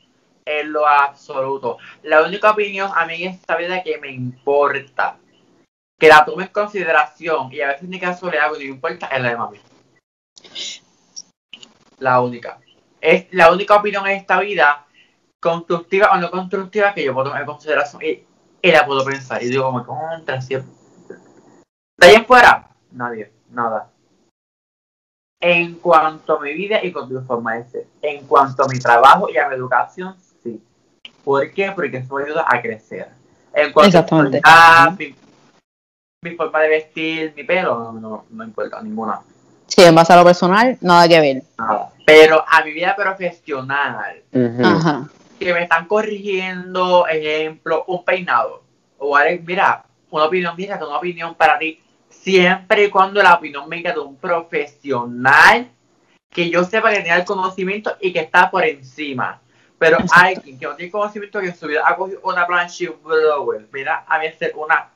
En 0.45 0.71
lo 0.71 0.87
absoluto. 0.87 1.77
La 2.03 2.23
única 2.23 2.51
opinión 2.51 2.91
a 2.95 3.05
mí 3.05 3.23
en 3.23 3.31
esta 3.31 3.55
vida 3.55 3.81
que 3.83 3.97
me 3.97 4.11
importa, 4.11 5.17
que 5.99 6.07
la 6.07 6.25
tome 6.25 6.43
en 6.43 6.49
consideración 6.49 7.51
y 7.51 7.61
a 7.61 7.67
veces 7.69 7.87
ni 7.87 7.99
caso 7.99 8.29
le 8.29 8.39
hago 8.39 8.53
no 8.53 8.59
me 8.59 8.65
importa, 8.65 9.07
es 9.07 9.21
la 9.21 9.29
de 9.29 9.37
mami. 9.37 9.59
La 11.99 12.21
única. 12.21 12.59
Es 12.99 13.27
la 13.31 13.51
única 13.51 13.75
opinión 13.75 14.05
en 14.07 14.17
esta 14.17 14.39
vida, 14.39 14.85
constructiva 15.39 16.11
o 16.13 16.17
no 16.17 16.31
constructiva, 16.31 16.93
que 16.93 17.03
yo 17.03 17.13
puedo 17.13 17.27
tomar 17.27 17.41
en 17.41 17.47
consideración 17.47 18.01
y, 18.03 18.23
y 18.61 18.71
la 18.71 18.85
puedo 18.85 19.03
pensar. 19.03 19.41
Y 19.43 19.49
digo, 19.49 19.63
como 19.63 19.85
contra, 19.85 20.41
siempre. 20.41 20.82
De 22.03 22.09
ahí 22.09 22.15
en 22.15 22.25
fuera, 22.25 22.67
nadie, 22.91 23.31
nada. 23.49 23.89
En 25.41 25.75
cuanto 25.75 26.37
a 26.37 26.41
mi 26.41 26.53
vida 26.53 26.83
y 26.83 26.91
con 26.91 27.13
mi 27.13 27.21
forma 27.25 27.55
de 27.55 27.63
ser. 27.65 27.87
En 28.01 28.25
cuanto 28.27 28.63
a 28.63 28.67
mi 28.67 28.77
trabajo 28.77 29.29
y 29.29 29.37
a 29.37 29.47
mi 29.47 29.55
educación, 29.55 30.15
sí. 30.43 30.61
¿Por 31.23 31.49
qué? 31.53 31.71
Porque 31.71 31.97
eso 31.97 32.13
me 32.15 32.23
ayuda 32.25 32.45
a 32.45 32.61
crecer. 32.61 33.07
En 33.53 33.71
cuanto 33.71 33.87
Exactamente. 33.87 34.41
a 34.43 34.93
mi, 34.99 35.15
mi 36.23 36.31
forma 36.35 36.59
de 36.59 36.67
vestir, 36.67 37.33
mi 37.37 37.45
pelo, 37.45 37.79
no, 37.79 37.93
no, 37.93 38.25
no 38.29 38.43
importa 38.43 38.81
ninguna. 38.81 39.21
Sí, 39.67 39.81
en 39.83 39.95
base 39.95 40.11
a 40.11 40.17
lo 40.17 40.25
personal, 40.25 40.77
nada 40.81 41.07
que 41.07 41.21
ver. 41.21 41.43
Nada. 41.57 41.89
Pero 42.05 42.43
a 42.45 42.65
mi 42.65 42.73
vida 42.73 42.97
profesional, 42.97 44.23
Ujú. 44.33 44.61
Ajá. 44.65 45.07
que 45.39 45.53
me 45.53 45.63
están 45.63 45.87
corrigiendo, 45.87 47.07
ejemplo, 47.07 47.85
un 47.87 48.03
peinado. 48.03 48.61
O 48.97 49.15
algo, 49.15 49.41
mira, 49.45 49.85
una 50.09 50.25
opinión, 50.25 50.53
mira, 50.57 50.77
que 50.77 50.83
una 50.83 50.97
opinión 50.97 51.33
para 51.35 51.57
ti, 51.57 51.79
siempre 52.23 52.85
y 52.85 52.89
cuando 52.89 53.21
la 53.21 53.35
opinión 53.35 53.69
venga 53.69 53.91
de 53.91 53.99
un 53.99 54.15
profesional 54.15 55.69
que 56.29 56.49
yo 56.49 56.63
sepa 56.63 56.89
que 56.89 57.01
tiene 57.01 57.19
el 57.19 57.25
conocimiento 57.25 57.95
y 57.99 58.13
que 58.13 58.21
está 58.21 58.49
por 58.49 58.65
encima. 58.65 59.41
Pero 59.77 59.97
alguien 60.11 60.57
que 60.57 60.65
no 60.65 60.75
tiene 60.75 60.91
conocimiento 60.91 61.41
que 61.41 61.47
en 61.47 61.55
su 61.55 61.67
vida 61.67 61.83
ha 61.85 61.95
cogido 61.95 62.21
una 62.23 62.47
plancha 62.47 62.85
y 62.85 62.87
un 62.87 63.03
blower, 63.03 63.67
mira, 63.71 64.05
a 64.07 64.17
mí 64.17 64.27
hacer 64.27 64.53
una 64.55 64.89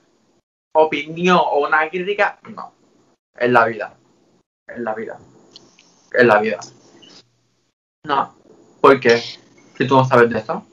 opinión 0.73 1.39
o 1.39 1.67
una 1.67 1.89
crítica, 1.89 2.39
no. 2.49 2.71
En 3.37 3.53
la 3.53 3.65
vida. 3.65 3.93
En 4.67 4.83
la 4.83 4.93
vida. 4.93 5.19
En 6.13 6.27
la 6.27 6.39
vida. 6.39 6.59
No. 8.05 8.33
¿Por 8.79 8.99
qué? 8.99 9.17
Si 9.17 9.85
tú 9.85 9.97
no 9.97 10.05
sabes 10.05 10.29
de 10.29 10.39
eso. 10.39 10.65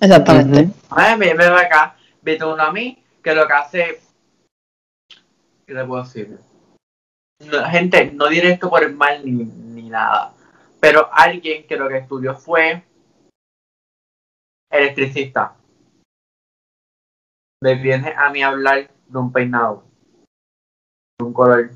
Exactamente. 0.00 0.62
Ujú. 0.62 0.74
Ay, 0.90 1.16
me 1.16 1.30
acá, 1.30 1.96
vete 2.20 2.44
uno 2.44 2.62
a 2.62 2.72
mí, 2.72 3.02
que 3.22 3.34
lo 3.34 3.46
que 3.46 3.52
hace. 3.52 4.00
¿Qué 5.66 5.74
le 5.74 5.84
puedo 5.84 6.02
decir? 6.02 6.38
No, 7.40 7.64
gente, 7.70 8.10
no 8.12 8.28
diré 8.28 8.52
esto 8.52 8.70
por 8.70 8.82
el 8.82 8.94
mal 8.94 9.24
ni, 9.24 9.44
ni 9.44 9.88
nada. 9.88 10.34
Pero 10.80 11.08
alguien 11.12 11.66
que 11.66 11.76
lo 11.76 11.88
que 11.88 11.98
estudió 11.98 12.34
fue 12.34 12.84
electricista. 14.70 15.56
Me 17.62 17.74
viene 17.76 18.12
a 18.16 18.30
mí 18.30 18.42
a 18.42 18.48
hablar 18.48 18.90
de 19.06 19.18
un 19.18 19.32
peinado, 19.32 19.84
de 21.18 21.24
un 21.24 21.32
color. 21.32 21.70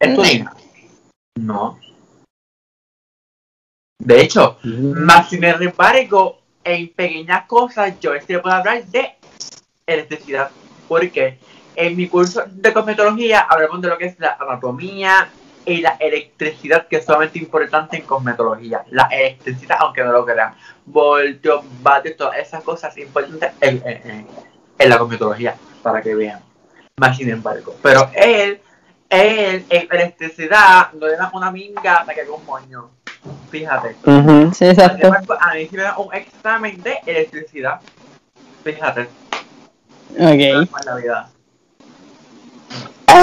¿Es 0.00 0.14
tu 0.14 0.22
No. 0.22 0.28
hija? 0.28 0.56
No. 1.38 1.78
De 4.02 4.22
hecho, 4.22 4.58
más 4.64 5.28
sin 5.28 5.44
embargo, 5.44 6.40
en 6.64 6.92
pequeñas 6.92 7.46
cosas 7.46 8.00
yo 8.00 8.12
sí 8.20 8.32
le 8.32 8.40
puedo 8.40 8.56
hablar 8.56 8.84
de 8.86 9.14
electricidad. 9.86 10.50
Porque 10.88 11.38
en 11.86 11.96
mi 11.96 12.08
curso 12.08 12.42
de 12.46 12.72
cosmetología 12.72 13.40
hablamos 13.40 13.80
de 13.80 13.88
lo 13.88 13.98
que 13.98 14.06
es 14.06 14.20
la 14.20 14.36
anatomía 14.40 15.28
y 15.64 15.80
la 15.80 15.96
electricidad, 16.00 16.86
que 16.88 16.96
es 16.96 17.04
sumamente 17.04 17.38
importante 17.38 17.96
en 17.98 18.02
cosmetología. 18.04 18.82
La 18.90 19.04
electricidad, 19.10 19.76
aunque 19.80 20.02
no 20.02 20.12
lo 20.12 20.24
crean. 20.24 20.54
Voltios, 20.86 21.62
vatios, 21.82 22.16
todas 22.16 22.38
esas 22.38 22.62
cosas 22.62 22.96
importantes 22.98 23.50
en, 23.60 23.82
en- 23.84 24.10
en- 24.10 24.26
en 24.78 24.88
la 24.88 24.98
cosmetología, 24.98 25.54
para 25.82 26.00
que 26.02 26.14
vean. 26.14 26.40
Más 26.96 27.16
sin 27.16 27.28
embargo. 27.30 27.74
Pero 27.82 28.10
él, 28.14 28.60
él 29.10 29.64
en 29.68 29.86
electricidad 29.90 30.92
no 30.92 31.06
le 31.06 31.16
da 31.16 31.30
una 31.34 31.50
minga 31.50 31.96
hasta 31.98 32.14
que 32.14 32.22
un 32.22 32.44
moño. 32.46 32.90
Fíjate. 33.50 33.96
Sí, 34.04 34.54
Sin 34.54 34.68
exacto. 34.70 35.06
embargo, 35.08 35.34
a 35.38 35.54
mí 35.54 35.66
sí 35.68 35.76
me 35.76 35.82
da 35.82 35.98
un 35.98 36.14
examen 36.14 36.82
de 36.82 36.98
electricidad. 37.06 37.80
Fíjate, 38.64 39.08
Ok. 40.18 40.70
con 40.70 40.84
la 40.86 40.94
vida. 40.96 41.30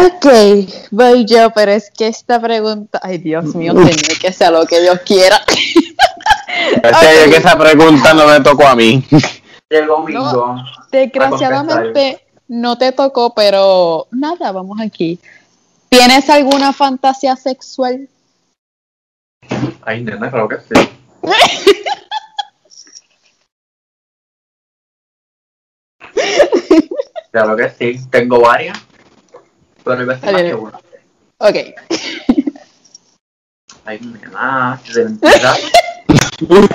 Ok, 0.08 0.26
voy 0.92 1.26
yo, 1.26 1.50
pero 1.52 1.72
es 1.72 1.92
que 1.92 2.08
esta 2.08 2.40
pregunta, 2.40 3.00
ay 3.02 3.18
Dios 3.18 3.56
mío, 3.56 3.74
señor, 3.74 4.20
que 4.20 4.32
sea 4.32 4.52
lo 4.52 4.66
que 4.66 4.82
Dios 4.82 5.00
quiera. 5.06 5.40
Yo 6.74 7.32
que 7.32 7.38
esa 7.38 7.58
pregunta 7.58 8.14
no 8.14 8.28
me 8.28 8.40
tocó 8.42 8.68
a 8.68 8.76
mí. 8.76 9.04
El 9.70 9.88
domingo. 9.88 10.56
Desgraciadamente 10.92 12.22
no 12.48 12.78
te 12.78 12.92
tocó, 12.92 13.34
pero 13.34 14.08
nada, 14.12 14.52
vamos 14.52 14.80
aquí. 14.82 15.20
¿Tienes 15.90 16.30
alguna 16.30 16.74
fantasía 16.74 17.36
sexual? 17.36 18.10
Ay, 19.82 20.04
nena, 20.04 20.30
creo 20.32 20.48
que 20.48 20.58
sí. 20.60 20.90
Claro 27.32 27.56
que 27.56 27.70
sí, 27.70 28.00
tengo 28.10 28.40
varias. 28.40 28.80
Pero 29.88 30.04
iba 30.04 30.14
a 30.14 30.20
ser 30.20 30.34
más 30.34 30.42
que 30.42 30.54
una. 30.56 30.80
Ok. 31.40 31.56
Ay, 33.86 34.00
nena, 34.02 34.82
de 34.94 35.04
mentira. 35.06 35.56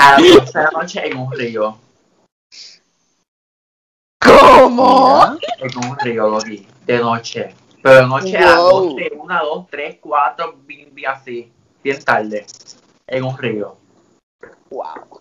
A 0.00 0.18
las 0.18 0.34
12 0.34 0.58
de 0.58 0.64
la 0.64 0.70
noche 0.70 1.06
en 1.06 1.16
un 1.18 1.32
río. 1.32 1.78
¿Cómo? 4.20 5.36
En 5.58 5.78
un 5.78 5.98
río, 5.98 6.28
Loki. 6.28 6.66
De 6.86 6.98
noche. 6.98 7.54
Pero 7.82 7.96
de 7.96 8.06
noche 8.06 8.36
a 8.38 8.40
las 8.40 8.60
Wow. 8.60 8.90
12, 8.90 9.12
1, 9.16 9.44
2, 9.44 9.66
3, 9.70 9.98
4, 10.00 10.56
bimbi 10.64 11.04
así. 11.04 11.52
Bien 11.82 12.02
tarde. 12.02 12.46
En 13.06 13.24
un 13.24 13.36
río. 13.38 13.76
Wow. 14.70 15.20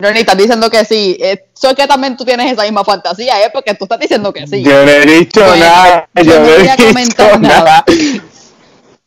No, 0.00 0.12
ni 0.12 0.20
estás 0.20 0.36
diciendo 0.36 0.70
que 0.70 0.84
sí. 0.84 1.16
Eso 1.20 1.74
que 1.74 1.86
también 1.88 2.16
tú 2.16 2.24
tienes 2.24 2.52
esa 2.52 2.62
misma 2.62 2.84
fantasía, 2.84 3.44
¿eh? 3.44 3.50
Porque 3.52 3.74
tú 3.74 3.84
estás 3.84 3.98
diciendo 3.98 4.32
que 4.32 4.46
sí. 4.46 4.62
Yo 4.62 4.84
no 4.84 4.90
he 4.90 5.04
dicho 5.04 5.40
Bueno, 5.44 5.64
nada. 5.64 6.08
yo 6.14 6.22
Yo 6.22 6.40
no 6.40 6.46
he 6.46 6.58
dicho 6.62 7.38
nada. 7.38 7.38
nada. 7.38 7.84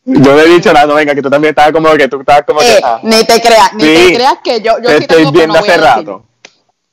Yo 0.03 0.19
no 0.35 0.39
he 0.39 0.49
dicho 0.49 0.73
nada, 0.73 0.87
no, 0.87 0.95
venga, 0.95 1.15
que 1.15 1.21
tú 1.21 1.29
también 1.29 1.51
estabas 1.51 1.71
como 1.71 1.89
que 1.93 2.07
tú 2.09 2.19
estabas 2.19 2.43
como 2.43 2.59
que. 2.59 2.73
Eh, 2.73 2.81
ah, 2.83 2.99
ni 3.03 3.23
te 3.23 3.39
creas, 3.41 3.73
ni 3.75 3.83
Sí. 3.83 3.95
te 4.07 4.13
creas 4.15 4.37
que 4.43 4.59
yo, 4.59 4.77
yo 4.81 4.89
te 4.89 4.97
sí 4.97 5.01
estoy 5.03 5.31
viendo 5.31 5.53
no 5.53 5.59
hace 5.59 5.77
rato. 5.77 6.25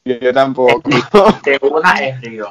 Yo, 0.04 0.14
yo 0.20 0.32
tampoco. 0.32 0.82
De 1.44 1.58
una 1.62 1.94
es 2.06 2.20
río. 2.20 2.50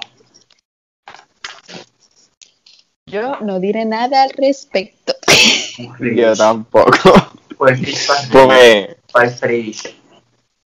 Yo 3.05 3.37
no 3.39 3.61
diré 3.61 3.85
nada 3.85 4.23
al 4.23 4.31
respecto. 4.31 5.15
Yo 5.99 6.35
tampoco. 6.35 6.91
Pues 7.57 7.79
sí, 7.79 7.95
para 8.05 8.21
el 8.21 8.29
río. 8.89 8.97
Pues, 9.13 9.39
frío. 9.39 9.73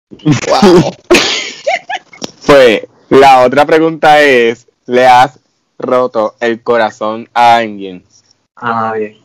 Wow. 0.10 0.92
pues, 2.48 2.88
la 3.10 3.42
otra 3.44 3.66
pregunta 3.66 4.22
es: 4.22 4.68
¿le 4.86 5.06
has 5.08 5.40
roto 5.78 6.36
el 6.40 6.62
corazón 6.64 7.30
a 7.34 7.58
alguien? 7.58 8.04
A 8.56 8.74
nadie. 8.74 9.18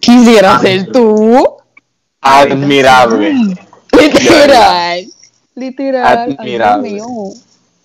Quisiera 0.00 0.56
Ah, 0.56 0.60
ser 0.60 0.80
sí. 0.80 0.92
tú. 0.92 1.56
Admirable. 2.20 3.34
Literal. 3.92 5.06
Literal. 5.54 6.18
Ay, 6.18 6.26
Dios 6.28 6.38
Admirable. 6.38 6.90
mío. 6.90 7.06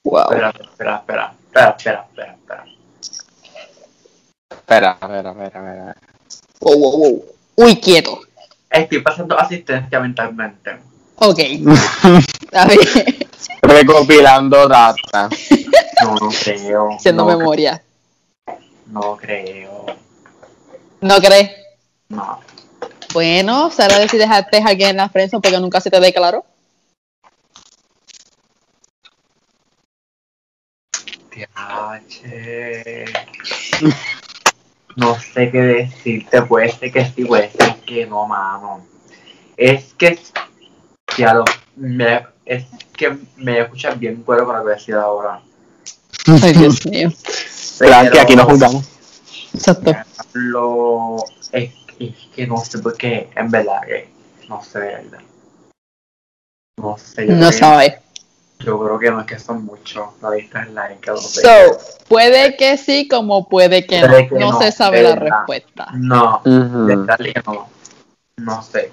Wow. 0.03 0.21
Espera, 0.31 0.49
espera, 0.49 0.95
espera. 0.97 1.35
Espera, 1.45 1.69
espera, 1.77 2.05
espera, 2.09 2.33
espera. 2.33 2.65
Espera, 4.51 4.97
espera, 5.01 5.29
espera, 5.31 5.47
espera. 5.47 5.95
Wow, 6.59 6.77
wow, 6.77 6.97
wow. 6.97 7.25
Uy, 7.55 7.75
quieto. 7.79 8.19
Estoy 8.73 9.01
pasando 9.01 9.39
asistencia 9.39 9.99
mentalmente. 9.99 10.79
Ok. 11.17 11.39
A 12.53 12.65
ver, 12.65 12.79
Recopilando 13.61 14.67
data. 14.67 15.29
No, 16.03 16.15
no 16.15 16.29
creo. 16.29 16.95
haciendo 16.95 17.23
no, 17.23 17.37
memoria. 17.37 17.83
No 18.87 19.15
creo. 19.15 19.85
¿No 21.01 21.17
crees? 21.17 21.51
No. 22.09 22.39
Bueno, 23.13 23.69
Sara 23.69 24.07
si 24.07 24.17
dejaste 24.17 24.57
a 24.57 24.65
alguien 24.65 24.89
en 24.89 24.97
la 24.97 25.07
prensa 25.07 25.39
porque 25.39 25.59
nunca 25.59 25.79
se 25.79 25.91
te 25.91 25.99
declaró. 25.99 26.43
Tiache. 31.29 33.05
No 34.95 35.15
sé 35.19 35.49
qué 35.51 35.61
decirte, 35.61 36.41
puede 36.43 36.69
ser 36.69 36.91
que 36.91 37.05
sí, 37.05 37.25
puede 37.25 37.49
ser 37.51 37.75
que 37.85 38.05
no, 38.05 38.27
mano. 38.27 38.85
Es 39.57 39.93
que, 39.95 40.19
ya 41.17 41.33
lo, 41.33 41.45
me, 41.75 42.25
es 42.45 42.65
que 42.95 43.17
me 43.37 43.59
escuchas 43.61 43.99
bien 43.99 44.23
cuero 44.23 44.45
para 44.45 44.59
lo 44.59 44.65
que 44.65 44.69
voy 44.69 44.73
a 44.73 44.77
decir 44.77 44.95
ahora. 44.95 45.41
Ay, 46.43 46.53
Dios 46.53 46.85
mío. 46.89 47.11
Tranqui, 47.77 48.17
aquí 48.17 48.35
no 48.35 48.45
jugamos. 48.45 48.85
Exacto. 49.53 49.91
Lo, 50.33 51.17
es, 51.51 51.71
es 51.99 52.15
que 52.35 52.47
no 52.47 52.57
sé 52.57 52.79
por 52.79 52.95
qué, 52.97 53.29
en 53.35 53.49
verdad, 53.51 53.81
que 53.85 54.09
no 54.49 54.63
sé, 54.63 54.79
verdad. 54.79 55.19
No 56.77 56.97
sé, 56.97 57.27
yo, 57.27 57.33
No 57.33 57.37
creo 57.39 57.51
que- 57.51 57.57
sabe. 57.57 57.99
Yo 58.63 58.79
creo 58.83 58.99
que 58.99 59.11
no 59.11 59.21
es 59.21 59.27
que 59.27 59.39
son 59.39 59.65
muchos, 59.65 60.05
la 60.21 60.31
lista 60.31 60.63
es 60.63 60.69
sé. 61.21 61.41
So, 61.41 61.77
puede 62.07 62.55
que 62.55 62.77
sí, 62.77 63.07
como 63.07 63.47
puede 63.49 63.85
que 63.85 64.01
no. 64.01 64.15
Que 64.15 64.29
No 64.39 64.51
no, 64.51 64.61
se 64.61 64.71
sabe 64.71 65.03
la 65.03 65.15
respuesta. 65.15 65.87
No, 65.93 66.41
verdad 66.45 67.17
que 67.17 67.33
no. 67.45 67.67
No 68.37 68.63
sé. 68.63 68.91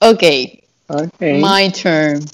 Ok, 0.00 0.22
Ok. 0.88 1.20
my 1.20 1.70
turn. 1.72 2.24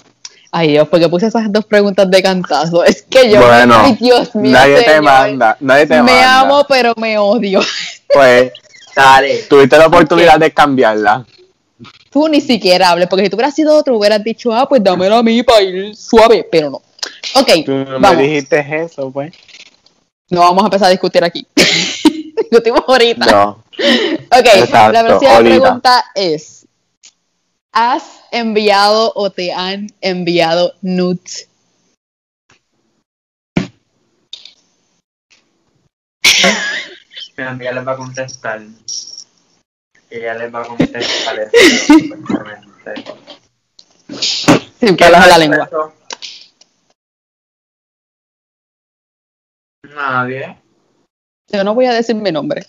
Ay 0.53 0.69
Dios, 0.69 0.87
porque 0.89 1.09
puse 1.09 1.27
esas 1.27 1.51
dos 1.53 1.65
preguntas 1.65 2.09
de 2.09 2.23
cantazo. 2.23 2.85
Es 2.85 3.03
que 3.03 3.31
yo, 3.31 3.41
Bueno, 3.45 3.75
ay 3.77 3.97
Dios 4.01 4.35
mío, 4.37 4.53
Nadie 4.53 4.83
te 4.85 5.01
manda, 5.01 5.57
nadie 5.61 5.87
te 5.87 5.95
Me 5.95 6.03
manda. 6.03 6.41
amo, 6.41 6.65
pero 6.69 6.93
me 6.97 7.19
odio. 7.19 7.61
Pues 8.13 8.53
Dale. 8.95 9.43
tuviste 9.49 9.77
la 9.77 9.87
oportunidad 9.89 10.39
de 10.39 10.53
cambiarla. 10.53 11.27
Tú 12.15 12.29
ni 12.29 12.41
siquiera 12.41 12.91
hables, 12.91 13.09
porque 13.09 13.25
si 13.25 13.31
tú 13.31 13.35
hubieras 13.35 13.57
sido 13.57 13.77
otro, 13.77 13.99
hubieras 13.99 14.23
dicho, 14.23 14.53
ah, 14.53 14.69
pues 14.69 14.85
dámelo 14.85 15.17
a 15.17 15.23
mí 15.25 15.43
para 15.43 15.63
ir 15.63 15.97
suave, 15.97 16.47
pero 16.49 16.71
no. 16.71 16.81
Ok, 17.35 17.65
Tú 17.67 17.73
no 17.73 17.99
me 17.99 18.15
dijiste 18.15 18.65
eso, 18.85 19.11
pues. 19.11 19.35
No 20.31 20.43
vamos 20.43 20.63
a 20.63 20.67
empezar 20.67 20.87
a 20.87 20.91
discutir 20.93 21.25
aquí. 21.25 21.45
Discutimos 22.39 22.83
ahorita. 22.87 23.27
No. 23.27 23.65
Ok, 24.31 24.47
Exacto, 24.55 24.93
la 24.93 25.05
próxima 25.05 25.39
pregunta 25.41 26.05
es: 26.15 26.69
¿Has 27.73 28.05
enviado 28.31 29.11
o 29.17 29.31
te 29.31 29.53
han 29.53 29.89
enviado 30.01 30.75
nudes? 30.83 31.49
Mi 37.37 37.43
amiga 37.43 37.73
les 37.73 37.85
va 37.85 37.93
a 37.95 37.97
contestar. 37.97 38.63
Ella 40.15 40.35
les 40.35 40.55
va 40.55 40.63
a 40.63 40.67
contestar 40.69 41.51
perfectamente. 41.51 42.95
Sin 44.79 44.97
pelos 44.97 45.25
en 45.25 45.29
la 45.29 45.39
lengua. 45.39 45.69
Nadie. 49.83 50.63
Yo 51.49 51.65
no 51.65 51.75
voy 51.75 51.87
a 51.87 51.95
decir 51.95 52.15
mi 52.15 52.31
nombre. 52.31 52.65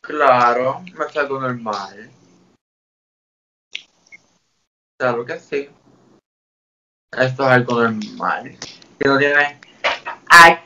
Claro, 0.00 0.80
me 0.80 1.08
salgo 1.12 1.38
normal. 1.38 2.10
Claro 4.98 5.24
que 5.24 5.38
sí. 5.38 5.70
Esto 7.12 7.44
es 7.44 7.48
algo 7.48 7.80
normal. 7.80 8.58
Que 8.98 9.08
no 9.08 9.18
tiene. 9.18 9.60
¿A, 10.28 10.64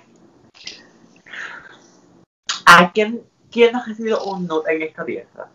¿A 2.64 2.92
quién, 2.92 3.22
quién 3.50 3.76
ha 3.76 3.84
recibido 3.84 4.24
un 4.24 4.46
nude 4.46 4.74
en 4.74 4.80
esta 4.80 5.04
pieza? 5.04 5.50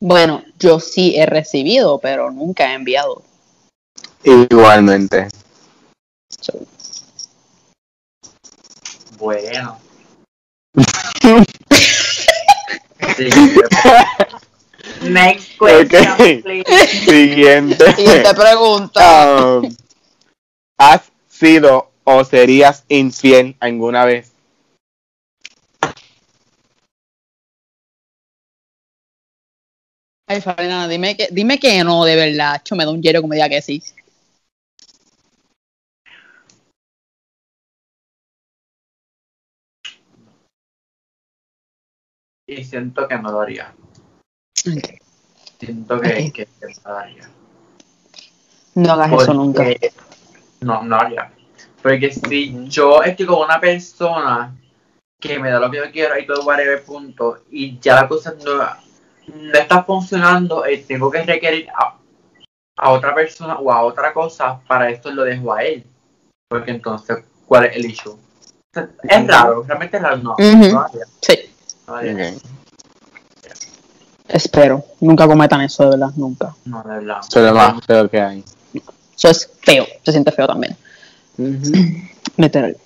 Bueno, 0.00 0.42
yo 0.58 0.80
sí 0.80 1.14
he 1.16 1.26
recibido, 1.26 1.98
pero 1.98 2.30
nunca 2.30 2.70
he 2.70 2.74
enviado. 2.74 3.22
Igualmente. 4.22 5.28
So, 6.40 6.66
Bueno. 9.18 9.78
Sí. 13.16 13.28
Next 15.02 15.58
question, 15.58 16.42
please. 16.42 16.64
Siguiente. 17.04 17.92
Siguiente 17.94 18.34
pregunta. 18.34 19.58
Um, 19.58 19.76
¿Has 20.78 21.02
sido 21.28 21.92
o 22.02 22.24
serías 22.24 22.84
infiel 22.88 23.56
alguna 23.60 24.04
vez? 24.04 24.33
Ay, 30.26 30.40
Fabiana, 30.40 30.88
dime 30.88 31.16
que, 31.16 31.28
dime 31.30 31.58
que 31.58 31.84
no, 31.84 32.04
de 32.04 32.16
verdad. 32.16 32.62
Yo 32.64 32.76
me 32.76 32.84
da 32.84 32.90
un 32.90 33.02
hielo 33.02 33.20
como 33.20 33.34
diga 33.34 33.48
que 33.48 33.60
sí. 33.60 33.82
Y 42.46 42.64
siento 42.64 43.06
que 43.06 43.18
no 43.18 43.32
lo 43.32 43.40
haría. 43.40 43.74
Siento 45.58 46.00
que, 46.00 46.08
Ok. 46.08 46.32
que, 46.34 46.46
que 46.46 46.46
no 46.84 46.90
lo 46.90 46.96
haría. 46.96 47.30
No 48.74 48.92
hagas 48.92 49.12
eso 49.12 49.34
nunca. 49.34 49.64
No, 50.60 50.82
no 50.82 50.96
haría. 50.96 51.32
Porque 51.82 52.10
si 52.10 52.66
yo 52.68 53.02
estoy 53.02 53.26
con 53.26 53.44
una 53.44 53.60
persona 53.60 54.56
que 55.20 55.38
me 55.38 55.50
da 55.50 55.60
lo 55.60 55.70
que 55.70 55.78
yo 55.78 55.90
quiero 55.92 56.18
y 56.18 56.26
todo 56.26 56.44
whatever 56.44 56.82
punto 56.82 57.44
y 57.50 57.78
ya 57.78 57.96
la 57.96 58.08
cosa 58.08 58.34
no, 58.42 58.62
no 59.26 59.58
está 59.58 59.84
funcionando 59.84 60.68
y 60.68 60.78
tengo 60.78 61.10
que 61.10 61.22
requerir 61.22 61.68
a, 61.70 61.96
a 62.76 62.90
otra 62.90 63.14
persona 63.14 63.56
o 63.58 63.70
a 63.70 63.82
otra 63.82 64.12
cosa, 64.12 64.60
para 64.66 64.90
esto 64.90 65.10
lo 65.10 65.24
dejo 65.24 65.52
a 65.52 65.62
él. 65.64 65.84
Porque 66.48 66.70
entonces, 66.70 67.18
¿cuál 67.46 67.66
es 67.66 67.76
el 67.76 67.86
issue? 67.86 68.12
O 68.12 68.18
sea, 68.72 68.88
Es 69.02 69.26
raro, 69.26 69.62
realmente 69.62 69.96
es 69.96 70.02
raro, 70.02 70.16
no. 70.18 70.36
Lo 70.38 70.80
haría, 70.80 71.04
Sí, 71.20 71.38
no 71.86 71.98
espero. 74.28 74.84
Nunca 75.00 75.26
cometan 75.26 75.60
eso, 75.60 75.84
de 75.84 75.90
verdad, 75.90 76.10
nunca. 76.16 76.54
No, 76.64 76.82
de 76.82 76.90
verdad. 76.90 77.20
Eso 77.26 77.40
es 77.40 77.46
lo 77.46 77.54
más 77.54 77.84
feo 77.86 78.10
que 78.10 78.20
hay. 78.20 78.44
Eso 79.16 79.28
es 79.30 79.50
feo, 79.62 79.86
se 80.02 80.12
siente 80.12 80.32
feo 80.32 80.46
también. 80.46 80.76
Ujú. 81.38 81.72
Literal. 82.36 82.76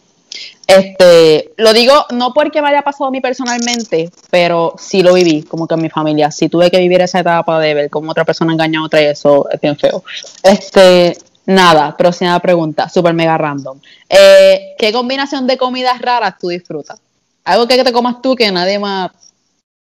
Este, 0.66 1.52
lo 1.56 1.72
digo 1.72 1.94
no 2.10 2.34
porque 2.34 2.60
me 2.60 2.68
haya 2.68 2.82
pasado 2.82 3.06
a 3.06 3.10
mí 3.10 3.20
personalmente, 3.20 4.10
pero 4.30 4.74
sí 4.78 5.02
lo 5.02 5.14
viví, 5.14 5.42
como 5.42 5.66
que 5.66 5.74
en 5.74 5.82
mi 5.82 5.88
familia. 5.88 6.30
Sí 6.30 6.48
tuve 6.48 6.70
que 6.70 6.78
vivir 6.78 7.00
esa 7.00 7.20
etapa 7.20 7.58
de 7.58 7.74
ver 7.74 7.90
cómo 7.90 8.10
otra 8.10 8.24
persona 8.24 8.52
engaña 8.52 8.80
a 8.80 8.84
otra 8.84 9.00
y 9.00 9.06
eso 9.06 9.48
es 9.50 9.60
bien 9.60 9.76
feo. 9.76 10.04
Este, 10.42 11.16
nada, 11.46 11.96
próxima 11.96 12.38
pregunta, 12.40 12.88
super 12.88 13.14
mega 13.14 13.38
random. 13.38 13.80
Eh, 14.08 14.74
¿Qué 14.78 14.92
combinación 14.92 15.46
de 15.46 15.56
comidas 15.56 16.00
raras 16.02 16.36
tú 16.38 16.48
disfrutas? 16.48 17.00
Algo 17.44 17.66
que 17.66 17.82
te 17.82 17.92
comas 17.92 18.20
tú 18.20 18.36
que 18.36 18.52
nadie 18.52 18.78
más, 18.78 19.10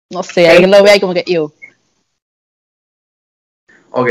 no 0.10 0.24
sé, 0.24 0.50
alguien 0.50 0.72
lo 0.72 0.82
vea 0.82 0.96
y 0.96 1.00
como 1.02 1.14
que, 1.14 1.26
ew. 1.28 1.52
Ok. 3.92 4.10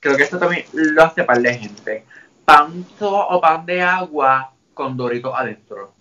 Creo 0.00 0.16
que 0.16 0.24
esto 0.24 0.38
también 0.38 0.66
lo 0.72 1.02
hace 1.02 1.24
par 1.24 1.40
de 1.40 1.54
gente. 1.54 2.04
Pan 2.44 2.84
o 3.00 3.40
pan 3.40 3.64
de 3.64 3.80
agua 3.80 4.52
con 4.82 4.96
doritos 4.96 5.32
adentro. 5.36 5.92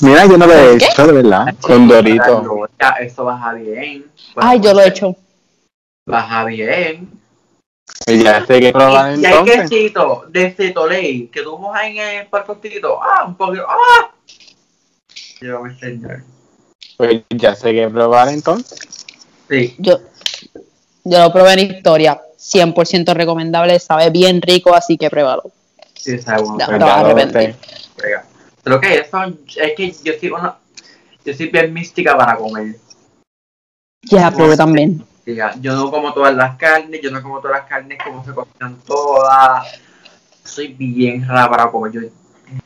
Mira, 0.00 0.26
yo 0.26 0.36
no 0.36 0.46
lo 0.46 0.52
he 0.52 0.78
¿Qué? 0.78 0.84
hecho, 0.84 1.06
de 1.06 1.12
verdad. 1.12 1.54
Con 1.60 1.88
Dorito. 1.88 2.68
Ya, 2.80 2.88
eso 3.00 3.24
baja 3.24 3.52
bien. 3.54 4.04
Ay, 4.36 4.60
yo 4.60 4.72
lo 4.72 4.80
he 4.80 4.88
hecho. 4.88 5.16
Baja 6.06 6.44
bien. 6.44 7.08
Y 8.06 8.22
ya 8.22 8.44
sé 8.46 8.60
que 8.60 8.72
probar 8.72 9.16
Y, 9.18 9.22
y 9.22 9.26
hay 9.26 9.32
entonces. 9.32 9.70
quesito 9.70 10.24
de 10.28 10.50
Cetoley 10.52 11.26
que 11.28 11.42
tú 11.42 11.58
mojas 11.58 11.84
en 11.86 11.98
el 11.98 12.26
parcostito. 12.26 13.00
Ah, 13.02 13.24
un 13.26 13.34
poquito. 13.36 13.66
Ah. 13.68 14.10
Yo 15.40 15.60
me 15.62 15.70
enseñar. 15.70 16.22
Pues 16.96 17.22
ya 17.30 17.54
sé 17.54 17.72
que 17.72 17.88
probar 17.88 18.28
entonces. 18.28 18.78
Sí. 19.48 19.74
Yo, 19.78 19.98
yo 21.04 21.18
lo 21.18 21.32
probé 21.32 21.54
en 21.54 21.76
historia, 21.76 22.20
100% 22.38 23.14
recomendable, 23.14 23.78
sabe 23.80 24.10
bien 24.10 24.40
rico, 24.42 24.74
así 24.74 24.96
que 24.96 25.10
pruébalo. 25.10 25.50
Sí. 25.98 26.16
Ya, 26.18 26.36
pero 26.36 26.78
te 26.78 26.84
vas 26.84 26.96
a 26.96 27.02
lo 27.02 27.08
arrepentir. 27.08 27.56
Creo 28.62 28.80
que 28.80 28.94
eso 28.98 29.22
es 29.24 29.72
que 29.76 29.90
yo 29.90 30.12
soy 30.18 30.30
una. 30.30 30.58
Yo 31.24 31.34
soy 31.34 31.46
bien 31.48 31.72
mística 31.72 32.16
para 32.16 32.36
comer. 32.36 32.76
Ya, 34.02 34.30
probé 34.30 34.56
también. 34.56 35.04
Diga, 35.26 35.54
yo 35.60 35.74
no 35.74 35.90
como 35.90 36.14
todas 36.14 36.34
las 36.34 36.56
carnes, 36.56 37.00
yo 37.02 37.10
no 37.10 37.22
como 37.22 37.40
todas 37.40 37.60
las 37.60 37.68
carnes 37.68 37.98
como 38.02 38.24
se 38.24 38.32
cocinan 38.32 38.78
todas. 38.86 39.80
Soy 40.44 40.68
bien 40.68 41.26
rara 41.26 41.50
para 41.50 41.70
comer. 41.70 41.92
Yo, 41.92 42.00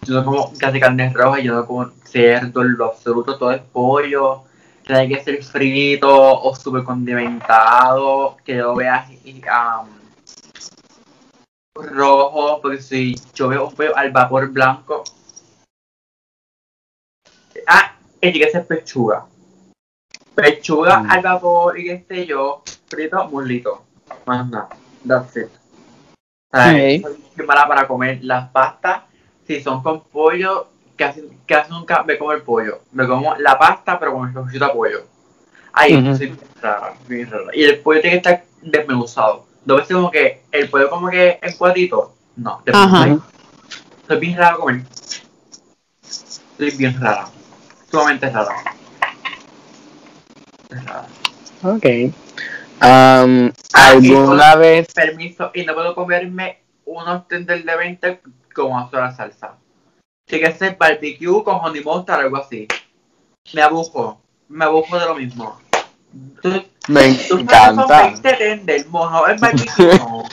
yo 0.02 0.14
no 0.14 0.24
como 0.24 0.52
casi 0.58 0.78
carnes 0.78 1.12
rojas, 1.12 1.42
yo 1.42 1.54
no 1.54 1.66
como 1.66 1.90
cerdo, 2.04 2.62
en 2.62 2.76
lo 2.76 2.86
absoluto, 2.86 3.36
todo 3.36 3.50
es 3.50 3.62
pollo. 3.62 4.42
Tiene 4.86 5.08
que 5.08 5.22
ser 5.22 5.42
frito 5.42 6.08
o 6.10 6.54
súper 6.54 6.82
condimentado, 6.82 8.36
que 8.44 8.56
yo 8.56 8.74
vea 8.74 9.08
y, 9.24 9.40
um, 9.40 10.01
rojo, 11.74 12.60
porque 12.60 12.80
si 12.80 13.14
yo 13.34 13.48
veo 13.48 13.70
pollo 13.70 13.96
al 13.96 14.10
vapor 14.10 14.48
blanco. 14.48 15.04
Ah, 17.66 17.94
y 18.20 18.32
tiene 18.32 18.46
que 18.46 18.50
ser 18.50 18.66
pechuga. 18.66 19.26
Pechuga 20.34 21.00
Mm. 21.00 21.10
al 21.10 21.22
vapor 21.22 21.78
y 21.78 21.84
qué 21.84 22.04
sé 22.08 22.26
yo, 22.26 22.62
frito, 22.88 23.28
mulito. 23.28 23.82
Más 24.26 24.48
nada. 24.48 24.68
That's 25.06 25.36
it. 25.36 25.48
O 26.52 26.56
sea, 26.56 26.72
soy 26.72 27.46
mala 27.46 27.66
para 27.66 27.86
comer 27.88 28.18
las 28.22 28.48
pastas. 28.50 29.02
Si 29.46 29.60
son 29.62 29.82
con 29.82 30.02
pollo, 30.04 30.68
casi, 30.96 31.28
casi 31.46 31.70
nunca 31.70 32.02
me 32.04 32.18
como 32.18 32.32
el 32.32 32.42
pollo. 32.42 32.80
Me 32.92 33.06
como 33.06 33.34
la 33.36 33.58
pasta, 33.58 33.98
pero 33.98 34.12
con 34.12 34.28
el 34.28 34.34
trocito 34.34 34.66
de 34.66 34.72
pollo. 34.72 35.06
Ahí, 35.72 35.92
soy 36.16 36.26
bien 36.26 36.38
rara, 36.60 36.94
bien 37.08 37.30
rara. 37.30 37.46
Y 37.54 37.64
el 37.64 37.80
pollo 37.80 38.00
tiene 38.02 38.20
que 38.20 38.28
estar 38.30 38.44
desmenuzado. 38.60 39.46
No 39.64 39.76
veces 39.76 39.94
como 39.94 40.10
que 40.10 40.42
el 40.50 40.68
pollo 40.68 40.90
como 40.90 41.08
que 41.08 41.38
en 41.40 41.52
cuadritos. 41.56 42.10
No, 42.36 42.62
Ajá. 42.72 43.04
desmenuzado. 43.04 43.22
Soy 44.08 44.18
bien 44.18 44.36
rara 44.36 44.54
a 44.54 44.56
comer. 44.56 44.82
Soy 46.58 46.70
bien 46.70 47.00
rara. 47.00 47.28
Sumamente 47.90 48.28
rara. 48.30 48.54
Es 50.70 50.84
rara. 50.84 51.06
Ok. 51.62 51.86
Um, 52.82 53.52
¿Alguna 53.74 54.56
vez 54.56 54.92
Permiso, 54.92 55.52
y 55.54 55.64
no 55.64 55.74
puedo 55.74 55.94
comerme 55.94 56.62
unos 56.84 57.28
tender 57.28 57.64
de 57.64 57.76
20 57.76 58.20
con 58.54 58.72
una 58.72 58.90
sola 58.90 59.14
salsa. 59.14 59.56
Tiene 60.26 60.48
que 60.48 60.58
ser 60.58 60.76
barbecue 60.76 61.44
con 61.44 61.60
honey 61.62 61.84
mustard 61.84 62.20
o 62.20 62.22
algo 62.22 62.36
así. 62.38 62.66
Me 63.52 63.62
abuso. 63.62 64.20
Me 64.48 64.64
abuso 64.64 64.98
de 64.98 65.06
lo 65.06 65.14
mismo. 65.14 65.60
Me 66.88 67.14
son 67.14 67.40
encanta? 67.40 68.02
20 68.02 68.32
tender 68.34 68.86
mojado 68.88 69.28
en 69.28 69.40
barbecue. 69.40 69.98
No. 69.98 70.24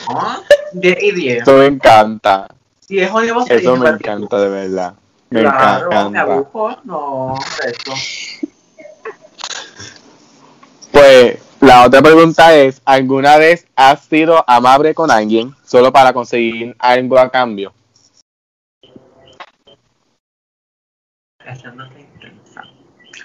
10 0.72 1.02
y 1.02 1.12
10. 1.12 1.42
Eso 1.42 1.56
me 1.56 1.66
encanta. 1.66 2.48
Y 2.88 2.98
es 2.98 3.08
Eso 3.08 3.20
es 3.48 3.80
me 3.80 3.88
encanta, 3.88 4.40
de 4.40 4.48
verdad. 4.48 4.94
Me 5.30 5.42
Claro, 5.42 6.10
me 6.10 6.18
abuso. 6.18 6.76
No, 6.84 7.38
eso. 7.64 7.92
Pues 10.90 11.38
la 11.60 11.86
otra 11.86 12.02
pregunta 12.02 12.54
es, 12.56 12.82
¿alguna 12.84 13.36
vez 13.36 13.66
has 13.76 14.04
sido 14.04 14.44
amable 14.48 14.94
con 14.94 15.10
alguien 15.10 15.54
solo 15.64 15.92
para 15.92 16.12
conseguir 16.12 16.74
algo 16.80 17.18
a 17.18 17.30
cambio? 17.30 17.72
Eso 21.44 21.70
no 21.72 21.86
está 21.86 22.00
intensa. 22.00 22.62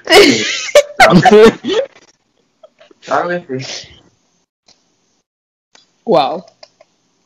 Claro 3.05 3.29
que 3.29 3.59
sí. 3.63 3.87
Claro. 3.87 4.05
Wow. 6.05 6.45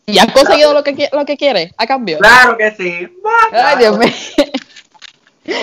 ¿Y 0.06 0.18
has 0.18 0.32
conseguido 0.32 0.74
lo 0.74 0.84
que, 0.84 1.10
lo 1.12 1.26
que 1.26 1.38
quieres 1.38 1.72
a 1.78 1.86
cambio? 1.86 2.18
Claro 2.18 2.58
que 2.58 2.72
sí. 2.72 3.08
Ay, 3.52 3.78
Dios 3.78 3.98
mío. 3.98 4.10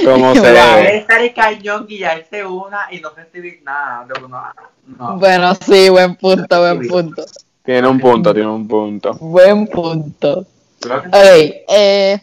Como 0.04 0.34
se. 0.34 0.40
Puede 0.40 0.96
estar 0.98 1.20
el 1.20 1.34
cañón, 1.34 1.86
guiarse 1.86 2.44
una 2.44 2.86
y 2.90 3.00
no 3.00 3.10
recibir 3.10 3.62
nada. 3.64 4.06
No, 4.06 4.28
no, 4.28 4.54
no. 4.86 5.18
Bueno, 5.18 5.54
sí, 5.54 5.88
buen 5.88 6.16
punto, 6.16 6.60
buen 6.60 6.86
punto. 6.88 7.24
Tiene 7.64 7.88
un 7.88 7.98
punto, 7.98 8.32
tiene 8.32 8.48
un 8.48 8.68
punto. 8.68 9.14
Buen 9.14 9.66
punto. 9.66 10.46
Ok, 10.84 11.14
eh, 11.14 12.20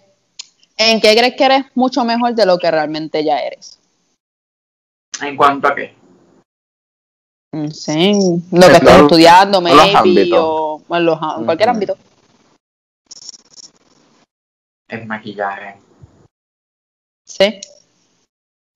¿en 0.77 1.01
qué 1.01 1.15
crees 1.15 1.35
que 1.35 1.43
eres 1.43 1.65
mucho 1.75 2.05
mejor 2.05 2.33
de 2.33 2.45
lo 2.45 2.57
que 2.57 2.71
realmente 2.71 3.23
ya 3.23 3.39
eres? 3.39 3.77
¿En 5.21 5.35
cuanto 5.35 5.67
a 5.67 5.75
qué? 5.75 5.93
No 7.53 7.69
sé, 7.71 7.93
en 7.93 8.43
lo 8.51 8.67
que 8.67 8.79
los- 8.83 9.01
estudiando, 9.03 9.61
maybe, 9.61 10.29
o 10.33 10.81
en, 10.89 11.05
los- 11.05 11.19
en 11.37 11.45
cualquier 11.45 11.69
ámbito. 11.69 11.97
El 14.89 15.05
maquillaje. 15.05 15.77
Sí. 17.25 17.61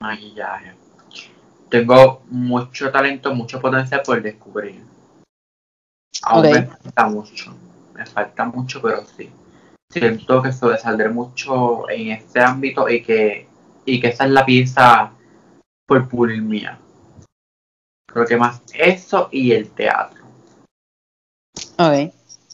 Maquillaje. 0.02 0.76
Tengo 1.70 2.22
mucho 2.30 2.92
talento, 2.92 3.34
mucho 3.34 3.60
potencial 3.60 4.02
por 4.06 4.22
descubrir. 4.22 4.84
Aún 6.24 6.44
me 6.44 6.66
falta 6.68 7.08
mucho. 7.08 7.56
Me 7.94 8.06
falta 8.06 8.46
mucho, 8.46 8.82
pero 8.82 9.04
sí. 9.06 9.30
siento 9.92 10.42
que 10.42 10.54
sobresaldré 10.54 11.10
mucho 11.10 11.90
en 11.90 12.12
este 12.12 12.40
ámbito 12.40 12.88
y 12.88 13.02
que, 13.04 13.48
y 13.86 14.00
que 14.00 14.08
esa 14.10 14.26
es 14.26 14.32
la 14.32 14.46
pieza 14.46 15.12
por 15.88 16.08
pulir 16.08 16.42
mía. 16.42 16.80
Creo 18.18 18.26
que 18.26 18.36
más 18.36 18.64
eso 18.74 19.30
y 19.32 19.52
el 19.52 19.70
teatro. 19.70 20.26
Ok. 21.78 22.12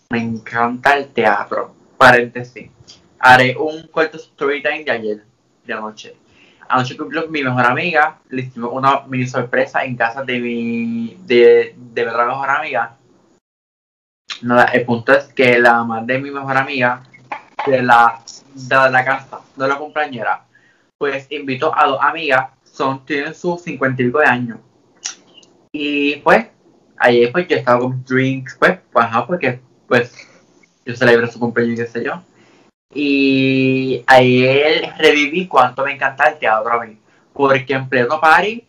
Me 0.10 0.20
encanta 0.20 0.98
el 0.98 1.08
teatro. 1.08 1.74
Paréntesis. 1.98 2.70
Haré 3.18 3.56
un 3.56 3.88
corto 3.88 4.18
story 4.18 4.62
time 4.62 4.84
de 4.84 4.92
ayer, 4.92 5.24
de 5.64 5.74
anoche. 5.74 6.18
Anoche 6.68 6.98
cumplió 6.98 7.30
mi 7.30 7.42
mejor 7.42 7.66
amiga. 7.66 8.20
Le 8.28 8.42
hicimos 8.42 8.72
una 8.74 9.04
mini 9.08 9.26
sorpresa 9.26 9.86
en 9.86 9.96
casa 9.96 10.22
de 10.22 10.38
mi, 10.42 11.18
de, 11.22 11.74
de 11.78 12.04
mi 12.04 12.12
otra 12.12 12.26
mejor 12.26 12.50
amiga. 12.50 12.98
Nada, 14.42 14.66
el 14.66 14.84
punto 14.84 15.14
es 15.14 15.32
que 15.32 15.60
la 15.60 15.76
mamá 15.76 16.02
de 16.02 16.20
mi 16.20 16.30
mejor 16.30 16.58
amiga, 16.58 17.04
de 17.66 17.82
la, 17.82 18.22
de 18.54 18.92
la 18.92 19.06
casa, 19.06 19.40
de 19.56 19.66
la 19.66 19.78
compañera, 19.78 20.44
pues 20.98 21.26
invitó 21.32 21.74
a 21.74 21.88
dos 21.88 22.00
amigas, 22.02 22.50
son, 22.66 23.06
tienen 23.06 23.34
sus 23.34 23.62
cincuenta 23.62 24.02
y 24.02 24.08
pico 24.08 24.20
de 24.20 24.26
años. 24.26 24.60
Y 25.76 26.18
pues, 26.18 26.46
ayer 26.98 27.32
pues 27.32 27.48
yo 27.48 27.58
estaba 27.58 27.80
con 27.80 28.04
drinks, 28.04 28.56
pues, 28.60 28.80
pues 28.92 29.08
porque 29.28 29.60
pues 29.88 30.16
yo 30.86 30.96
celebré 30.96 31.28
su 31.32 31.40
cumpleaños 31.40 31.80
qué 31.80 31.86
sé 31.88 32.04
yo. 32.06 32.22
Y 32.94 34.04
ayer 34.06 34.94
reviví 35.00 35.48
cuánto 35.48 35.84
me 35.84 35.94
encanta 35.94 36.30
el 36.30 36.38
teatro 36.38 36.72
a 36.72 36.86
mí. 36.86 37.00
Porque 37.34 37.74
en 37.74 37.90
pleno 37.90 38.22
party, 38.22 38.68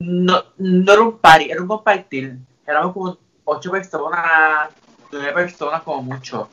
no, 0.00 0.44
no 0.58 0.92
era 0.92 1.02
un 1.02 1.18
party, 1.18 1.50
era 1.50 1.62
un 1.62 1.68
compartir. 1.68 2.38
Éramos 2.66 2.92
como 2.92 3.18
ocho 3.44 3.70
personas, 3.70 4.70
nueve 5.12 5.32
personas 5.32 5.82
como 5.82 6.02
mucho. 6.02 6.48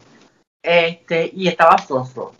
Este, 0.61 1.31
y 1.33 1.47
estaba 1.47 1.77
soso. 1.79 2.33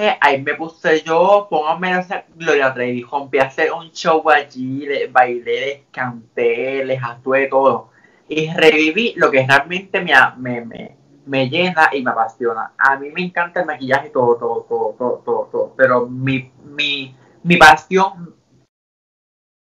Eh, 0.00 0.16
ahí 0.20 0.40
me 0.40 0.54
puse 0.54 1.02
yo, 1.02 1.48
póngame 1.50 1.98
esa 1.98 2.24
Gloria 2.36 2.72
Trevi, 2.72 3.02
rompí 3.02 3.38
a 3.38 3.46
hacer 3.46 3.72
un 3.72 3.90
show 3.90 4.22
allí, 4.30 4.86
bailé, 5.10 5.60
les 5.60 5.80
canté, 5.90 6.84
les 6.84 7.02
actué 7.02 7.48
todo. 7.48 7.90
Y 8.28 8.48
reviví 8.52 9.14
lo 9.16 9.28
que 9.28 9.44
realmente 9.44 10.00
me, 10.00 10.12
me, 10.36 10.64
me, 10.64 10.96
me 11.26 11.48
llena 11.48 11.90
y 11.92 12.04
me 12.04 12.12
apasiona. 12.12 12.74
A 12.78 12.96
mí 12.96 13.10
me 13.10 13.22
encanta 13.22 13.58
el 13.58 13.66
maquillaje, 13.66 14.10
todo, 14.10 14.36
todo, 14.36 14.66
todo, 14.68 14.94
todo, 14.96 15.22
todo, 15.24 15.48
todo. 15.50 15.74
Pero 15.76 16.06
mi, 16.06 16.52
mi, 16.62 17.16
mi 17.42 17.56
pasión, 17.56 18.36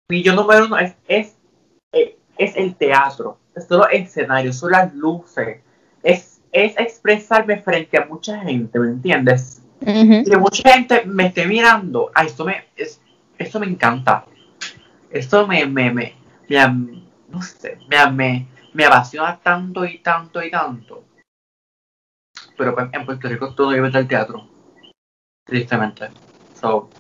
mi 0.09 0.25
yo 0.25 0.35
número 0.35 0.67
uno 0.67 0.79
es, 0.79 0.97
es, 1.07 1.37
es, 1.93 2.15
es 2.37 2.57
el 2.57 2.75
teatro. 2.75 3.39
Es 3.55 3.69
todo 3.69 3.89
el 3.89 4.03
escenario, 4.03 4.53
son 4.53 4.73
las 4.73 4.93
luces. 4.95 5.61
Es, 6.03 6.41
es 6.51 6.77
expresarme 6.77 7.63
frente 7.63 7.99
a 7.99 8.07
mucha 8.07 8.41
gente, 8.41 8.81
¿me 8.81 8.89
entiendes? 8.89 9.63
Que 9.81 10.37
mucha 10.37 10.73
gente 10.73 11.05
me 11.07 11.27
esté 11.27 11.47
mirando, 11.47 12.11
ah, 12.15 12.25
esto 12.25 12.45
me, 12.45 12.67
es, 12.77 13.01
esto 13.39 13.61
me 13.61 13.67
encanta. 13.67 14.25
Esto 15.11 15.47
me, 15.47 15.65
me, 15.67 15.91
me, 15.91 16.15
me, 16.49 17.03
no 17.29 17.43
sé, 17.43 17.79
me, 17.89 18.11
me, 18.11 18.49
me 18.75 18.85
apasiona 18.85 19.39
tanto 19.43 19.85
y 19.85 19.99
tanto 19.99 20.43
y 20.43 20.51
tanto. 20.51 21.05
Pero 22.57 22.75
pues, 22.75 22.89
en 22.93 23.07
Puerto 23.07 23.29
Rico 23.29 23.55
todo 23.55 23.71
vive 23.71 23.91
del 23.91 24.09
teatro. 24.09 24.47
Tristemente. 25.45 26.09
So. 26.61 26.91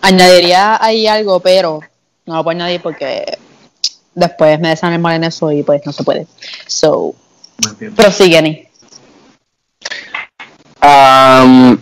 Añadiría 0.00 0.82
ahí 0.82 1.06
algo, 1.06 1.40
pero 1.40 1.80
no 2.26 2.36
lo 2.36 2.44
puedo 2.44 2.56
añadir 2.56 2.82
porque 2.82 3.38
después 4.14 4.58
me 4.60 4.70
desan 4.70 5.00
mal 5.00 5.16
en 5.16 5.24
eso 5.24 5.52
y 5.52 5.62
pues 5.62 5.82
no 5.86 5.92
se 5.92 6.02
puede. 6.02 6.26
So, 6.66 7.14
prosigue, 7.94 8.70
Am, 10.84 11.80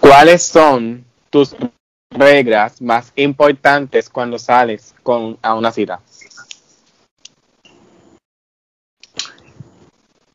¿Cuáles 0.00 0.42
son 0.42 1.04
tus 1.30 1.54
reglas 2.10 2.82
más 2.82 3.12
importantes 3.14 4.10
cuando 4.10 4.40
sales 4.40 4.92
con, 5.04 5.38
a 5.40 5.54
una 5.54 5.70
cita? 5.70 6.00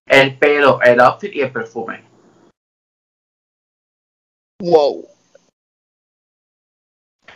El 0.05 0.38
pelo, 0.38 0.81
el 0.81 1.01
outfit 1.01 1.35
y 1.35 1.41
el 1.41 1.51
perfume. 1.51 2.05
Wow. 4.61 5.05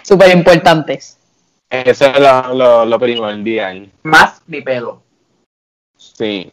Súper 0.01 0.31
importantes. 0.31 1.19
Eso 1.69 2.05
es 2.05 2.19
lo, 2.19 2.53
lo, 2.53 2.85
lo 2.85 2.99
primordial. 2.99 3.91
Más 4.03 4.41
mi 4.47 4.61
pelo. 4.61 5.03
Sí. 5.97 6.49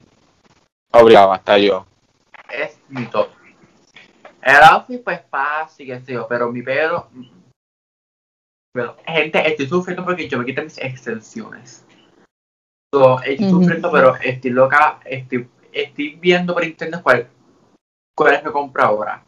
Obligado, 0.90 1.32
hasta 1.32 1.59
yo. 1.59 1.86
Es 2.53 2.78
mi 2.88 3.07
top. 3.07 3.30
El 4.42 4.62
outfit, 4.62 5.03
pues 5.03 5.20
fácil, 5.28 5.86
qué 5.86 6.01
sé 6.01 6.12
yo, 6.14 6.26
pero 6.28 6.51
mi 6.51 6.62
pelo. 6.62 7.09
mm. 7.12 7.38
Pero, 8.74 8.96
gente, 9.07 9.49
estoy 9.49 9.66
sufriendo 9.66 10.05
porque 10.05 10.28
yo 10.28 10.38
me 10.38 10.44
quité 10.44 10.62
mis 10.62 10.78
extensiones. 10.78 11.84
So, 12.94 13.20
estoy 13.22 13.51
sufriendo, 13.51 13.90
pero 13.90 14.14
estoy 14.16 14.51
loca. 14.51 15.01
Estoy, 15.05 15.49
estoy 15.72 16.16
viendo 16.16 16.55
por 16.55 16.64
internet 16.64 17.01
cuál, 17.03 17.28
cuáles 18.16 18.44
me 18.44 18.53
compro 18.53 18.82
ahora. 18.82 19.24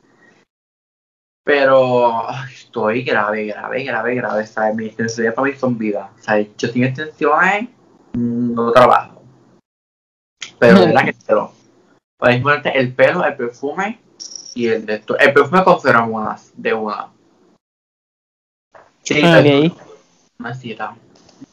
Pero 1.44 2.28
estoy 2.50 3.02
grave, 3.02 3.46
grave, 3.46 3.82
grave, 3.82 4.14
grave. 4.14 4.46
¿sabes? 4.46 4.76
Mis 4.76 4.88
extensiones 4.88 5.34
para 5.34 5.48
mí 5.48 5.56
son 5.56 5.76
vida. 5.76 6.12
¿sabes? 6.20 6.48
Yo 6.56 6.68
sin 6.68 6.84
extensiones 6.84 7.70
no 8.12 8.72
trabajo. 8.72 9.22
Pero 10.58 10.80
de 10.80 10.86
verdad 10.86 11.04
que 11.06 11.14
pero 11.26 11.52
Pues 12.20 12.36
importante 12.36 12.78
el 12.78 12.92
pelo, 12.92 13.24
el 13.24 13.34
perfume 13.34 13.98
y 14.54 14.68
el 14.68 14.84
de 14.86 14.94
esto. 14.96 15.18
El 15.18 15.32
perfume 15.32 15.64
con 15.64 15.80
feromonas 15.80 16.52
de 16.54 16.74
una. 16.74 17.08
Sí, 19.02 19.18
Ok. 19.24 19.78
una 20.38 20.54
cita. 20.54 20.94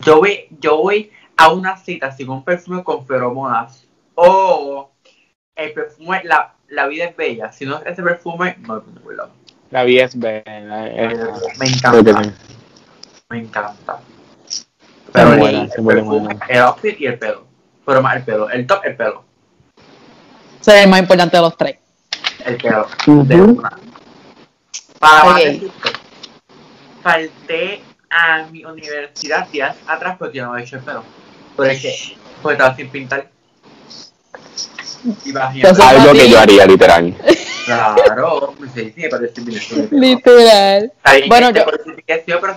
Yo 0.05 0.18
voy, 0.18 0.47
yo 0.59 0.78
voy 0.78 1.11
a 1.38 1.51
una 1.53 1.78
cita 1.78 2.11
sin 2.11 2.30
un 2.30 2.43
perfume 2.43 2.84
con 2.84 3.05
feromonas. 3.07 3.86
O 4.15 4.91
el 5.55 5.74
perfume, 5.74 6.22
la, 6.26 6.53
la 6.68 6.88
vida 6.88 7.05
es 7.05 7.15
bella. 7.15 7.51
Si 7.51 7.65
no 7.65 7.78
es 7.78 7.86
ese 7.86 8.03
perfume, 8.03 8.57
no 8.68 8.78
es 8.78 8.84
lado. 9.18 9.32
La 9.72 9.84
vida 9.84 10.03
es 10.05 10.18
bella. 10.20 10.88
es- 10.89 11.59
Me 11.59 11.68
encanta, 11.68 12.22
me 13.30 13.38
encanta. 13.39 13.99
Pero 15.13 15.34
el, 15.34 15.39
buena, 15.39 15.68
perfume, 15.70 16.38
el 16.49 16.59
outfit 16.59 16.99
y 16.99 17.05
el 17.05 17.18
pelo. 17.18 17.45
Pero 17.86 18.01
más 18.01 18.18
el 18.18 18.24
pelo. 18.24 18.49
El 18.49 18.68
top, 18.68 18.84
el 18.86 18.95
pelo. 18.97 19.24
Ese 20.68 20.80
es 20.80 20.84
el 20.84 20.89
más 20.89 20.99
importante 20.99 21.38
de 21.38 21.41
los 21.41 21.55
tres. 21.57 21.78
El 22.43 22.57
pelo. 22.57 22.86
Ujú. 23.07 23.24
De 23.26 23.36
una. 23.41 23.70
Para 24.99 25.20
Ok. 25.24 25.26
más 25.30 25.36
decirte, 25.38 25.89
falté 27.01 27.82
a 28.09 28.43
mi 28.51 28.65
universidad 28.65 29.47
días 29.47 29.78
atrás 29.88 30.18
porque 30.20 30.41
no 30.41 30.51
me 30.51 30.59
he 30.59 30.63
hecho 30.65 30.76
el 30.76 30.82
pelo. 30.84 31.03
Porque, 31.55 31.95
porque 32.41 32.53
estaba 32.55 32.76
sin 32.76 32.89
pintar. 32.89 33.30
Imagínate. 35.26 35.70
Entonces- 35.70 35.86
Algo 35.86 36.11
que 36.11 36.30
yo 36.30 36.39
haría, 36.39 36.65
literal. 36.65 37.15
Claro, 37.65 38.53
me 38.59 38.68
dice, 38.68 38.93
sí, 38.93 39.07
pero 39.09 39.26
estoy 39.26 39.43
bien. 39.45 39.88
Literal. 39.91 40.91
Bueno, 41.30 41.53
que 41.53 41.59
yo- 42.28 42.41
pero 42.41 42.55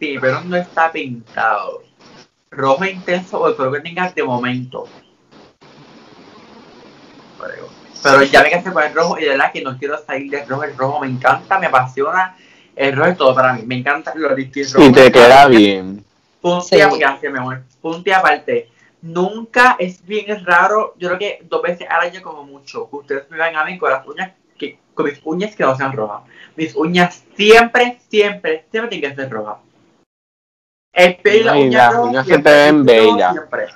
sí, 0.00 0.16
pero 0.20 0.40
no 0.42 0.56
está 0.56 0.90
pintado. 0.90 1.84
Rojo 2.50 2.84
intenso 2.84 3.38
o 3.40 3.48
el 3.48 3.54
color 3.54 3.74
que 3.74 3.80
tengas 3.80 4.12
de 4.14 4.24
momento. 4.24 4.88
Pero, 7.46 7.68
pero 8.02 8.22
ya 8.22 8.42
me 8.42 8.50
casé 8.50 8.72
con 8.72 8.82
el 8.82 8.94
rojo 8.94 9.18
y 9.18 9.22
de 9.22 9.30
verdad 9.30 9.52
que 9.52 9.62
no 9.62 9.76
quiero 9.78 9.98
salir 10.04 10.30
del 10.30 10.48
rojo. 10.48 10.64
El 10.64 10.76
rojo 10.76 11.00
me 11.00 11.06
encanta, 11.08 11.58
me 11.58 11.66
apasiona. 11.66 12.36
El 12.76 12.96
rojo 12.96 13.10
es 13.10 13.16
todo 13.18 13.34
para 13.34 13.52
mí. 13.52 13.62
Me 13.64 13.76
encanta 13.76 14.12
lo 14.14 14.34
distinto. 14.34 14.82
Y 14.82 14.92
te 14.92 15.10
queda 15.12 15.46
bien. 15.46 16.04
Punto 16.40 16.62
Sí. 16.66 16.76
y 16.76 16.98
gracias, 16.98 17.32
mi 17.32 17.38
amor. 17.38 17.62
Punto 17.80 18.08
y 18.08 18.12
aparte. 18.12 18.68
Nunca 19.02 19.76
es 19.78 20.04
bien 20.04 20.44
raro. 20.46 20.94
Yo 20.98 21.08
creo 21.08 21.18
que 21.18 21.46
dos 21.48 21.62
veces 21.62 21.86
al 21.90 22.00
año 22.08 22.22
como 22.22 22.42
mucho. 22.44 22.88
Ustedes 22.90 23.30
me 23.30 23.38
van 23.38 23.54
a 23.56 23.64
mí 23.64 23.78
con 23.78 23.90
las 23.90 24.06
uñas 24.06 24.32
que 24.58 24.78
con 24.94 25.06
mis 25.06 25.20
uñas 25.24 25.54
que 25.54 25.62
no 25.62 25.76
sean 25.76 25.92
rojas. 25.92 26.22
Mis 26.56 26.74
uñas 26.74 27.22
siempre, 27.36 27.98
siempre, 28.08 28.64
siempre 28.70 28.88
tienen 28.98 29.10
que 29.16 29.22
ser 29.22 29.30
rojas. 29.30 29.56
El 30.92 31.16
pelo 31.16 31.38
y 31.40 31.44
la 31.44 31.52
Ay, 31.52 31.62
uña 31.66 31.78
las 31.86 31.92
roja 31.94 32.08
uñas 32.08 32.24
se 32.24 32.30
siempre, 32.32 32.52
te 32.52 32.58
ven 32.72 32.84
bellas. 32.84 33.32
siempre. 33.32 33.66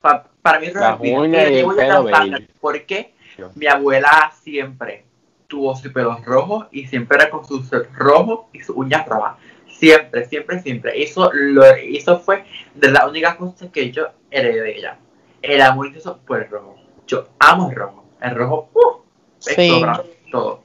Pa- 0.00 0.29
para 0.42 0.60
mí 0.60 0.68
rojo 0.68 0.80
Las 0.80 1.00
es 1.00 1.54
el 1.54 2.04
bello. 2.04 2.46
Porque 2.60 3.14
mi 3.54 3.66
abuela 3.66 4.32
siempre 4.42 5.04
tuvo 5.46 5.74
su 5.76 5.92
pelo 5.92 6.16
rojo 6.24 6.68
y 6.70 6.86
siempre 6.86 7.18
era 7.18 7.30
con 7.30 7.44
sus 7.44 7.68
rojos 7.94 8.46
y 8.52 8.60
sus 8.60 8.76
uñas 8.76 9.06
rojas. 9.06 9.36
Siempre, 9.68 10.26
siempre, 10.26 10.60
siempre. 10.60 11.02
Eso, 11.02 11.30
lo, 11.32 11.64
eso 11.64 12.20
fue 12.20 12.44
de 12.74 12.90
las 12.90 13.08
únicas 13.08 13.36
cosas 13.36 13.68
que 13.70 13.90
yo 13.90 14.08
heredé 14.30 14.60
de 14.62 14.78
ella. 14.78 14.98
El 15.42 15.60
amor 15.62 15.86
intenso 15.86 16.18
por 16.26 16.42
el 16.42 16.48
rojo. 16.48 16.76
Yo 17.06 17.28
amo 17.38 17.70
el 17.70 17.76
rojo. 17.76 18.04
El 18.20 18.34
rojo, 18.34 18.68
¡uh! 18.74 19.00
es 19.46 19.54
Sí. 19.54 19.68
todo, 19.68 19.80
para 19.80 20.02
mí, 20.02 20.10
todo. 20.30 20.62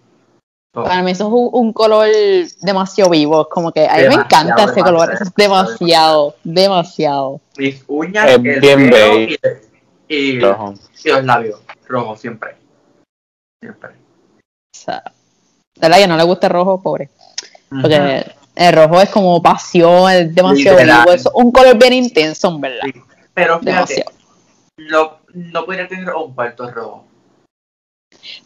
Todo. 0.74 0.84
Para 0.84 1.02
mí 1.02 1.12
eso 1.12 1.28
es 1.28 1.34
un, 1.34 1.50
un 1.54 1.74
color 1.74 2.10
demasiado 2.62 3.10
vivo. 3.10 3.48
Como 3.48 3.72
que 3.72 3.88
a 3.88 3.96
mí 3.96 4.08
me 4.10 4.16
encanta 4.16 4.66
ese 4.66 4.82
color. 4.82 5.08
demasiado. 5.08 5.24
Es 5.24 5.36
demasiado, 5.36 6.36
demasiado. 6.44 7.42
Mis 7.58 7.84
uñas, 7.88 8.28
Es 8.28 8.36
el 8.36 8.42
bien 8.42 8.90
pelo 8.90 9.16
bello. 9.16 9.38
Y 10.08 10.40
Rojo. 10.40 10.74
y 11.04 11.10
los 11.10 11.24
labios, 11.24 11.62
rojos 11.88 12.20
siempre. 12.20 12.56
Siempre. 13.62 13.90
O 13.90 14.78
sea, 14.78 15.04
de 15.76 15.82
verdad 15.82 15.98
que 15.98 16.08
no 16.08 16.18
le 16.18 16.24
gusta 16.24 16.48
el 16.48 16.54
rojo, 16.54 16.82
pobre. 16.82 17.10
Porque 17.70 18.26
el 18.56 18.74
rojo 18.74 19.02
es 19.02 19.10
como 19.10 19.42
pasión, 19.42 20.12
es 20.12 20.34
demasiado 20.36 20.78
vivo, 20.78 21.12
es 21.12 21.28
un 21.34 21.52
color 21.52 21.78
bien 21.78 21.94
intenso, 21.94 22.50
en 22.50 22.62
verdad. 22.62 22.84
Sí. 22.86 23.02
Pero 23.34 23.60
fíjate, 23.60 23.96
Demasiado. 23.96 24.12
no, 24.78 25.18
no 25.34 25.66
podría 25.66 25.88
tener 25.88 26.10
un 26.14 26.34
cuarto 26.34 26.70
rojo. 26.72 27.06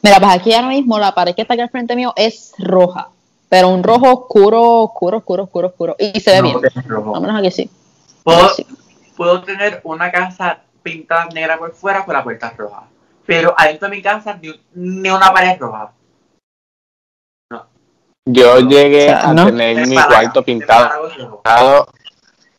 Mira, 0.02 0.20
pues 0.20 0.32
aquí 0.36 0.54
ahora 0.54 0.70
mismo 0.70 0.98
la 0.98 1.14
pared 1.14 1.36
que 1.36 1.42
está 1.44 1.54
aquí 1.54 1.62
al 1.62 1.70
frente 1.70 1.96
mío 1.96 2.14
es 2.16 2.54
roja, 2.58 3.10
pero 3.50 3.70
un 3.70 3.84
rojo 3.84 4.12
oscuro, 4.12 4.84
oscuro, 4.84 5.18
oscuro, 5.18 5.44
oscuro, 5.44 5.68
oscuro. 5.68 5.96
Y 6.00 6.20
se 6.20 6.32
ve 6.32 6.42
No 6.52 6.60
bien. 6.60 6.72
rojo. 6.88 7.20
Menos 7.22 7.38
aquí 7.40 7.52
sí. 7.52 7.70
Puedo, 8.24 8.50
Sí. 8.50 8.66
puedo 9.16 9.44
tener 9.44 9.82
una 9.84 10.12
casa 10.12 10.62
pintada 10.82 11.26
negra 11.28 11.58
por 11.58 11.72
fuera 11.74 12.04
con 12.06 12.14
la 12.14 12.24
puerta 12.24 12.54
roja. 12.58 12.84
Pero 13.26 13.54
adentro 13.58 13.90
de 13.90 13.96
mi 13.96 14.02
casa 14.02 14.38
ni, 14.42 14.50
ni 14.74 15.10
una 15.10 15.32
pared 15.32 15.58
roja. 15.60 15.94
Yo 18.26 18.60
llegué 18.60 19.06
O 19.06 19.20
sea, 19.20 19.30
a 19.30 19.34
¿no? 19.34 19.46
tener 19.48 19.80
En 19.80 19.90
mi 19.90 19.96
cuarto 19.96 20.44
pintado. 20.44 21.10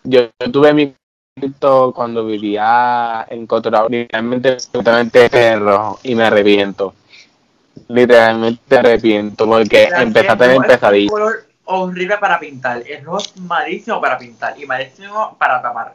Yo, 0.02 0.28
yo 0.38 0.50
tuve 0.50 0.72
mi 0.74 0.94
cuarto 1.38 1.92
cuando 1.94 2.26
vivía 2.26 3.26
en 3.28 3.46
Cotorao, 3.46 3.88
literalmente 3.88 4.56
completamente 4.72 5.56
rojo 5.58 6.00
y 6.02 6.14
me 6.14 6.24
arrepiento. 6.24 6.94
Literalmente 7.88 8.60
me 8.68 8.76
arrepiento 8.78 9.46
porque 9.46 9.84
empecé 9.94 10.28
a 10.28 10.36
tener 10.36 10.56
rojo 10.56 10.66
es 10.66 10.70
un 10.70 10.74
pesadillas. 10.80 11.10
color 11.12 11.44
horrible 11.64 12.18
para 12.18 12.40
pintar. 12.40 12.82
El 12.86 13.04
rojo 13.04 13.18
es 13.18 13.36
malísimo 13.36 14.00
para 14.00 14.18
pintar 14.18 14.58
y 14.60 14.66
malísimo 14.66 15.36
para 15.38 15.62
tapar. 15.62 15.94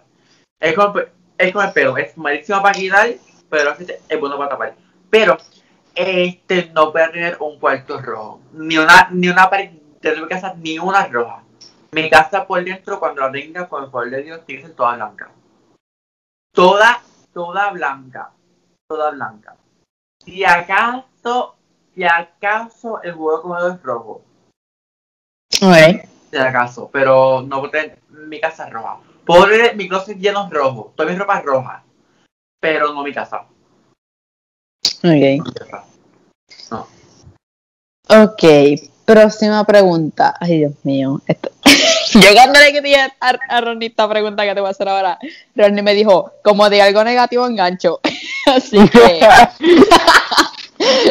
Es 0.59 0.73
como, 0.73 0.93
es 1.37 1.51
como 1.51 1.65
el 1.65 1.73
pelo, 1.73 1.97
es 1.97 2.17
malísimo 2.17 2.61
para 2.61 2.73
quitar, 2.73 3.09
pero 3.49 3.71
es, 3.71 3.93
es 4.07 4.19
bueno 4.19 4.37
para 4.37 4.49
tapar. 4.49 4.75
Pero 5.09 5.37
este 5.95 6.71
no 6.73 6.91
puede 6.91 7.09
tener 7.09 7.37
un 7.39 7.59
cuarto 7.59 8.01
rojo. 8.01 8.41
Ni 8.53 8.77
una, 8.77 9.09
ni 9.11 9.29
una 9.29 9.49
pared 9.49 9.71
de 10.01 10.21
mi 10.21 10.27
casa, 10.27 10.53
ni 10.57 10.77
una 10.77 11.07
roja. 11.07 11.43
Mi 11.91 12.09
casa 12.09 12.45
por 12.45 12.63
dentro, 12.63 12.99
cuando 12.99 13.21
la 13.21 13.31
tenga, 13.31 13.69
con 13.69 13.85
el 13.85 13.89
favor 13.89 14.09
de 14.09 14.23
Dios, 14.23 14.45
tiene 14.45 14.61
que 14.61 14.67
ser 14.67 14.75
toda 14.75 14.95
blanca. 14.95 15.31
Toda, 16.53 17.01
toda 17.33 17.71
blanca. 17.71 18.31
Toda 18.87 19.11
blanca. 19.11 19.55
Si 20.25 20.43
acaso, 20.43 21.55
si 21.93 22.03
acaso 22.03 23.01
el 23.01 23.15
huevo 23.15 23.41
comedor 23.41 23.75
es 23.75 23.83
rojo. 23.83 24.21
Si 26.29 26.37
acaso, 26.37 26.89
pero 26.91 27.41
no 27.41 27.59
puedo 27.59 27.71
tener 27.71 27.99
mi 28.09 28.41
casa 28.41 28.67
es 28.67 28.73
roja. 28.73 28.99
Tener 29.25 29.75
mi 29.75 29.87
closet 29.87 30.17
lleno 30.17 30.49
rojo. 30.51 30.93
Toda 30.95 31.09
mi 31.09 31.15
ropa 31.17 31.39
es 31.39 31.45
roja. 31.45 31.83
Pero 32.59 32.93
no 32.93 33.03
mi 33.03 33.13
casa. 33.13 33.45
Ok. 35.03 35.45
No. 36.71 36.87
Ok. 38.09 38.43
Próxima 39.05 39.63
pregunta. 39.65 40.35
Ay, 40.39 40.59
Dios 40.59 40.73
mío. 40.83 41.21
Esto- 41.27 41.51
Yo 42.13 42.33
cuando 42.33 42.59
le 42.59 42.81
dije 42.81 42.95
a, 42.95 43.11
a 43.49 43.61
Ronnie 43.61 43.89
esta 43.89 44.07
pregunta 44.09 44.43
que 44.45 44.53
te 44.53 44.61
voy 44.61 44.67
a 44.67 44.71
hacer 44.71 44.87
ahora, 44.87 45.19
Ronnie 45.55 45.83
me 45.83 45.93
dijo, 45.93 46.31
como 46.43 46.69
de 46.69 46.81
algo 46.81 47.03
negativo 47.03 47.45
engancho. 47.45 47.99
Así 48.45 48.77
que. 48.89 49.19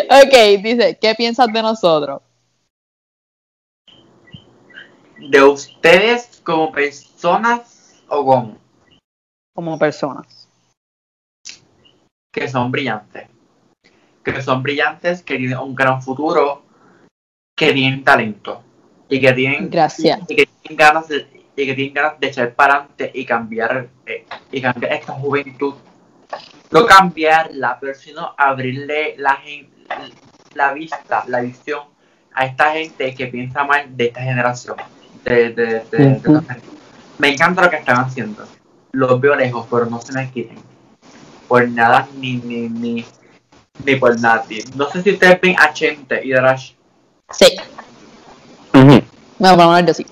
ok, 0.08 0.62
dice, 0.62 0.98
¿qué 1.00 1.14
piensas 1.14 1.52
de 1.52 1.62
nosotros? 1.62 2.22
De 5.18 5.42
ustedes 5.42 6.40
como 6.44 6.72
personas 6.72 7.74
o 8.14 8.24
como 8.24 8.58
Como 9.54 9.78
personas. 9.78 10.48
que 12.32 12.48
son 12.48 12.70
brillantes. 12.72 13.28
Que 14.24 14.42
son 14.42 14.62
brillantes, 14.62 15.22
que 15.22 15.36
tienen 15.36 15.58
un 15.58 15.74
gran 15.74 16.02
futuro, 16.02 16.62
que 17.56 17.72
tienen 17.72 18.02
talento. 18.02 18.62
Y 19.08 19.20
que 19.20 19.32
tienen, 19.32 19.70
Gracias. 19.70 20.20
y 20.28 20.34
que 20.34 20.46
tienen 20.46 20.76
ganas 20.76 21.06
de, 21.08 21.28
y 21.56 21.66
que 21.66 21.74
tienen 21.74 21.94
ganas 21.94 22.18
de 22.18 22.26
echar 22.26 22.54
para 22.54 22.74
adelante 22.74 23.10
y 23.14 23.24
cambiar, 23.24 23.88
eh, 24.06 24.26
y 24.50 24.60
cambiar 24.60 24.92
esta 24.94 25.12
juventud. 25.12 25.74
No 26.72 26.86
cambiarla, 26.86 27.78
pero 27.80 27.94
sino 27.94 28.34
abrirle 28.36 29.14
la, 29.18 29.38
la 30.54 30.72
vista, 30.72 31.24
la 31.28 31.40
visión 31.42 31.84
a 32.32 32.46
esta 32.46 32.72
gente 32.72 33.14
que 33.14 33.26
piensa 33.28 33.62
mal 33.62 33.96
de 33.96 34.06
esta 34.06 34.22
generación. 34.22 34.76
De, 35.22 35.50
de, 35.50 35.80
de- 35.84 36.18
de- 36.20 36.30
Ujú. 36.30 36.44
Me 37.18 37.28
encanta 37.28 37.62
lo 37.62 37.70
que 37.70 37.76
están 37.76 37.96
haciendo. 37.96 38.44
Los 38.92 39.20
veo 39.20 39.34
lejos, 39.34 39.66
pero 39.70 39.86
no 39.86 40.00
se 40.00 40.12
me 40.12 40.30
quiten. 40.30 40.58
Por 41.48 41.68
nada 41.68 42.08
ni, 42.16 42.36
ni, 42.36 42.68
ni, 42.68 43.04
ni 43.84 43.96
por 43.96 44.18
nadie. 44.18 44.64
No 44.74 44.88
sé 44.90 45.02
si 45.02 45.12
ustedes 45.12 45.40
ven 45.40 45.56
a 45.58 45.72
Chente 45.72 46.24
y 46.24 46.30
Darash. 46.30 46.72
Sí. 47.30 47.56
Ujú. 48.72 49.02
Bueno, 49.38 49.56
por 49.56 49.66
lo 49.66 49.72
menos 49.72 49.86
yo 49.86 49.94
sí. 49.94 50.06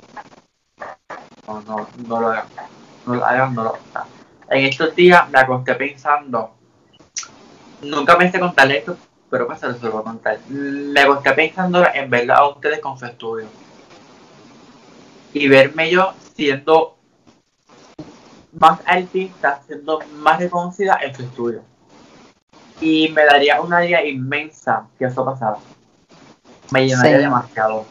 No, 1.46 1.61
no, 1.62 1.88
no 2.07 2.20
lo 2.20 2.28
hagan. 2.28 2.46
No 3.07 3.14
lo 3.14 3.24
hagan, 3.24 3.55
no 3.55 3.64
lo 3.64 3.78
hagan. 3.94 4.09
En 4.50 4.66
estos 4.66 4.94
días 4.94 5.28
me 5.30 5.38
acosté 5.38 5.74
pensando. 5.74 6.55
Nunca 7.82 8.16
pensé 8.16 8.38
contarle 8.38 8.78
esto, 8.78 8.96
pero 9.30 9.46
pues 9.46 9.59
se 9.61 9.68
lo 9.68 9.90
voy 9.90 10.00
a 10.00 10.05
contar. 10.05 10.38
Me 10.48 11.00
acosté 11.00 11.32
pensando 11.32 11.84
en 11.92 12.11
verla 12.11 12.36
a 12.36 12.48
ustedes 12.48 12.80
con 12.80 12.98
su 12.98 13.07
estudio. 13.07 13.46
Y 15.33 15.49
verme 15.49 15.91
yo 15.91 16.12
siendo 16.35 16.97
más 18.59 18.80
artista, 18.85 19.62
siendo 19.66 20.01
más 20.16 20.39
reconocida 20.39 20.99
en 21.03 21.14
su 21.14 21.22
estudio. 21.22 21.62
Y 22.80 23.09
me 23.11 23.24
daría 23.24 23.61
una 23.61 23.85
idea 23.85 24.05
inmensa 24.07 24.87
que 24.99 25.07
eso 25.07 25.24
pasara. 25.24 25.57
Me 26.70 26.87
llenaría 26.87 27.16
Sí. 27.16 27.22
demasiado. 27.22 27.85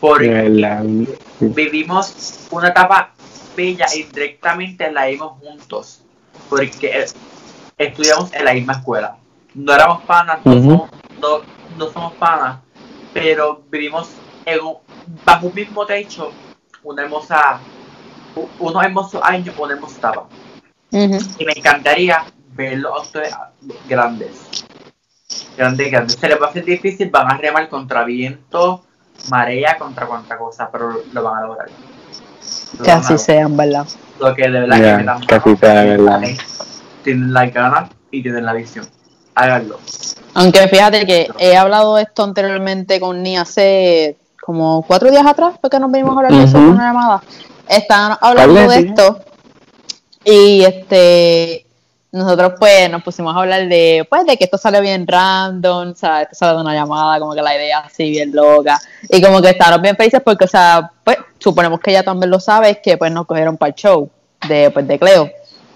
Porque 0.00 0.26
De 0.28 1.48
vivimos 1.48 2.46
una 2.50 2.68
etapa 2.68 3.12
bella 3.56 3.86
y 3.94 4.02
directamente 4.04 4.90
la 4.90 5.06
vimos 5.06 5.38
juntos, 5.40 6.02
porque 6.50 7.06
estudiamos 7.78 8.32
en 8.34 8.44
la 8.44 8.52
misma 8.54 8.74
escuela. 8.74 9.16
No 9.54 9.72
éramos 9.72 10.02
panas, 10.04 10.40
no, 10.44 10.52
somos, 10.54 10.90
no, 11.20 11.28
no 11.78 11.92
somos 11.92 12.12
panas, 12.14 12.58
pero 13.14 13.62
vivimos 13.70 14.10
en 14.44 14.60
un- 14.60 14.76
bajo 15.24 15.46
un 15.46 15.54
mismo 15.54 15.86
techo 15.86 16.30
una 16.84 17.02
hermosa, 17.02 17.58
u- 18.36 18.48
unos 18.60 18.84
hermosos 18.84 19.20
años, 19.22 19.54
una 19.58 19.74
hermosa 19.74 19.98
etapa. 19.98 20.24
Y 20.90 21.08
me 21.44 21.52
encantaría 21.56 22.24
verlos 22.54 22.92
a 22.96 23.00
ustedes 23.02 23.34
grandes. 23.88 24.64
Grandes, 25.56 25.90
grandes. 25.90 26.16
Se 26.20 26.28
les 26.28 26.40
va 26.40 26.46
a 26.46 26.50
hacer 26.50 26.64
difícil, 26.64 27.10
van 27.10 27.30
a 27.30 27.36
remar 27.36 27.68
contra 27.68 28.04
viento, 28.04 28.84
marea, 29.30 29.76
contra 29.78 30.06
cuanta 30.06 30.36
cosa, 30.38 30.68
pero 30.70 31.02
lo 31.12 31.22
van 31.22 31.42
a 31.42 31.46
lograr. 31.46 31.68
Lo 32.78 32.84
Que 32.84 32.90
a 32.90 32.96
así 32.96 33.12
lograr. 33.14 33.18
sean, 33.18 33.56
¿verdad? 33.56 33.86
Lo 34.20 34.34
que 34.34 34.42
de 34.42 34.50
verdad 34.60 34.76
Ya, 34.78 34.82
que 34.92 34.96
me 34.98 35.04
dan 35.04 35.20
que 35.26 35.34
así 35.34 35.56
sea, 35.56 35.74
de 35.82 35.96
verdad. 35.96 36.20
Tienen 37.02 37.32
la 37.32 37.46
ganas 37.46 37.90
y 38.10 38.22
tienen 38.22 38.44
la 38.44 38.52
visión. 38.52 38.86
Háganlo. 39.34 39.78
Aunque 40.34 40.68
fíjate 40.68 41.06
que 41.06 41.28
he 41.38 41.56
hablado 41.56 41.96
de 41.96 42.02
esto 42.02 42.22
anteriormente 42.22 43.00
con 43.00 43.22
Ni 43.22 43.36
hace 43.36 44.16
como 44.44 44.82
cuatro 44.82 45.10
días 45.10 45.26
atrás, 45.26 45.54
porque 45.60 45.78
nos 45.78 45.90
venimos 45.90 46.14
a 46.14 46.18
hablar 46.18 46.32
de 46.32 46.44
eso 46.44 46.58
Ujú. 46.58 46.66
con 46.66 46.74
una 46.74 46.88
llamada. 46.88 47.22
Estaban 47.66 48.18
hablando 48.20 48.54
de 48.54 48.68
sí. 48.68 48.86
esto 48.86 49.20
y 50.24 50.62
este 50.64 51.66
nosotros 52.12 52.52
pues 52.58 52.88
nos 52.90 53.02
pusimos 53.02 53.34
a 53.34 53.40
hablar 53.40 53.68
de 53.68 54.06
pues 54.08 54.24
de 54.26 54.36
que 54.36 54.44
esto 54.44 54.58
sale 54.58 54.80
bien 54.80 55.06
random, 55.06 55.90
o 55.90 55.94
sea, 55.94 56.22
esto 56.22 56.34
sale 56.34 56.56
de 56.56 56.60
una 56.60 56.74
llamada, 56.74 57.18
como 57.18 57.34
que 57.34 57.42
la 57.42 57.56
idea 57.56 57.78
así 57.78 58.10
bien 58.10 58.32
loca 58.34 58.78
y 59.08 59.20
como 59.20 59.40
que 59.40 59.50
estábamos 59.50 59.82
bien 59.82 59.96
felices 59.96 60.20
porque 60.22 60.44
o 60.44 60.48
sea, 60.48 60.92
pues 61.02 61.16
suponemos 61.38 61.80
que 61.80 61.90
ella 61.90 62.02
también 62.02 62.30
lo 62.30 62.38
sabe, 62.38 62.70
es 62.70 62.78
que 62.78 62.96
pues 62.98 63.10
nos 63.10 63.26
cogieron 63.26 63.56
para 63.56 63.70
el 63.70 63.74
show 63.74 64.10
de 64.46 64.70
pues 64.70 64.86
de 64.86 64.98
Cleo. 64.98 65.30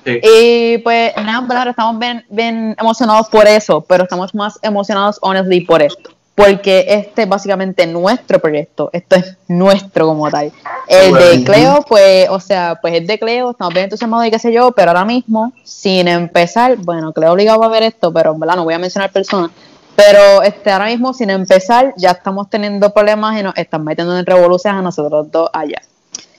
Sí. 0.04 0.20
Y 0.22 0.78
pues, 0.78 1.12
nada, 1.16 1.70
estamos 1.70 1.98
bien, 1.98 2.24
bien 2.30 2.74
emocionados 2.78 3.28
por 3.28 3.46
eso, 3.46 3.82
pero 3.82 4.04
estamos 4.04 4.34
más 4.34 4.58
emocionados, 4.62 5.18
honestly, 5.20 5.60
por 5.62 5.82
esto. 5.82 6.10
Porque 6.38 6.84
este 6.86 7.22
es 7.22 7.28
básicamente 7.28 7.84
nuestro 7.88 8.38
proyecto, 8.38 8.90
esto 8.92 9.16
es 9.16 9.36
nuestro 9.48 10.06
como 10.06 10.30
tal. 10.30 10.52
El 10.86 11.12
de. 11.12 11.42
Cleo, 11.42 11.84
pues, 11.88 12.28
o 12.30 12.38
sea, 12.38 12.78
pues 12.80 12.94
es 12.94 13.08
de 13.08 13.18
Cleo, 13.18 13.50
estamos 13.50 13.74
bien 13.74 13.84
entusiasmados 13.84 14.24
y 14.24 14.30
qué 14.30 14.38
sé 14.38 14.52
yo, 14.52 14.70
pero 14.70 14.92
ahora 14.92 15.04
mismo, 15.04 15.52
sin 15.64 16.06
empezar, 16.06 16.76
bueno, 16.76 17.12
Cleo 17.12 17.32
obligado 17.32 17.64
a 17.64 17.68
ver 17.68 17.82
esto, 17.82 18.12
pero 18.12 18.34
en 18.34 18.38
verdad 18.38 18.54
no 18.54 18.62
voy 18.62 18.74
a 18.74 18.78
mencionar 18.78 19.10
personas, 19.10 19.50
pero 19.96 20.44
este, 20.44 20.70
ahora 20.70 20.86
mismo, 20.86 21.12
sin 21.12 21.30
empezar, 21.30 21.92
ya 21.96 22.12
estamos 22.12 22.48
teniendo 22.48 22.94
problemas 22.94 23.40
y 23.40 23.42
nos 23.42 23.56
están 23.56 23.82
metiendo 23.82 24.16
en 24.16 24.24
revoluciones 24.24 24.78
a 24.78 24.82
nosotros 24.82 25.28
dos 25.32 25.50
allá. 25.52 25.82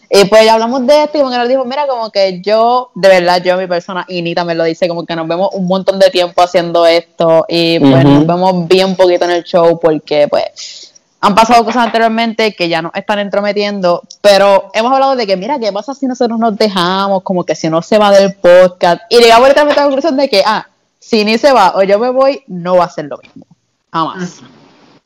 Y 0.10 0.26
pues 0.26 0.44
ya 0.44 0.54
hablamos 0.54 0.88
de 0.88 1.04
esto 1.04 1.18
y 1.18 1.22
como 1.22 1.32
que 1.32 1.38
nos 1.38 1.48
dijo, 1.48 1.66
mira, 1.66 1.86
como 1.86 2.10
que 2.10 2.42
yo, 2.42 2.90
de 2.96 3.10
verdad, 3.10 3.44
yo, 3.44 3.58
mi 3.58 3.68
persona, 3.68 4.06
y 4.08 4.24
Ni 4.24 4.34
también 4.34 4.58
lo 4.58 4.64
dice, 4.64 4.88
como 4.88 5.06
que 5.06 5.16
nos 5.16 5.28
vemos 5.28 5.50
un 5.54 5.68
montón 5.68 6.00
de 6.00 6.10
tiempo 6.10 6.42
haciendo 6.42 6.86
esto 6.88 7.46
y 7.48 7.80
pues 7.80 8.04
nos 8.04 8.26
vemos 8.26 8.68
bien 8.68 8.96
poquito 8.96 9.26
en 9.26 9.32
el 9.32 9.44
show 9.44 9.80
porque 9.80 10.28
pues 10.28 10.94
han 11.22 11.36
pasado 11.36 11.64
cosas 11.66 11.86
anteriormente 11.86 12.56
que 12.56 12.70
ya 12.70 12.82
nos 12.82 12.96
están 12.96 13.20
entrometiendo, 13.20 14.04
pero 14.22 14.72
hemos 14.74 14.92
hablado 14.92 15.16
de 15.16 15.28
que, 15.28 15.36
mira, 15.36 15.60
¿qué 15.60 15.72
pasa 15.72 15.94
si 15.94 16.08
nosotros 16.08 16.40
nos 16.40 16.58
dejamos? 16.58 17.24
Como 17.24 17.44
que 17.44 17.56
si 17.56 17.70
no 17.70 17.82
se 17.82 17.98
va 17.98 18.10
del 18.12 18.34
podcast. 18.36 19.02
Y 19.10 19.18
llegamos 19.18 19.50
a 19.50 19.64
la 19.66 19.76
conclusión 19.76 20.18
de 20.18 20.30
que, 20.30 20.42
ah, 20.46 20.68
si 20.98 21.26
ni 21.26 21.38
se 21.38 21.52
va 21.52 21.74
o 21.76 21.84
yo 21.84 22.00
me 22.00 22.10
voy, 22.10 22.44
no 22.48 22.78
va 22.78 22.86
a 22.86 22.90
ser 22.90 23.06
lo 23.06 23.18
mismo. 23.18 23.46
Jamás. 23.92 24.40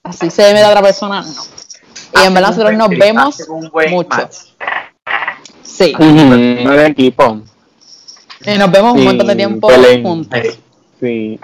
Así 0.03 0.29
se 0.29 0.53
ve 0.53 0.59
de 0.59 0.65
otra 0.65 0.81
persona, 0.81 1.21
no. 1.21 2.21
Y 2.21 2.25
en 2.27 2.33
verdad 2.33 2.49
nosotros 2.49 2.73
nos 2.77 2.89
vemos 2.89 3.41
mucho. 3.89 4.09
match. 4.09 4.35
Sí. 5.73 5.93
Ujú, 5.97 6.69
de 6.69 6.85
equipo. 6.87 7.41
Y 8.45 8.57
nos 8.57 8.71
vemos 8.71 8.93
un 8.93 8.99
Sí, 8.99 9.05
montón 9.05 9.27
de 9.27 9.35
tiempo 9.35 9.67
Belén. 9.67 10.03
juntos. 10.03 10.39
Sí. 10.99 11.39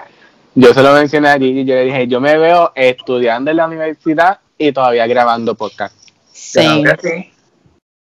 Yo 0.54 0.74
se 0.74 0.82
lo 0.82 0.92
mencioné 0.92 1.28
a 1.30 1.38
Gigi, 1.38 1.64
yo 1.64 1.74
le 1.74 1.84
dije, 1.84 2.06
yo 2.08 2.20
me 2.20 2.36
veo 2.36 2.72
estudiando 2.74 3.50
en 3.50 3.56
la 3.56 3.66
universidad 3.66 4.38
y 4.58 4.72
todavía 4.72 5.06
grabando 5.06 5.54
podcast. 5.54 5.94
Sí. 6.32 6.84
Sí. 7.00 7.30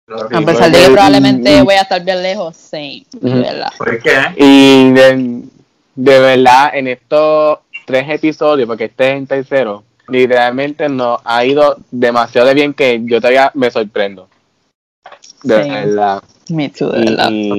A 0.07 0.41
pesar 0.41 0.71
de 0.71 0.79
que 0.79 0.89
probablemente 0.89 1.61
voy 1.61 1.75
a 1.75 1.81
estar 1.81 2.03
bien 2.03 2.23
lejos, 2.23 2.55
sí. 2.55 3.05
Ujú. 3.21 3.41
¿verdad? 3.41 3.71
¿Por 3.77 4.01
qué? 4.01 4.11
Y 4.37 4.91
de, 4.91 5.43
de 5.95 6.19
verdad, 6.19 6.71
en 6.73 6.87
estos 6.87 7.59
tres 7.85 8.09
episodios, 8.09 8.67
porque 8.67 8.85
este 8.85 9.11
es 9.11 9.17
el 9.19 9.27
tercero, 9.27 9.83
literalmente 10.07 10.89
nos 10.89 11.19
ha 11.23 11.45
ido 11.45 11.77
demasiado 11.91 12.47
de 12.47 12.53
bien 12.55 12.73
que 12.73 13.01
yo 13.03 13.19
todavía 13.19 13.51
me 13.53 13.69
sorprendo. 13.69 14.28
De 15.43 15.63
Sí. 15.63 15.69
verdad. 15.69 16.23
Me 16.49 16.69
too, 16.69 16.89
de 16.91 17.01
Y, 17.01 17.05
verdad. 17.09 17.29
y- 17.31 17.51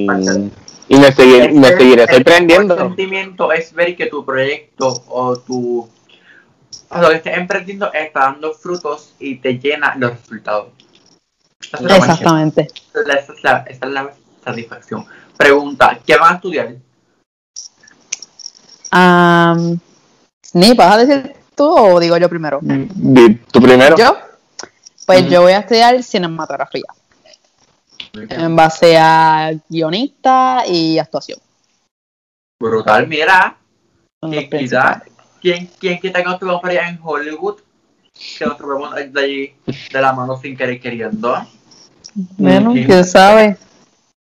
y 0.89 0.99
me, 0.99 1.11
seguir- 1.13 1.53
me 1.53 1.67
Ese- 1.67 1.77
seguiré 1.77 2.03
el 2.03 2.09
sorprendiendo. 2.09 2.75
mejor 2.75 2.89
sentimiento 2.89 3.51
es 3.53 3.73
ver 3.73 3.95
que 3.95 4.07
tu 4.07 4.25
proyecto 4.25 5.03
o 5.07 5.35
tu 5.37 5.89
o 6.93 6.97
lo 6.99 7.09
que 7.09 7.15
estés 7.15 7.37
emprendiendo 7.37 7.91
está 7.93 8.19
dando 8.21 8.53
frutos 8.53 9.13
y 9.19 9.35
te 9.35 9.53
llena 9.57 9.95
los 9.97 10.11
resultados. 10.11 10.67
Esa 11.61 11.77
es 11.77 11.83
la 11.83 11.89
magia. 11.99 12.13
Exactamente. 12.13 12.67
Esa 12.93 13.33
es 13.33 13.43
la, 13.43 13.57
esa 13.67 13.85
es 13.85 13.91
la 13.91 14.13
satisfacción. 14.43 15.05
Pregunta, 15.37 15.97
¿qué 16.05 16.17
van 16.17 16.33
a 16.33 16.35
estudiar? 16.35 16.75
Am, 18.91 19.79
Ni, 20.53 20.73
¿vas 20.73 20.95
a 20.95 20.97
decir 21.05 21.33
tú 21.55 21.63
o 21.65 21.99
digo 21.99 22.17
yo 22.17 22.27
primero? 22.27 22.59
¿Tú 23.51 23.61
primero? 23.61 23.95
¿Yo? 23.95 24.17
Pues 25.05 25.29
yo 25.29 25.41
voy 25.43 25.53
a 25.53 25.59
estudiar 25.59 26.03
cinematografía 26.03 26.83
en 28.13 28.55
base 28.55 28.97
a 28.97 29.51
guionista 29.69 30.63
y 30.67 30.97
actuación. 30.97 31.39
Brutal, 32.59 33.07
mira. 33.07 33.57
Los 34.21 34.31
¿Quién 34.31 34.49
quién, 35.41 35.69
quién 35.79 35.99
quita 35.99 36.23
que 36.23 36.45
para 36.45 36.69
allá 36.69 36.89
en 36.89 36.99
Hollywood? 37.01 37.59
Que 38.37 38.45
nosotros 38.45 38.69
vamos 38.69 38.95
de 38.95 39.19
allí 39.19 39.53
de 39.65 40.01
la 40.01 40.13
mano 40.13 40.37
sin 40.37 40.55
querer 40.55 40.79
queriendo. 40.79 41.35
Bueno, 42.37 42.73
quién 42.73 43.03
sabe. 43.03 43.57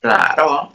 Claro. 0.01 0.71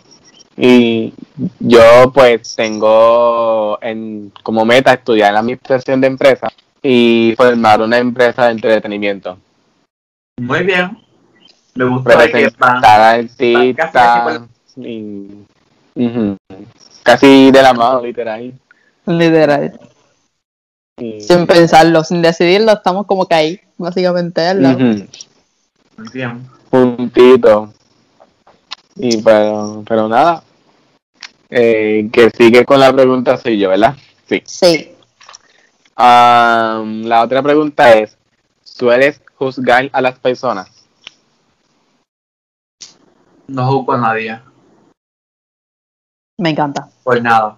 Y 0.56 1.14
yo 1.60 2.12
pues 2.14 2.56
tengo 2.56 3.80
en, 3.82 4.32
como 4.43 4.66
meta 4.66 4.93
estudiar 4.93 5.34
la 5.34 5.39
administración 5.39 6.02
de 6.02 6.08
empresas 6.08 6.54
y 6.84 7.34
formar 7.38 7.82
una 7.82 7.97
empresa 7.97 8.45
de 8.45 8.52
entretenimiento. 8.52 9.38
Muy 10.39 10.64
bien. 10.64 11.09
Me 11.86 12.32
que 12.32 12.49
van. 12.57 12.82
Presentar 12.82 13.27
casi 13.27 13.55
artistas 13.55 14.41
y 14.75 15.45
ujú, 15.95 16.38
casi 17.03 17.51
de 17.51 17.61
la 17.61 17.73
mano, 17.73 18.01
literal. 18.01 18.53
Literal. 19.05 19.80
Y- 20.97 21.21
Sin 21.21 21.47
pensarlo, 21.47 22.03
sin 22.03 22.21
decidirlo, 22.21 22.73
estamos 22.73 23.05
como 23.05 23.25
que 23.25 23.36
ahí, 23.36 23.61
básicamente. 23.77 24.41
bien. 26.13 26.49
juntito. 26.69 27.73
Y 28.95 29.21
pero, 29.21 29.84
pero 29.88 30.09
nada. 30.09 30.43
Eh, 31.49 32.09
que 32.11 32.30
sigue 32.32 32.65
con 32.65 32.80
la 32.80 32.91
pregunta 32.93 33.38
soy 33.38 33.57
yo, 33.57 33.69
¿verdad? 33.69 33.95
Sí. 34.27 34.43
Sí. 34.45 34.91
Am, 35.95 37.03
la 37.03 37.23
otra 37.23 37.41
pregunta 37.41 37.93
es, 37.93 38.17
¿sueles 38.63 39.21
juzgar 39.36 39.89
a 39.93 40.01
las 40.01 40.19
personas? 40.19 40.78
No 43.50 43.66
juzgo 43.72 43.93
a 43.93 43.97
nadie. 43.97 44.39
Me 46.39 46.52
encanta. 46.52 46.89
Por 47.04 47.22
nada. 47.22 47.58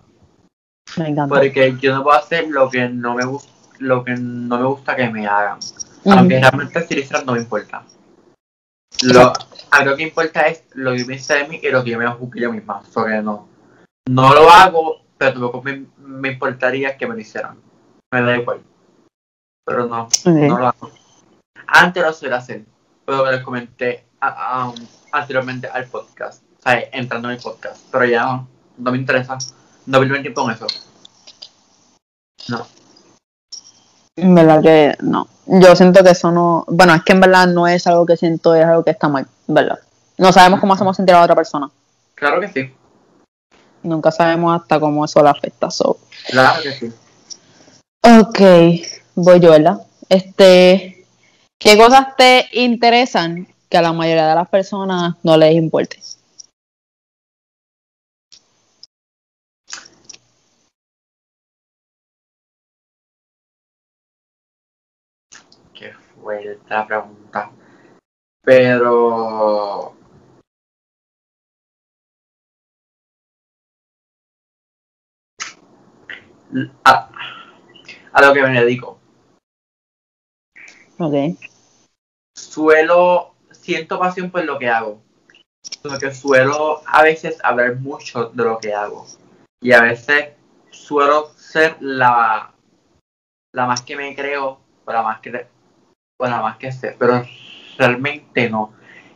Me 0.97 1.09
encanta. 1.09 1.35
Porque 1.35 1.77
yo 1.79 1.93
no 1.95 2.03
puedo 2.03 2.17
hacer 2.17 2.47
lo 2.49 2.69
que 2.69 2.89
no 2.89 3.15
me 3.15 3.25
gusta, 3.25 3.51
lo 3.79 4.03
que 4.03 4.15
no 4.15 4.57
me 4.57 4.65
gusta 4.65 4.95
que 4.95 5.09
me 5.09 5.27
hagan. 5.27 5.59
Ujú. 6.03 6.11
Aunque 6.17 6.39
realmente 6.39 6.81
si 6.87 6.95
lo 6.95 7.01
hicieran 7.01 7.25
no 7.25 7.33
me 7.33 7.39
importa. 7.39 7.83
Lo, 9.03 9.33
a 9.71 9.85
lo 9.85 9.95
que 9.95 10.03
importa 10.03 10.41
es 10.41 10.63
lo 10.73 10.93
que 10.93 11.05
piensa 11.05 11.35
de 11.35 11.47
mí 11.47 11.59
y 11.61 11.69
lo 11.69 11.83
que 11.83 11.91
yo 11.91 11.99
me 11.99 12.07
juzgue 12.07 12.41
yo 12.41 12.51
misma. 12.51 12.83
Sobre 12.85 13.21
no. 13.21 13.47
No 14.09 14.33
lo 14.33 14.49
hago, 14.49 15.01
pero 15.17 15.33
tampoco 15.33 15.61
me, 15.61 15.85
me 15.97 16.29
importaría 16.29 16.97
que 16.97 17.07
me 17.07 17.13
lo 17.15 17.21
hicieran. 17.21 17.57
Me 18.11 18.21
da 18.21 18.37
igual. 18.37 18.61
Pero 19.65 19.85
no, 19.85 20.07
no 20.25 20.57
lo 20.57 20.67
hago. 20.67 20.91
Antes 21.67 22.03
lo 22.03 22.11
suele 22.11 22.35
hacer, 22.35 22.65
pero 23.05 23.23
que 23.23 23.31
les 23.31 23.41
comenté 23.41 24.05
a- 24.19 24.63
a- 24.65 24.73
anteriormente 25.11 25.67
al 25.67 25.85
podcast. 25.85 26.43
O 26.59 26.61
sea, 26.61 26.83
entrando 26.91 27.29
en 27.29 27.35
el 27.35 27.41
podcast. 27.41 27.81
Pero 27.91 28.05
ya 28.05 28.23
no, 28.23 28.47
no 28.77 28.91
me 28.91 28.97
interesa. 28.97 29.37
No 29.85 29.97
el 29.97 30.21
tiempo 30.21 30.49
en 30.49 30.55
eso. 30.55 30.67
No. 32.47 32.67
En 34.15 34.35
verdad 34.35 34.61
que 34.61 34.95
no. 35.01 35.27
Yo 35.47 35.75
siento 35.75 36.03
que 36.03 36.11
eso 36.11 36.31
no. 36.31 36.65
Bueno, 36.67 36.93
es 36.93 37.03
que 37.03 37.13
en 37.13 37.21
verdad 37.21 37.47
no 37.47 37.67
es 37.67 37.87
algo 37.87 38.05
que 38.05 38.17
siento, 38.17 38.53
es 38.55 38.65
algo 38.65 38.83
que 38.83 38.91
está 38.91 39.07
mal, 39.07 39.27
¿verdad? 39.47 39.79
No 40.17 40.31
sabemos 40.31 40.59
cómo 40.59 40.73
hacemos 40.73 40.95
sentir 40.95 41.15
a 41.15 41.19
la 41.19 41.23
otra 41.23 41.35
persona. 41.35 41.69
Claro 42.15 42.39
que 42.39 42.47
sí. 42.49 42.73
Nunca 43.83 44.11
sabemos 44.11 44.61
hasta 44.61 44.79
cómo 44.79 45.03
eso 45.03 45.23
le 45.23 45.29
afecta. 45.29 45.71
So. 45.71 45.97
Claro 46.27 46.61
que 46.61 46.71
sí. 46.73 46.93
Ok, 48.03 48.39
voy 49.15 49.39
yo, 49.39 49.51
¿verdad? 49.51 49.81
Este, 50.09 51.05
¿qué 51.57 51.77
cosas 51.77 52.15
te 52.17 52.47
interesan 52.51 53.47
que 53.71 53.77
a 53.77 53.81
la 53.81 53.93
mayoría 53.93 54.27
de 54.27 54.35
las 54.35 54.49
personas 54.49 55.15
no 55.23 55.37
les 55.37 55.55
importe? 55.55 55.97
Qué 65.73 65.93
fuerte 65.93 66.59
la 66.69 66.85
pregunta. 66.85 67.51
Pero. 68.43 69.95
A, 76.83 77.09
a 78.11 78.21
lo 78.21 78.33
que 78.33 78.41
me 78.43 78.59
dedico. 78.59 78.99
Ok, 80.99 81.37
Suelo. 82.35 83.30
Siento 83.61 83.99
pasión 83.99 84.31
por 84.31 84.43
lo 84.43 84.57
que 84.57 84.69
hago. 84.69 85.01
Porque 85.83 86.11
suelo 86.13 86.81
a 86.87 87.03
veces 87.03 87.37
hablar 87.43 87.75
mucho 87.75 88.29
de 88.29 88.43
lo 88.43 88.57
que 88.57 88.73
hago. 88.73 89.05
Y 89.61 89.71
a 89.71 89.81
veces 89.81 90.29
suelo 90.71 91.31
ser 91.35 91.77
la. 91.79 92.53
La 93.53 93.67
más 93.67 93.81
que 93.81 93.95
me 93.95 94.15
creo. 94.15 94.59
O 94.85 94.91
la 94.91 95.03
más 95.03 95.19
que. 95.19 95.47
O 96.19 96.25
la 96.25 96.41
más 96.41 96.57
que 96.57 96.71
sé. 96.71 96.95
Pero 96.97 97.23
realmente 97.77 98.49
no. 98.49 98.73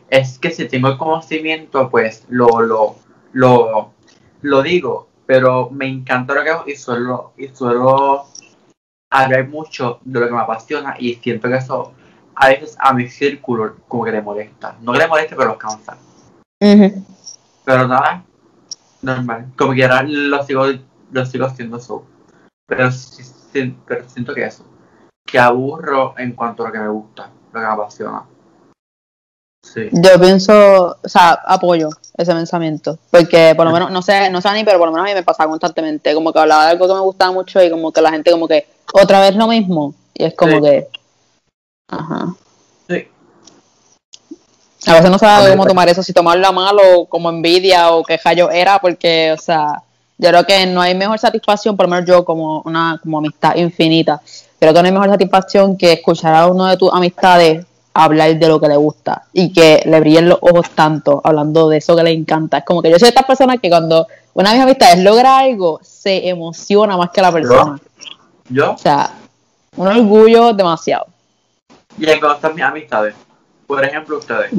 Es 0.08 0.38
que 0.38 0.52
si 0.52 0.68
tengo 0.68 0.88
el 0.88 0.98
conocimiento, 0.98 1.90
pues 1.90 2.24
lo, 2.28 2.60
lo, 2.60 2.96
lo, 3.32 3.92
lo 4.42 4.62
digo. 4.62 5.08
Pero 5.26 5.70
me 5.70 5.88
encanta 5.88 6.34
lo 6.34 6.44
que 6.44 6.50
hago 6.50 6.64
y 6.68 6.76
suelo, 6.76 7.32
y 7.36 7.48
suelo 7.48 8.26
hablar 9.10 9.48
mucho 9.48 9.98
de 10.04 10.20
lo 10.20 10.26
que 10.28 10.32
me 10.34 10.40
apasiona 10.40 10.94
y 10.98 11.14
siento 11.14 11.48
que 11.48 11.56
eso 11.56 11.92
a 12.36 12.48
veces 12.48 12.76
a 12.78 12.92
mi 12.92 13.08
círculo 13.08 13.76
como 13.88 14.04
que 14.04 14.12
le 14.12 14.22
molesta. 14.22 14.76
No 14.82 14.92
que 14.92 14.98
le 14.98 15.08
moleste, 15.08 15.34
pero 15.34 15.48
los 15.50 15.58
cansa. 15.58 15.96
Pero 16.60 17.88
nada, 17.88 18.22
normal. 19.02 19.46
Como 19.56 19.72
quiera, 19.72 20.02
lo 20.02 20.42
sigo, 20.44 20.64
lo 21.10 21.26
sigo 21.26 21.46
haciendo 21.46 21.78
eso. 21.78 22.04
Pero, 22.68 22.90
sí- 22.92 23.76
pero 23.86 24.08
siento 24.08 24.34
que 24.34 24.44
eso. 24.44 24.64
Que 25.26 25.38
aburro 25.38 26.14
en 26.18 26.32
cuanto 26.32 26.62
a 26.62 26.66
lo 26.66 26.72
que 26.72 26.78
me 26.78 26.88
gusta, 26.88 27.30
lo 27.52 27.60
que 27.60 27.66
me 27.66 27.72
apasiona. 27.72 28.22
Sí. 29.64 29.88
Yo 29.92 30.20
pienso, 30.20 30.96
o 31.02 31.08
sea, 31.08 31.32
apoyo 31.44 31.88
ese 32.16 32.32
pensamiento, 32.32 32.98
porque 33.10 33.52
por 33.56 33.66
lo 33.66 33.72
menos, 33.72 33.90
no 33.90 34.00
sé, 34.00 34.30
no 34.30 34.40
sé 34.40 34.52
ni, 34.52 34.62
pero 34.62 34.78
por 34.78 34.86
lo 34.88 34.92
menos 34.92 35.06
a 35.06 35.10
mí 35.10 35.14
me 35.14 35.24
pasa 35.24 35.46
constantemente, 35.48 36.14
como 36.14 36.32
que 36.32 36.38
hablaba 36.38 36.66
de 36.66 36.70
algo 36.70 36.86
que 36.86 36.94
me 36.94 37.00
gustaba 37.00 37.32
mucho 37.32 37.60
y 37.60 37.68
como 37.70 37.90
que 37.92 38.00
la 38.00 38.12
gente 38.12 38.30
como 38.30 38.46
que 38.46 38.68
otra 38.94 39.20
vez 39.20 39.34
lo 39.34 39.48
mismo, 39.48 39.92
y 40.14 40.24
es 40.24 40.34
como 40.34 40.52
Sí. 40.58 40.62
que, 40.62 40.88
ajá. 41.88 42.34
Sí. 42.88 43.08
A 44.86 44.94
veces 44.94 45.10
no 45.10 45.18
sabe 45.18 45.50
cómo 45.50 45.64
me- 45.64 45.68
tomar 45.68 45.88
eso, 45.88 46.02
si 46.02 46.12
tomarlo 46.12 46.46
a 46.46 46.52
mal 46.52 46.76
o 46.78 47.06
como 47.06 47.28
envidia 47.28 47.90
o 47.90 48.04
que 48.04 48.18
yo 48.36 48.50
era, 48.50 48.78
porque, 48.78 49.32
o 49.32 49.40
sea, 49.40 49.82
yo 50.18 50.28
creo 50.30 50.46
que 50.46 50.66
no 50.66 50.80
hay 50.80 50.94
mejor 50.94 51.18
satisfacción, 51.18 51.76
por 51.76 51.86
lo 51.86 51.90
menos 51.90 52.08
yo 52.08 52.24
como 52.24 52.62
una 52.64 52.98
como 53.02 53.18
amistad 53.18 53.56
infinita, 53.56 54.20
creo 54.58 54.72
que 54.72 54.80
no 54.80 54.86
hay 54.86 54.92
mejor 54.92 55.10
satisfacción 55.10 55.76
que 55.76 55.92
escuchar 55.94 56.34
a 56.34 56.46
uno 56.46 56.66
de 56.66 56.76
tus 56.76 56.92
amistades 56.92 57.66
hablar 57.96 58.38
de 58.38 58.48
lo 58.48 58.60
que 58.60 58.68
le 58.68 58.76
gusta 58.76 59.24
y 59.32 59.52
que 59.52 59.82
le 59.86 60.00
brillen 60.00 60.28
los 60.28 60.38
ojos 60.42 60.70
tanto 60.70 61.20
hablando 61.24 61.68
de 61.68 61.78
eso 61.78 61.96
que 61.96 62.02
le 62.02 62.12
encanta. 62.12 62.58
Es 62.58 62.64
como 62.64 62.82
que 62.82 62.90
yo 62.90 62.98
soy 62.98 63.06
de 63.06 63.10
estas 63.10 63.24
personas 63.24 63.58
que 63.60 63.70
cuando 63.70 64.06
una 64.34 64.50
de 64.50 64.56
mis 64.56 64.64
amistades 64.64 64.98
logra 65.02 65.38
algo, 65.38 65.80
se 65.82 66.28
emociona 66.28 66.96
más 66.96 67.10
que 67.10 67.22
la 67.22 67.32
persona. 67.32 67.80
Yo, 68.50 68.72
O 68.72 68.78
sea, 68.78 69.10
un 69.76 69.88
orgullo 69.88 70.52
demasiado. 70.52 71.06
Y 71.98 72.08
en 72.10 72.20
cosas 72.20 72.54
mis 72.54 72.64
amistades. 72.64 73.14
Por 73.66 73.84
ejemplo, 73.84 74.18
ustedes. 74.18 74.50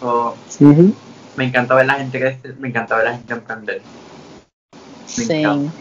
So, 0.00 0.36
Ujú. 0.60 0.94
me 1.36 1.44
encanta 1.44 1.74
ver 1.74 1.86
la 1.86 1.94
gente 1.94 2.18
crecer, 2.18 2.54
me 2.58 2.68
encanta 2.68 2.96
ver 2.96 3.04
la 3.06 3.12
gente 3.12 3.32
emprender. 3.32 3.82
Me 5.16 5.24
Sí. 5.24 5.32
encanta. 5.42 5.72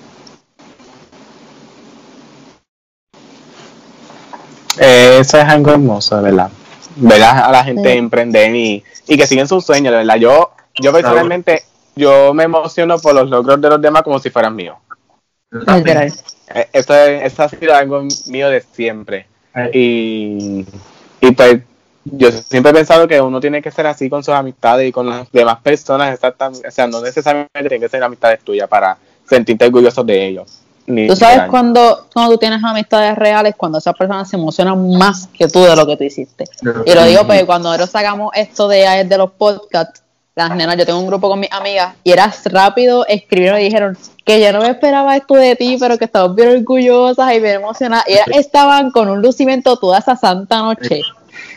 Eh, 4.80 5.18
Eso 5.20 5.38
es 5.38 5.44
algo 5.46 5.72
hermoso, 5.72 6.16
de 6.18 6.24
verdad. 6.24 6.50
Ver 6.96 7.24
a, 7.24 7.46
a 7.48 7.52
la 7.52 7.64
gente 7.64 7.92
Sí. 7.92 7.98
emprender 7.98 8.56
y, 8.56 8.84
y 9.08 9.18
que 9.18 9.28
siguen 9.28 9.48
sus 9.48 9.66
sueños, 9.66 9.92
de 9.92 9.98
verdad. 10.00 10.16
Yo, 10.16 10.52
yo 10.82 10.92
personalmente, 10.94 11.64
yo 11.96 12.34
me 12.34 12.44
emociono 12.44 12.98
por 13.00 13.14
los 13.14 13.30
logros 13.30 13.60
de 13.62 13.70
los 13.70 13.82
demás 13.82 14.04
como 14.04 14.20
si 14.20 14.30
fueran 14.30 14.56
míos. 14.56 14.78
Eh, 15.52 16.68
Eso, 16.74 16.94
es- 16.96 17.24
eso 17.24 17.44
ha 17.44 17.50
sido 17.50 17.76
algo 17.76 18.04
mío 18.28 18.50
de 18.50 18.62
siempre. 18.62 19.28
Y, 19.74 20.66
y 21.22 21.32
pues 21.32 21.62
yo 22.06 22.32
siempre 22.32 22.72
he 22.72 22.76
pensado 22.76 23.08
que 23.08 23.22
uno 23.22 23.40
tiene 23.40 23.62
que 23.62 23.72
ser 23.72 23.88
así 23.88 24.10
con 24.10 24.24
sus 24.24 24.34
amistades 24.34 24.88
y 24.90 24.92
con 24.92 25.10
las 25.10 25.32
demás 25.32 25.60
personas, 25.62 26.14
exactamente, 26.14 26.68
o 26.68 26.72
sea, 26.72 26.88
no 26.88 27.02
necesariamente 27.02 27.60
tienen 27.60 27.82
que 27.82 27.90
ser 27.90 28.04
amistades 28.04 28.40
tuyas 28.42 28.68
para 28.68 28.98
sentirte 29.28 29.66
orgulloso 29.66 30.04
de 30.04 30.28
ellos. 30.28 30.60
Ni 30.88 31.08
Tú 31.08 31.16
sabes 31.16 31.44
cuando, 31.50 32.08
cuando 32.12 32.34
tú 32.34 32.40
tienes 32.40 32.64
amistades 32.64 33.16
reales, 33.16 33.54
cuando 33.56 33.78
esas 33.78 33.96
personas 33.96 34.28
se 34.28 34.38
emocionan 34.38 34.98
más 34.98 35.28
que 35.28 35.48
tú 35.48 35.64
de 35.64 35.76
lo 35.76 35.86
que 35.86 35.98
tú 35.98 36.04
hiciste. 36.04 36.46
Y 36.86 36.94
lo 36.96 37.04
digo 37.06 37.28
porque 37.28 37.46
cuando 37.46 37.70
nosotros 37.70 37.92
sacamos 37.92 38.32
esto 38.34 38.68
de, 38.68 39.06
de 39.06 39.18
los 39.18 39.32
podcasts, 39.32 40.02
las 40.36 40.56
nenas, 40.56 40.78
yo 40.78 40.86
tengo 40.86 41.00
un 41.00 41.06
grupo 41.06 41.30
con 41.30 41.40
mis 41.40 41.52
amigas 41.52 41.96
y 42.04 42.12
era 42.12 42.34
rápido, 42.46 43.06
escribieron 43.06 43.60
y 43.60 43.66
dijeron 43.66 43.98
que 44.30 44.40
yo 44.40 44.54
no 44.54 44.60
me 44.60 44.70
esperaba 44.70 45.18
esto 45.18 45.34
de 45.34 45.56
ti, 45.56 45.76
pero 45.80 45.98
que 45.98 46.06
estamos 46.06 46.36
bien 46.36 46.50
orgullosas 46.50 47.34
y 47.34 47.40
bien 47.40 47.56
emocionadas. 47.56 48.08
Y 48.08 48.12
ellas 48.12 48.28
estaban 48.36 48.92
con 48.92 49.10
un 49.10 49.24
lucimiento 49.24 49.76
toda 49.78 49.98
esa 49.98 50.16
santa 50.16 50.60
noche. 50.60 51.02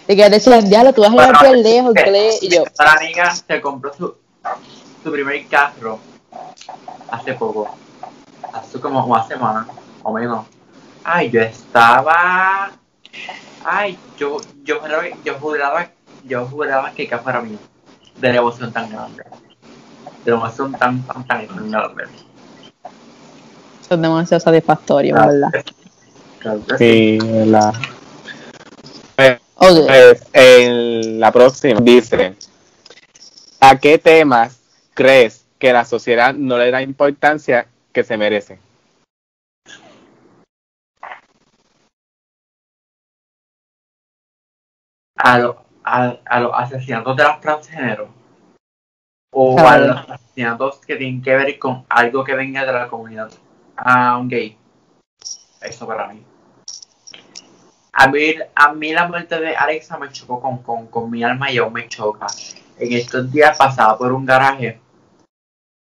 Y 0.09 0.17
que 0.17 0.31
decían, 0.31 0.67
diablo, 0.71 0.95
tú 0.95 1.03
vas 1.03 1.11
a 1.11 1.13
llegar 1.13 1.43
bien 1.43 1.63
lejos, 1.63 1.93
Gle", 1.93 2.31
y 2.41 2.49
yo, 2.49 2.65
La 2.79 2.93
amiga 2.95 3.31
se 3.35 3.61
compró 3.61 3.93
su, 3.93 4.15
su 5.05 5.13
primer 5.13 5.47
carro 5.49 5.99
hace 7.11 7.35
poco. 7.35 7.69
Hace 8.55 8.81
como 8.81 9.05
una 9.05 9.29
semana 9.29 9.67
o 10.03 10.11
menos. 10.15 10.47
Ay, 11.05 11.29
yo 11.29 11.43
estaba. 11.43 12.71
Ay, 13.67 13.99
yo, 14.17 14.39
yo 14.65 14.81
juraba, 14.81 15.05
yo 15.23 15.35
juraba, 15.39 15.89
yo 16.25 16.47
juraba 16.47 16.91
que 16.93 17.03
el 17.03 17.09
carro 17.11 17.29
era 17.29 17.43
mío. 17.43 17.59
De 18.17 18.33
la 18.33 18.39
emoción 18.39 18.73
tan 18.73 18.89
grande. 18.89 19.25
De 20.25 20.31
la 20.31 20.39
emoción 20.39 20.73
tan, 20.73 21.03
tan, 21.03 21.27
tan, 21.27 21.47
tan 21.47 21.71
grande. 21.71 22.32
Eso 23.83 23.95
es 23.95 24.01
demasiado 24.01 24.41
satisfactorio, 24.41 25.15
¿verdad? 25.15 25.51
Claro 26.39 26.63
sí. 26.79 27.19
La, 27.47 27.73
pues, 29.17 29.41
pues, 29.87 30.27
en 30.33 31.21
la 31.21 31.31
próxima 31.33 31.81
dice, 31.81 32.37
¿a 33.61 33.79
qué 33.79 33.99
temas 33.99 34.61
crees 34.95 35.45
que 35.59 35.73
la 35.73 35.85
sociedad 35.85 36.35
no 36.35 36.59
le 36.59 36.71
da 36.71 36.83
importancia 36.83 37.67
que 37.93 38.03
se 38.05 38.17
merece? 38.17 38.59
a, 45.17 45.39
lo- 45.39 45.65
a, 45.85 46.17
a 46.25 46.41
los 46.41 46.53
asesinatos 46.55 47.17
de 47.17 47.25
los 47.25 47.41
transgéneros 47.41 48.09
o 49.33 49.59
a 49.59 49.79
los 49.79 49.97
asesinatos 50.11 50.79
que 50.81 50.97
tienen 50.97 51.23
que 51.23 51.35
ver 51.37 51.59
con 51.59 51.85
algo 51.89 52.25
que 52.25 52.35
venga 52.35 52.65
de 52.65 52.73
la 52.73 52.89
comunidad 52.89 53.31
ah, 53.85 54.23
gay. 54.25 54.57
Eso 55.61 55.87
para 55.87 56.09
mí. 56.09 56.23
A 57.93 58.09
mí, 58.09 58.35
a 58.55 58.73
mí 58.73 58.93
la 58.93 59.07
muerte 59.07 59.39
de 59.39 59.55
Alexa 59.55 59.99
me 59.99 60.11
chocó 60.11 60.41
con, 60.41 60.63
con, 60.63 60.87
con 60.87 61.11
mi 61.11 61.23
alma 61.23 61.51
y 61.51 61.59
aún 61.59 61.73
me 61.73 61.89
choca. 61.89 62.27
En 62.79 62.93
estos 62.93 63.31
días 63.31 63.57
pasaba 63.57 63.99
por 63.99 64.13
un 64.13 64.25
garaje 64.25 64.81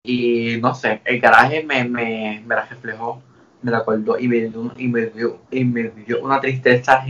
y 0.03 0.57
no 0.61 0.73
sé, 0.73 1.01
el 1.05 1.19
garaje 1.19 1.63
me, 1.63 1.83
me, 1.83 2.41
me 2.45 2.55
la 2.55 2.65
reflejó, 2.65 3.21
me 3.61 3.71
la 3.71 3.79
acordó 3.79 4.17
y 4.17 4.27
me 4.27 4.41
dio, 4.41 4.73
y 4.75 4.87
me 4.87 5.05
dio, 5.07 5.39
y 5.51 5.63
me 5.63 5.83
dio 5.89 6.21
una 6.21 6.39
tristeza 6.39 7.03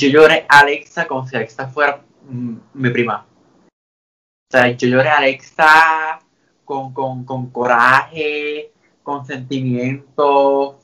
yo 0.00 0.08
lloré 0.08 0.46
a 0.48 0.60
Alexa 0.60 1.06
como 1.06 1.26
si 1.26 1.36
Alexa 1.36 1.68
fuera 1.68 2.02
mm, 2.26 2.56
mi 2.72 2.90
prima. 2.90 3.26
O 3.66 4.50
sea, 4.50 4.70
yo 4.70 4.88
lloré 4.88 5.10
a 5.10 5.18
Alexa 5.18 6.20
con, 6.64 6.94
con, 6.94 7.24
con 7.24 7.50
coraje, 7.50 8.72
con 9.10 9.26
sentimiento. 9.26 10.78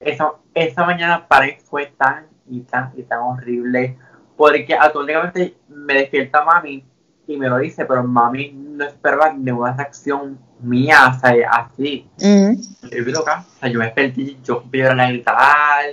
Esa, 0.00 0.32
esa 0.54 0.84
mañana 0.84 1.26
para 1.28 1.46
mí 1.46 1.52
fue 1.62 1.86
tan 1.86 2.26
y 2.50 2.60
tan 2.62 2.92
y 2.96 3.04
tan 3.04 3.20
horrible. 3.20 3.96
Porque 4.36 4.74
automáticamente 4.74 5.56
me 5.68 5.94
despierta 5.94 6.44
mami 6.44 6.84
y 7.28 7.36
me 7.36 7.48
lo 7.48 7.58
dice, 7.58 7.84
pero 7.84 8.02
mami 8.02 8.50
no 8.52 8.84
esperaba 8.84 9.32
ninguna 9.32 9.74
reacción 9.74 10.38
mía, 10.60 11.12
o 11.14 11.20
sea, 11.20 11.50
así 11.50 12.08
Ujú. 12.16 12.60
yo 12.90 13.12
loca, 13.12 13.44
o 13.46 13.60
sea, 13.60 13.68
yo 13.68 13.78
me 13.78 13.84
desperté, 13.84 14.36
yo 14.42 14.62
empecé 14.64 14.88
a 14.88 15.08
gritar, 15.08 15.84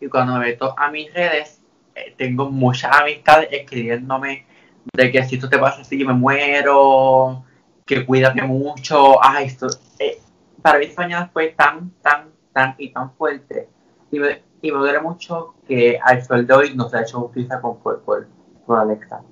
y 0.00 0.08
cuando 0.08 0.34
me 0.34 0.46
meto 0.46 0.74
a 0.76 0.90
mis 0.90 1.12
redes, 1.12 1.60
eh, 1.94 2.14
tengo 2.16 2.50
muchas 2.50 2.96
amistades 2.96 3.48
escribiéndome 3.52 4.46
de 4.92 5.10
que 5.12 5.22
si 5.24 5.34
esto 5.34 5.48
te 5.48 5.58
pasa 5.58 5.82
así, 5.82 5.98
yo 5.98 6.06
me 6.06 6.14
muero, 6.14 7.44
que 7.84 8.06
cuídate 8.06 8.42
mucho, 8.42 9.22
ay, 9.22 9.46
esto, 9.46 9.66
eh, 9.98 10.18
para 10.62 10.78
mí 10.78 10.86
esta 10.86 11.02
mañana 11.02 11.30
fue 11.32 11.48
tan, 11.48 11.90
tan, 12.02 12.30
tan 12.52 12.74
y 12.78 12.92
tan 12.92 13.12
fuerte, 13.14 13.68
y 14.10 14.18
me, 14.18 14.42
y 14.62 14.72
me 14.72 14.78
duele 14.78 15.00
mucho 15.00 15.54
que 15.66 15.98
al 16.02 16.24
sol 16.24 16.46
de 16.46 16.54
hoy 16.54 16.74
no 16.74 16.88
se 16.88 16.98
ha 16.98 17.02
hecho 17.02 17.20
justicia 17.20 17.60
con, 17.60 17.78
por, 17.78 18.00
por, 18.02 18.26
por 18.66 18.78
Alexa. 18.78 19.22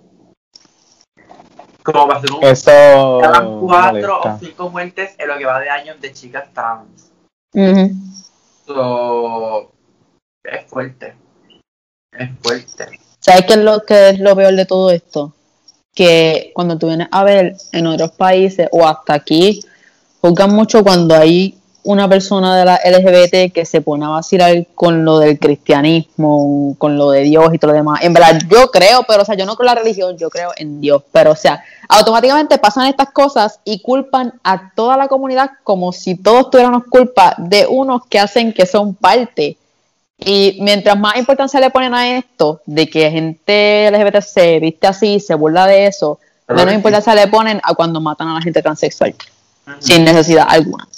Como 1.82 2.08
va 2.08 2.16
a 2.16 2.20
ser 2.20 2.32
un 2.32 2.42
Eso 2.42 3.18
cada 3.22 3.46
cuatro 3.60 4.20
o 4.20 4.38
cinco 4.40 4.70
muertes 4.70 5.14
en 5.18 5.28
lo 5.28 5.38
que 5.38 5.46
va 5.46 5.60
de 5.60 5.70
años 5.70 6.00
de 6.00 6.12
chicas 6.12 6.52
trans. 6.52 7.12
Ujú. 7.54 7.90
So, 8.66 9.72
es 10.42 10.66
fuerte. 10.66 11.14
Es 12.10 12.30
fuerte. 12.42 13.00
¿Sabes 13.20 13.46
qué 13.46 13.52
es 13.52 13.58
lo 13.60 13.82
que 13.84 14.08
es 14.10 14.18
lo 14.18 14.34
peor 14.34 14.54
de 14.54 14.66
todo 14.66 14.90
esto? 14.90 15.32
Que 15.94 16.50
cuando 16.54 16.76
tú 16.76 16.88
vienes 16.88 17.08
a 17.12 17.22
ver 17.22 17.56
en 17.72 17.86
otros 17.86 18.10
países 18.12 18.68
o 18.72 18.86
hasta 18.86 19.14
aquí, 19.14 19.60
juzgan 20.28 20.54
mucho 20.54 20.82
cuando 20.82 21.14
hay 21.14 21.56
una 21.86 22.08
persona 22.08 22.56
de 22.56 22.64
la 22.64 22.80
LGBT 22.84 23.52
que 23.52 23.64
se 23.64 23.80
pone 23.80 24.04
a 24.04 24.08
vacilar 24.08 24.66
con 24.74 25.04
lo 25.04 25.20
del 25.20 25.38
cristianismo, 25.38 26.74
con 26.78 26.98
lo 26.98 27.12
de 27.12 27.22
Dios 27.22 27.54
y 27.54 27.58
todo 27.58 27.70
lo 27.70 27.76
demás. 27.76 28.00
En 28.02 28.12
verdad, 28.12 28.40
yo 28.48 28.70
creo, 28.72 29.04
pero 29.06 29.22
o 29.22 29.24
sea, 29.24 29.36
yo 29.36 29.46
no 29.46 29.54
creo 29.54 29.70
en 29.70 29.74
la 29.76 29.82
religión, 29.82 30.18
yo 30.18 30.28
creo 30.28 30.50
en 30.56 30.80
Dios. 30.80 31.04
Pero 31.12 31.30
o 31.30 31.36
sea, 31.36 31.62
automáticamente 31.88 32.58
pasan 32.58 32.88
estas 32.88 33.10
cosas 33.10 33.60
y 33.64 33.82
culpan 33.82 34.34
a 34.42 34.72
toda 34.74 34.96
la 34.96 35.06
comunidad 35.06 35.50
como 35.62 35.92
si 35.92 36.16
todos 36.16 36.50
tuviéramos 36.50 36.84
culpa 36.90 37.34
de 37.38 37.66
unos 37.68 38.04
que 38.06 38.18
hacen 38.18 38.52
que 38.52 38.66
son 38.66 38.94
parte. 38.94 39.56
Y 40.18 40.58
mientras 40.60 40.98
más 40.98 41.16
importancia 41.16 41.60
le 41.60 41.70
ponen 41.70 41.94
a 41.94 42.16
esto, 42.16 42.62
de 42.66 42.88
que 42.88 43.10
gente 43.10 43.90
LGBT 43.92 44.22
se 44.22 44.58
viste 44.58 44.88
así, 44.88 45.20
se 45.20 45.34
burla 45.34 45.66
de 45.66 45.86
eso, 45.86 46.18
menos 46.48 46.74
importancia 46.74 47.14
le 47.14 47.28
ponen 47.28 47.60
a 47.62 47.74
cuando 47.74 48.00
matan 48.00 48.28
a 48.28 48.34
la 48.34 48.40
gente 48.40 48.62
transexual, 48.62 49.14
Sin 49.80 50.04
necesidad 50.04 50.46
alguna. 50.48 50.88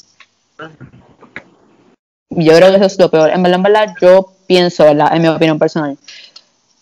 Yo 2.31 2.55
creo 2.55 2.71
que 2.71 2.77
eso 2.77 2.87
es 2.87 2.99
lo 2.99 3.11
peor. 3.11 3.31
En 3.31 3.43
verdad, 3.43 3.57
en 3.57 3.63
verdad, 3.63 3.95
yo 4.01 4.33
pienso, 4.47 4.85
¿verdad? 4.85 5.15
En 5.15 5.23
mi 5.23 5.29
opinión 5.29 5.59
personal, 5.59 5.97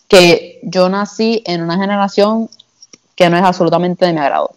que 0.08 0.60
yo 0.62 0.88
nací 0.88 1.42
en 1.46 1.62
una 1.62 1.76
generación 1.76 2.48
que 3.14 3.30
no 3.30 3.36
es 3.36 3.44
absolutamente 3.44 4.04
de 4.04 4.12
mi 4.12 4.20
agrado. 4.20 4.50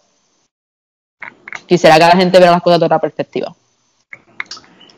Quisiera 1.67 1.95
que 1.95 2.01
la 2.01 2.17
gente 2.17 2.37
viera 2.37 2.51
las 2.51 2.63
cosas 2.63 2.79
de 2.79 2.85
otra 2.85 2.99
perspectiva. 2.99 3.55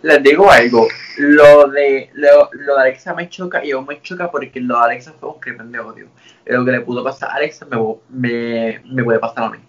Les 0.02 0.24
digo 0.24 0.50
algo. 0.50 0.88
Lo 1.18 1.68
de, 1.68 2.10
lo, 2.14 2.50
lo 2.54 2.76
de 2.76 2.82
Alexa 2.82 3.14
me 3.14 3.30
choca 3.30 3.64
y 3.64 3.72
aún 3.72 3.86
me 3.86 4.02
choca 4.02 4.32
porque 4.32 4.60
lo 4.60 4.78
de 4.78 4.86
Alexa 4.86 5.14
fue 5.20 5.30
un 5.30 5.40
crimen 5.40 5.72
de 5.72 5.80
odio. 5.80 6.08
Lo 6.46 6.66
que 6.66 6.72
le 6.72 6.82
pudo 6.82 7.04
pasar 7.04 7.30
a 7.30 7.34
Alexa 7.34 7.66
me, 7.66 7.78
me, 8.10 8.82
me 8.86 9.04
puede 9.04 9.20
pasar 9.20 9.44
a 9.44 9.50
mí. 9.50 9.60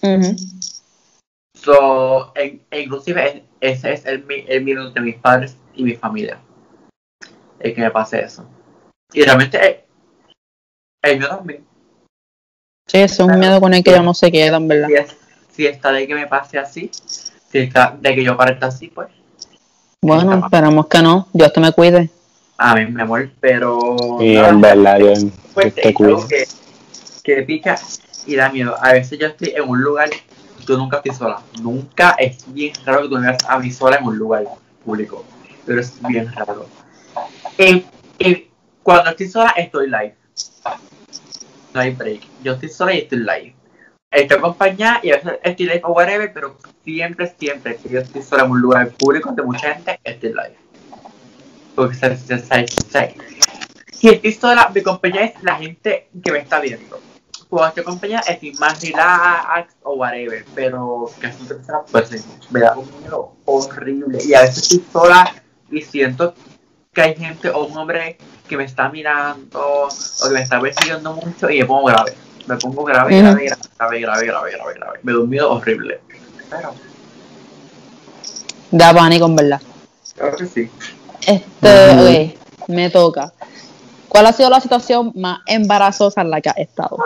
Ujú. 0.00 0.36
So, 1.72 2.32
e 2.34 2.60
inclusive 2.80 3.28
es- 3.28 3.42
ese 3.60 3.92
es 3.92 4.06
el, 4.06 4.24
mi- 4.24 4.42
el 4.48 4.64
miedo 4.64 4.90
de 4.90 5.00
mis 5.02 5.16
padres 5.16 5.54
y 5.74 5.84
mi 5.84 5.94
familia. 5.96 6.38
El 7.60 7.74
que 7.74 7.82
me 7.82 7.90
pase 7.90 8.22
eso. 8.24 8.46
Y 9.12 9.22
realmente 9.22 9.58
eh, 9.62 9.84
el 11.02 11.18
mío 11.18 11.28
también. 11.28 11.66
Sí, 12.86 13.00
es 13.00 13.18
un 13.20 13.38
miedo 13.38 13.60
con 13.60 13.74
el 13.74 13.84
que 13.84 13.90
yo 13.90 14.02
no 14.02 14.14
se 14.14 14.32
queda, 14.32 14.56
en 14.56 14.66
verdad. 14.66 14.88
Si, 14.88 14.94
es- 14.94 15.16
si 15.52 15.66
está 15.66 15.92
de 15.92 16.06
que 16.06 16.14
me 16.14 16.26
pase 16.26 16.58
así, 16.58 16.90
si 16.94 17.58
está 17.58 17.94
de 18.00 18.14
que 18.14 18.24
yo 18.24 18.34
parezca 18.34 18.68
así, 18.68 18.88
pues 18.88 19.08
Bueno, 20.00 20.38
esperamos 20.42 20.86
que 20.86 21.02
no. 21.02 21.28
Dios 21.34 21.52
te 21.52 21.60
me 21.60 21.72
cuide. 21.72 22.08
a 22.56 22.74
mí 22.76 22.86
mi 22.86 23.02
amor, 23.02 23.28
pero 23.40 23.76
Y 24.20 24.36
nada, 24.36 24.48
en 24.48 24.60
verdad, 24.62 24.98
yo 25.00 25.12
pues, 25.52 25.74
te 25.74 25.80
es 25.82 25.86
algo 25.88 25.98
cuido. 25.98 26.28
que, 26.28 26.44
que 27.22 27.42
pica 27.42 27.78
y 28.26 28.36
da 28.36 28.48
miedo. 28.48 28.74
A 28.80 28.94
veces 28.94 29.18
yo 29.18 29.26
estoy 29.26 29.50
en 29.54 29.68
un 29.68 29.82
lugar 29.82 30.08
yo 30.68 30.76
nunca 30.76 30.98
estoy 30.98 31.14
sola. 31.14 31.40
Nunca 31.62 32.10
es 32.18 32.44
bien 32.52 32.72
raro 32.84 33.02
que 33.02 33.08
tú 33.08 33.14
me 33.16 33.26
veas 33.26 33.44
a 33.48 33.58
mí 33.58 33.70
sola 33.70 33.96
en 33.96 34.04
un 34.04 34.18
lugar 34.18 34.44
público. 34.84 35.24
Pero 35.64 35.80
es 35.80 35.94
bien 36.06 36.30
raro. 36.32 36.66
Cuando 38.82 39.10
estoy 39.10 39.28
sola, 39.28 39.50
estoy 39.56 39.86
live. 39.86 40.14
No 41.74 41.80
hay 41.80 41.90
break. 41.90 42.20
Yo 42.42 42.52
estoy 42.54 42.68
sola 42.68 42.94
y 42.94 42.98
estoy 42.98 43.18
live. 43.18 43.54
Estoy 44.10 44.38
acompañada 44.38 45.00
y 45.02 45.10
a 45.10 45.16
veces 45.16 45.32
estoy 45.42 45.66
live 45.66 45.82
o 45.84 45.92
whatever, 45.92 46.32
pero 46.32 46.56
siempre, 46.84 47.34
siempre 47.38 47.76
que 47.76 47.88
yo 47.90 48.00
estoy 48.00 48.22
sola 48.22 48.44
en 48.44 48.50
un 48.52 48.60
lugar 48.60 48.88
público 48.90 49.32
de 49.32 49.42
mucha 49.42 49.74
gente, 49.74 50.00
estoy 50.04 50.30
live. 50.30 50.56
Porque 51.74 51.94
se, 51.94 52.16
se, 52.16 52.38
se, 52.38 52.66
se- 52.68 53.14
si 53.92 54.08
estoy 54.08 54.32
sola, 54.32 54.70
mi 54.74 54.82
compañía 54.82 55.24
es 55.24 55.42
la 55.42 55.56
gente 55.56 56.08
que 56.22 56.32
me 56.32 56.38
está 56.38 56.60
viendo. 56.60 57.00
Cuando 57.48 57.68
estoy 57.68 57.82
acompañada, 57.82 58.22
estoy 58.28 58.52
más 58.54 58.80
relax 58.82 59.74
o 59.82 59.94
whatever, 59.94 60.44
pero 60.54 61.10
que 61.20 61.28
es 61.28 61.36
persona, 61.36 61.80
pues 61.90 62.24
me 62.50 62.60
da 62.60 62.76
un 62.76 62.88
miedo 63.00 63.32
horrible. 63.46 64.18
Y 64.22 64.34
a 64.34 64.42
veces 64.42 64.64
estoy 64.64 64.84
sola 64.92 65.34
y 65.70 65.80
siento 65.80 66.34
que 66.92 67.00
hay 67.00 67.16
gente 67.16 67.48
o 67.50 67.64
un 67.64 67.76
hombre 67.78 68.18
que 68.46 68.56
me 68.56 68.64
está 68.64 68.88
mirando 68.90 69.60
o 69.60 70.28
que 70.28 70.34
me 70.34 70.42
está 70.42 70.60
persiguiendo 70.60 71.14
mucho 71.14 71.48
y 71.48 71.60
me 71.60 71.64
pongo 71.66 71.86
grave. 71.86 72.14
Me 72.46 72.56
pongo 72.56 72.84
grave, 72.84 73.18
grave, 73.20 73.46
grave, 73.78 74.00
grave, 74.00 74.26
grave, 74.26 74.52
grave, 74.52 74.74
grave. 74.74 74.98
Me 75.02 75.12
da 75.12 75.18
un 75.18 75.28
miedo 75.28 75.50
horrible. 75.50 76.00
Pero, 76.50 76.74
Da 78.70 78.92
pánico, 78.92 79.24
en 79.26 79.36
verdad. 79.36 79.62
claro 80.14 80.36
que 80.36 80.46
sí. 80.46 80.70
Este, 81.26 82.34
ok, 82.36 82.68
me 82.68 82.90
toca. 82.90 83.32
¿Cuál 84.08 84.26
ha 84.26 84.32
sido 84.32 84.50
la 84.50 84.60
situación 84.60 85.12
más 85.14 85.40
embarazosa 85.46 86.20
en 86.22 86.30
la 86.30 86.40
que 86.40 86.50
has 86.50 86.58
estado? 86.58 86.96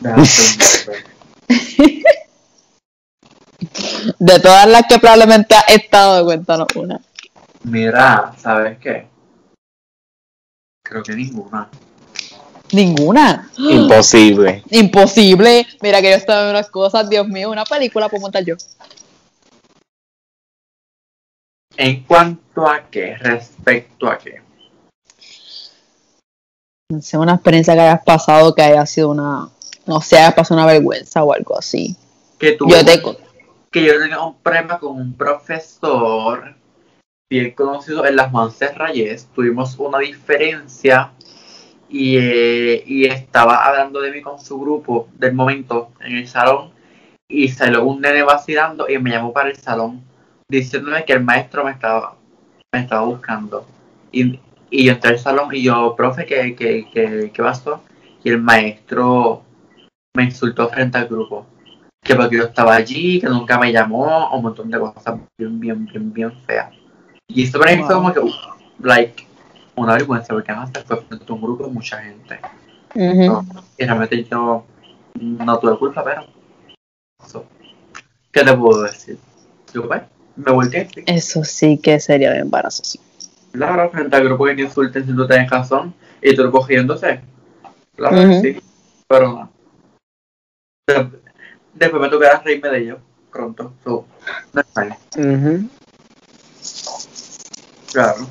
De 4.18 4.40
todas 4.40 4.66
las 4.66 4.84
que 4.88 4.98
probablemente 4.98 5.54
has 5.54 5.68
estado, 5.68 6.24
cuéntanos 6.24 6.68
una. 6.74 7.00
Mira, 7.64 8.32
¿sabes 8.38 8.78
qué? 8.78 9.06
Creo 10.82 11.02
que 11.02 11.14
ninguna. 11.14 11.68
Ninguna. 12.72 13.50
Imposible. 13.58 14.62
Imposible. 14.70 15.66
Mira 15.82 16.00
que 16.00 16.10
yo 16.10 16.16
estaba 16.16 16.44
en 16.44 16.50
unas 16.50 16.70
cosas, 16.70 17.10
Dios 17.10 17.28
mío, 17.28 17.50
una 17.50 17.64
película 17.64 18.08
puedo 18.08 18.22
montar 18.22 18.44
yo. 18.44 18.56
¿En 21.76 22.04
cuanto 22.04 22.66
a 22.66 22.88
qué? 22.90 23.16
¿Respecto 23.16 24.08
a 24.08 24.18
qué? 24.18 24.40
No 26.90 27.00
sé, 27.00 27.18
una 27.18 27.34
experiencia 27.34 27.74
que 27.74 27.80
hayas 27.80 28.02
pasado 28.02 28.54
que 28.54 28.62
haya 28.62 28.84
sido 28.84 29.10
una, 29.10 29.48
no 29.90 30.00
sé, 30.00 30.18
haya 30.18 30.36
pasado 30.36 30.60
una 30.60 30.72
vergüenza 30.72 31.24
o 31.24 31.32
algo 31.32 31.58
así. 31.58 31.96
Que 32.38 32.52
tú 32.52 32.68
Yo 32.68 32.84
te, 32.84 33.02
que 33.72 33.84
yo 33.84 33.98
tenía 33.98 34.20
un 34.20 34.36
problema 34.36 34.78
con 34.78 34.96
un 34.96 35.14
profesor 35.14 36.54
bien 37.28 37.50
conocido 37.50 38.06
en 38.06 38.14
las 38.14 38.30
Mancerrayes. 38.30 39.28
Tuvimos 39.34 39.76
una 39.80 39.98
diferencia 39.98 41.10
y, 41.88 42.16
eh, 42.18 42.84
y 42.86 43.06
estaba 43.06 43.66
hablando 43.66 44.00
de 44.00 44.12
mí 44.12 44.22
con 44.22 44.38
su 44.38 44.60
grupo 44.60 45.08
del 45.18 45.34
momento 45.34 45.90
en 45.98 46.18
el 46.18 46.28
salón 46.28 46.70
y 47.28 47.48
salió 47.48 47.82
un 47.82 48.00
nene 48.00 48.22
vacilando 48.22 48.88
y 48.88 48.96
me 49.00 49.10
llamó 49.10 49.32
para 49.32 49.50
el 49.50 49.56
salón 49.56 50.04
diciéndome 50.48 51.04
que 51.04 51.14
el 51.14 51.24
maestro 51.24 51.64
me 51.64 51.72
estaba, 51.72 52.14
me 52.72 52.80
estaba 52.80 53.02
buscando. 53.02 53.66
Y, 54.12 54.38
y 54.70 54.84
yo 54.84 54.92
entré 54.92 55.10
al 55.10 55.18
salón 55.18 55.52
y 55.52 55.62
yo, 55.62 55.96
profe, 55.96 56.26
¿qué, 56.26 56.54
qué, 56.54 56.86
qué, 56.92 57.32
qué 57.34 57.42
pasó? 57.42 57.82
Y 58.22 58.30
el 58.30 58.40
maestro 58.40 59.42
me 60.14 60.24
insultó 60.24 60.68
frente 60.68 60.98
al 60.98 61.08
grupo 61.08 61.46
que 62.02 62.14
porque 62.14 62.36
yo 62.38 62.44
estaba 62.44 62.74
allí, 62.74 63.20
que 63.20 63.26
nunca 63.28 63.58
me 63.58 63.72
llamó, 63.72 64.34
un 64.34 64.42
montón 64.42 64.70
de 64.70 64.78
cosas 64.78 65.18
bien, 65.36 65.60
bien, 65.60 65.84
bien, 65.84 66.12
bien 66.12 66.32
feas. 66.46 66.74
Y 67.28 67.44
esto 67.44 67.58
para 67.60 67.76
mí 67.76 67.82
fue 67.82 67.94
como 67.94 68.12
que, 68.12 68.20
uh, 68.20 68.32
like, 68.80 69.26
una 69.76 69.94
vergüenza, 69.94 70.32
porque 70.32 70.50
además 70.50 70.70
fue 70.86 70.96
frente 71.02 71.24
a 71.28 71.32
un 71.32 71.42
grupo 71.42 71.64
de 71.64 71.70
mucha 71.70 72.02
gente. 72.02 72.40
No, 72.94 73.46
y 73.78 73.84
realmente 73.84 74.24
yo 74.24 74.64
no 75.14 75.58
tuve 75.58 75.78
culpa, 75.78 76.02
pero. 76.02 76.24
¿Qué 78.32 78.44
te 78.44 78.56
puedo 78.56 78.82
decir? 78.82 79.18
Yo, 79.72 79.86
pues, 79.86 80.02
me 80.36 80.52
volteé, 80.52 80.88
sí. 80.92 81.02
Eso 81.06 81.44
sí 81.44 81.78
que 81.78 82.00
sería 82.00 82.30
bien 82.30 82.42
embarazoso. 82.42 82.98
Claro, 83.52 83.90
frente 83.90 84.16
al 84.16 84.24
grupo 84.24 84.46
que 84.46 84.54
te 84.54 84.62
insulten 84.62 85.06
si 85.06 85.14
tú 85.14 85.26
tienes 85.26 85.50
razón 85.50 85.94
y 86.22 86.34
tú 86.34 86.50
cogiéndose. 86.50 87.20
Claro 87.96 88.16
que 88.16 88.40
sí, 88.40 88.60
pero 89.06 89.28
no. 89.28 89.59
De- 90.92 91.20
Después 91.74 92.02
me 92.02 92.08
tocará 92.08 92.40
reírme 92.40 92.68
de 92.68 92.78
ellos 92.78 92.98
pronto. 93.30 93.72
So, 93.84 94.06
no 94.52 94.60
es 94.60 94.66
mal. 94.74 94.96
Ujú. 95.16 95.68
Claro. 97.92 98.26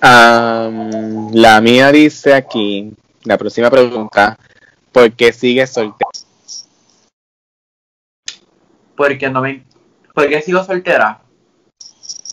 Am, 0.00 1.30
la 1.32 1.60
mía 1.60 1.90
dice 1.92 2.34
aquí, 2.34 2.92
la 3.24 3.38
próxima 3.38 3.70
pregunta, 3.70 4.36
¿por 4.92 5.12
qué 5.12 5.32
sigues 5.32 5.70
soltero? 5.70 6.10
Porque 8.96 9.30
no 9.30 9.40
me. 9.40 9.64
Porque 10.14 10.42
sigo 10.42 10.62
soltera. 10.64 11.20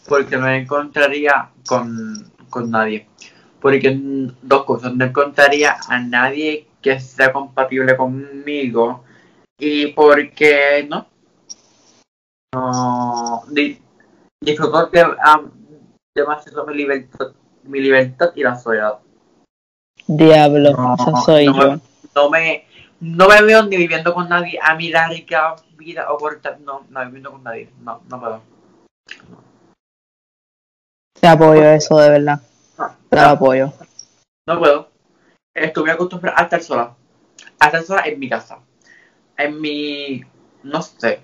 Porque 0.07 0.35
no 0.35 0.43
me 0.43 0.57
encontraría 0.57 1.49
con, 1.67 2.31
con 2.49 2.69
nadie. 2.71 3.07
Porque 3.61 3.95
dos 4.41 4.65
cosas. 4.65 4.93
No 4.93 5.05
encontraría 5.05 5.77
a 5.87 5.99
nadie 5.99 6.67
que 6.81 6.99
sea 6.99 7.31
compatible 7.31 7.95
conmigo. 7.95 9.03
Y 9.59 9.87
porque 9.87 10.87
no. 10.89 11.05
No. 12.53 13.43
di- 13.49 13.79
disfruto 14.41 14.87
de, 14.87 15.01
am, 15.21 15.51
demasiado 16.15 16.65
mi 16.65 16.73
libertad, 16.75 17.27
mi 17.63 17.79
libertad 17.79 18.31
y 18.35 18.43
la 18.43 18.55
soledad. 18.55 18.99
Diablo, 20.07 20.71
No, 20.71 20.95
esa 20.95 21.15
soy 21.21 21.45
no, 21.47 21.53
yo. 21.75 21.81
no 22.15 22.29
me 22.29 22.65
no 23.01 23.27
me 23.29 23.41
veo 23.43 23.63
ni 23.63 23.77
viviendo 23.77 24.13
con 24.13 24.27
nadie 24.27 24.59
a 24.61 24.75
mi 24.75 24.89
larga 24.89 25.55
vida 25.77 26.11
o 26.11 26.17
corta 26.17 26.57
no 26.59 26.85
no 26.89 27.05
viviendo 27.05 27.31
con 27.31 27.43
nadie 27.43 27.69
no 27.81 28.01
no 28.09 28.19
puedo 28.19 28.41
Te 31.21 31.27
apoyo 31.27 31.63
eso, 31.69 31.97
de 31.97 32.09
verdad. 32.09 32.41
no, 32.77 32.95
Te 33.09 33.19
apoyo. 33.19 33.71
no 34.47 34.59
puedo 34.59 34.89
estuve 35.53 35.91
acostumbrada 35.91 36.39
a 36.39 36.43
estar 36.43 36.61
sola 36.61 36.95
a 37.59 37.65
estar 37.67 37.83
sola 37.83 38.01
en 38.05 38.19
mi 38.19 38.27
casa 38.27 38.59
en 39.39 39.59
mi 39.59 40.21
no 40.63 40.81
sé 40.81 41.21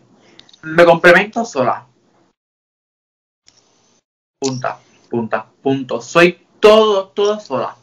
me 0.64 0.86
complemento 0.86 1.46
sola 1.46 1.86
punta 4.40 4.80
punta 5.10 5.46
punto 5.62 6.02
soy 6.02 6.40
todo 6.60 7.10
todo 7.10 7.40
sola 7.40 7.76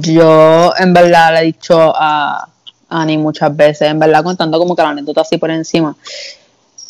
Yo, 0.00 0.72
en 0.76 0.92
verdad, 0.92 1.32
le 1.32 1.40
he 1.40 1.44
dicho 1.44 1.92
a 1.94 2.48
Ani 2.88 3.16
muchas 3.18 3.54
veces, 3.56 3.88
en 3.88 3.98
verdad, 3.98 4.24
contando 4.24 4.58
como 4.58 4.74
que 4.74 4.82
la 4.82 4.90
anécdota 4.90 5.20
así 5.20 5.38
por 5.38 5.50
encima. 5.50 5.96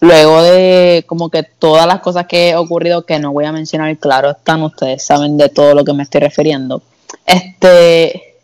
Luego 0.01 0.43
de 0.43 1.05
como 1.07 1.31
que 1.31 1.43
todas 1.43 1.87
las 1.87 2.01
cosas 2.01 2.27
que 2.27 2.51
he 2.51 2.57
ocurrido, 2.57 3.05
que 3.05 3.19
no 3.19 3.33
voy 3.33 3.45
a 3.45 3.53
mencionar, 3.53 3.97
claro, 3.99 4.31
están 4.31 4.63
ustedes, 4.63 5.05
saben 5.05 5.37
de 5.37 5.49
todo 5.49 5.75
lo 5.75 5.85
que 5.85 5.93
me 5.93 6.03
estoy 6.03 6.21
refiriendo. 6.21 6.83
Este, 7.27 8.39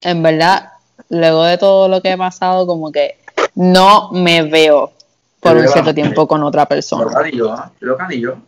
en 0.00 0.22
verdad, 0.22 0.71
luego 1.08 1.44
de 1.44 1.58
todo 1.58 1.88
lo 1.88 2.00
que 2.00 2.12
he 2.12 2.18
pasado, 2.18 2.66
como 2.66 2.90
que 2.92 3.16
no 3.54 4.10
me 4.12 4.42
veo 4.42 4.92
por 5.40 5.56
un 5.56 5.68
cierto 5.68 5.92
tiempo 5.92 6.26
con 6.26 6.42
otra 6.42 6.66
persona. 6.66 7.04
lo 7.04 7.10
canillo 7.10 7.52
¿ah? 7.52 7.72
lo 7.80 7.96
canillo 7.96 8.32
O 8.34 8.38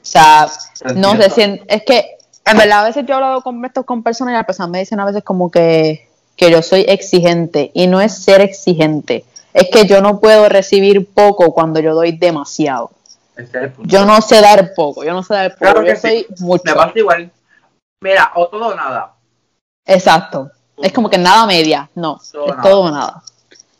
sea, 0.00 0.48
no 0.94 1.16
sé 1.16 1.30
si 1.30 1.42
es 1.68 1.82
que 1.84 2.16
en 2.46 2.56
verdad 2.56 2.80
a 2.80 2.84
veces 2.84 3.04
yo 3.06 3.12
he 3.12 3.14
hablado 3.16 3.42
con 3.42 3.64
estos 3.64 3.84
con 3.84 4.02
personas 4.02 4.32
y 4.32 4.36
las 4.36 4.46
personas 4.46 4.70
me 4.70 4.78
dicen 4.78 4.98
a 5.00 5.04
veces 5.04 5.22
como 5.22 5.50
que, 5.50 6.08
que 6.36 6.50
yo 6.50 6.62
soy 6.62 6.80
exigente 6.88 7.70
y 7.74 7.86
no 7.86 8.00
es 8.00 8.24
ser 8.24 8.40
exigente, 8.40 9.24
es 9.52 9.68
que 9.70 9.86
yo 9.86 10.00
no 10.00 10.18
puedo 10.20 10.48
recibir 10.48 11.06
poco 11.12 11.52
cuando 11.52 11.80
yo 11.80 11.94
doy 11.94 12.12
demasiado. 12.12 12.90
Es. 13.36 13.50
Yo 13.84 14.04
no 14.04 14.20
sé 14.20 14.40
dar 14.40 14.74
poco, 14.74 15.04
yo 15.04 15.12
no 15.12 15.22
sé 15.22 15.34
dar 15.34 15.52
poco, 15.52 15.60
Claro 15.60 15.82
yo 15.82 15.86
que 15.92 15.96
sí. 15.96 16.00
soy 16.00 16.26
mucho. 16.40 16.62
Me 16.64 16.74
pasa 16.74 16.92
igual. 16.98 17.30
Mira, 18.02 18.32
o 18.34 18.48
todo 18.48 18.68
o 18.68 18.74
nada. 18.74 19.14
Exacto. 19.86 20.50
Es 20.82 20.92
como 20.92 21.08
que 21.10 21.18
nada 21.18 21.46
media, 21.46 21.88
no, 21.94 22.20
Todo 22.32 22.44
es 22.46 22.50
nada. 22.56 22.62
todo 22.62 22.80
o 22.82 22.90
nada. 22.90 23.22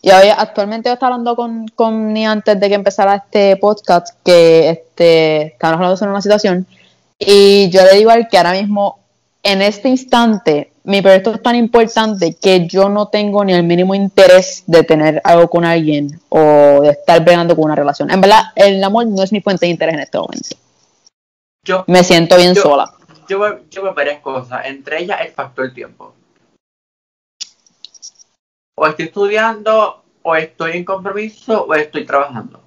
Y 0.02 0.10
hoy, 0.10 0.28
actualmente 0.28 0.88
yo 0.88 0.94
estaba 0.94 1.14
hablando 1.14 1.36
con, 1.36 1.68
con 1.68 2.12
Ni 2.12 2.26
antes 2.26 2.58
de 2.58 2.68
que 2.68 2.74
empezara 2.74 3.16
este 3.16 3.56
podcast, 3.56 4.16
que 4.24 4.70
este, 4.70 5.42
estábamos 5.48 5.78
hablando 5.78 5.96
sobre 5.96 6.10
una 6.12 6.22
situación, 6.22 6.66
y 7.18 7.68
yo 7.70 7.82
le 7.84 7.96
digo 7.96 8.10
al 8.10 8.28
que 8.28 8.38
ahora 8.38 8.52
mismo, 8.52 8.98
en 9.42 9.60
este 9.60 9.88
instante, 9.90 10.72
mi 10.84 11.02
proyecto 11.02 11.34
es 11.34 11.42
tan 11.42 11.54
importante 11.54 12.34
que 12.34 12.66
yo 12.66 12.88
no 12.88 13.08
tengo 13.08 13.44
ni 13.44 13.52
el 13.52 13.62
mínimo 13.62 13.94
interés 13.94 14.64
de 14.66 14.82
tener 14.84 15.20
algo 15.24 15.48
con 15.48 15.66
alguien 15.66 16.18
o 16.30 16.80
de 16.80 16.90
estar 16.90 17.22
bregando 17.22 17.54
con 17.54 17.66
una 17.66 17.74
relación. 17.74 18.10
En 18.10 18.20
verdad, 18.22 18.44
el 18.56 18.82
amor 18.82 19.06
no 19.06 19.22
es 19.22 19.32
mi 19.32 19.42
fuente 19.42 19.66
de 19.66 19.72
interés 19.72 19.94
en 19.94 20.00
este 20.00 20.18
momento. 20.18 20.56
Yo, 21.64 21.84
Me 21.86 22.02
siento 22.02 22.36
bien 22.38 22.54
Yo- 22.54 22.62
sola. 22.62 22.90
yo, 23.28 23.38
yo 23.70 23.82
veo 23.82 23.94
varias 23.94 24.20
cosas. 24.20 24.62
Entre 24.64 25.02
ellas, 25.02 25.20
el 25.20 25.30
factor 25.32 25.72
tiempo. 25.74 26.14
O 28.82 28.86
estoy 28.86 29.04
estudiando 29.06 30.02
o 30.22 30.34
estoy 30.36 30.78
en 30.78 30.86
compromiso 30.86 31.66
o 31.66 31.74
estoy 31.74 32.06
trabajando. 32.06 32.60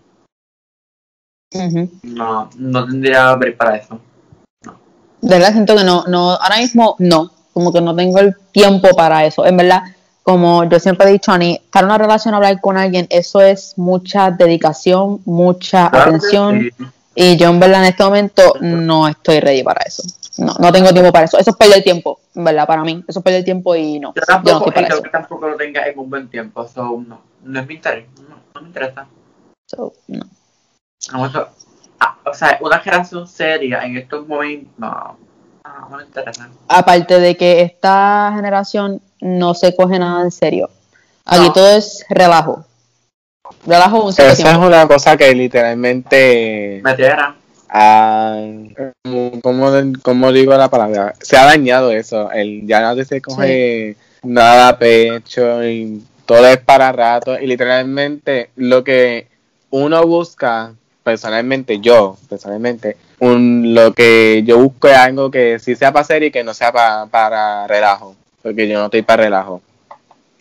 No, 2.04 2.52
no 2.56 2.86
tendría 2.86 3.34
break 3.34 3.58
para 3.58 3.78
eso. 3.78 4.00
De 5.22 5.36
verdad 5.40 5.54
siento 5.54 5.76
que 5.76 5.84
no, 5.84 6.04
no, 6.06 6.34
ahora 6.34 6.58
mismo 6.58 6.96
no, 7.00 7.32
como 7.52 7.74
que 7.74 7.82
no 7.82 7.96
tengo 7.96 8.20
el 8.20 8.36
tiempo 8.52 8.90
para 8.96 9.26
eso. 9.26 9.44
En 9.44 9.58
verdad, 9.58 9.82
como 10.22 10.64
yo 10.66 10.80
siempre 10.80 11.10
he 11.10 11.14
dicho, 11.14 11.32
Ani, 11.32 11.60
para 11.72 11.88
una 11.88 11.98
relación 11.98 12.36
hablar 12.36 12.62
con 12.62 12.78
alguien, 12.78 13.08
eso 13.10 13.42
es 13.42 13.74
mucha 13.78 14.30
dedicación, 14.30 15.20
mucha 15.26 15.90
Claro 15.90 16.10
atención. 16.10 16.70
sí. 16.78 16.86
Y 17.16 17.38
yo 17.38 17.50
en 17.50 17.60
verdad 17.60 17.82
en 17.82 17.90
este 17.90 18.04
momento 18.04 18.54
no 18.62 19.08
estoy 19.08 19.40
ready 19.40 19.64
para 19.64 19.82
eso. 19.84 20.04
No, 20.38 20.54
no 20.60 20.72
tengo 20.72 20.92
tiempo 20.92 21.12
para 21.12 21.26
eso. 21.26 21.40
Eso 21.40 21.50
es 21.50 21.56
perder 21.56 21.84
tiempo, 21.84 22.20
verdad, 22.34 22.66
para 22.68 22.84
mí. 22.84 23.04
Eso 23.08 23.20
es 23.20 23.24
perder 23.24 23.44
tiempo 23.44 23.76
y 23.76 24.00
no. 24.00 24.14
Yo 24.16 24.16
Yo 24.16 24.22
no 24.22 24.26
tampoco, 24.26 24.70
estoy 24.70 24.84
para 24.84 24.88
eso. 24.96 25.04
tampoco 25.12 25.48
lo 25.50 25.56
tenga 25.58 25.88
en 25.88 25.98
un 26.00 26.10
buen 26.10 26.28
tiempo. 26.30 26.68
So, 26.68 27.04
no, 27.08 27.22
no 27.44 27.60
es 27.60 27.68
mi 27.68 27.76
interés. 27.76 28.06
No, 28.30 28.36
no 28.56 28.62
me 28.62 28.68
interesa. 28.68 29.06
So, 29.70 29.94
no. 30.08 30.26
No, 31.12 31.26
eso- 31.26 31.48
ah, 32.00 32.18
o 32.26 32.34
sea, 32.34 32.58
una 32.62 32.80
generación 32.80 33.28
seria 33.28 33.82
en 33.84 33.98
estos 33.98 34.28
momentos, 34.28 34.72
no, 34.78 35.18
no, 35.66 35.90
no 35.90 35.98
me 35.98 36.04
interesa. 36.04 36.50
Aparte 36.68 37.20
de 37.20 37.36
que 37.38 37.62
esta 37.62 38.32
generación 38.36 39.02
no 39.22 39.54
se 39.54 39.76
coge 39.76 40.00
nada 40.00 40.22
en 40.24 40.32
serio. 40.32 40.70
Aquí 41.26 41.48
No. 41.48 41.54
todo 41.54 41.70
es 41.70 42.06
relajo. 42.10 42.66
Relajo 43.66 44.04
un 44.04 44.10
Esa 44.10 44.28
es 44.32 44.58
una 44.58 44.88
cosa 44.88 45.16
que 45.16 45.34
literalmente, 45.34 46.82
Me 46.84 46.94
tierra. 46.96 47.36
Ah, 47.74 48.40
como, 49.42 49.72
como 50.02 50.32
digo 50.32 50.56
la 50.56 50.70
palabra, 50.70 51.14
se 51.22 51.38
ha 51.38 51.46
dañado 51.46 51.92
eso. 51.92 52.32
El, 52.32 52.66
ya 52.66 52.82
nadie 52.82 53.06
se 53.06 53.22
coge 53.22 53.96
nada 54.24 54.70
a 54.70 54.78
pecho 54.80 55.64
y 55.66 56.02
todo 56.26 56.48
es 56.48 56.60
para 56.60 56.92
rato. 56.92 57.40
Y 57.40 57.48
literalmente 57.48 58.50
lo 58.56 58.84
que 58.84 59.28
uno 59.72 60.06
busca, 60.08 60.74
personalmente 61.04 61.80
yo, 61.80 62.18
personalmente, 62.30 62.98
un, 63.20 63.74
lo 63.74 63.94
que 63.94 64.44
yo 64.46 64.60
busco 64.60 64.88
es 64.88 64.98
algo 64.98 65.32
que 65.32 65.60
sí 65.60 65.76
sea 65.76 65.92
para 65.92 66.02
hacer 66.04 66.24
y 66.24 66.32
que 66.32 66.44
no 66.44 66.54
sea 66.54 66.72
pa- 66.72 67.08
para 67.08 67.68
relajo. 67.68 68.16
Porque 68.42 68.68
yo 68.68 68.78
no 68.80 68.86
estoy 68.86 69.02
para 69.02 69.24
relajo. 69.24 69.62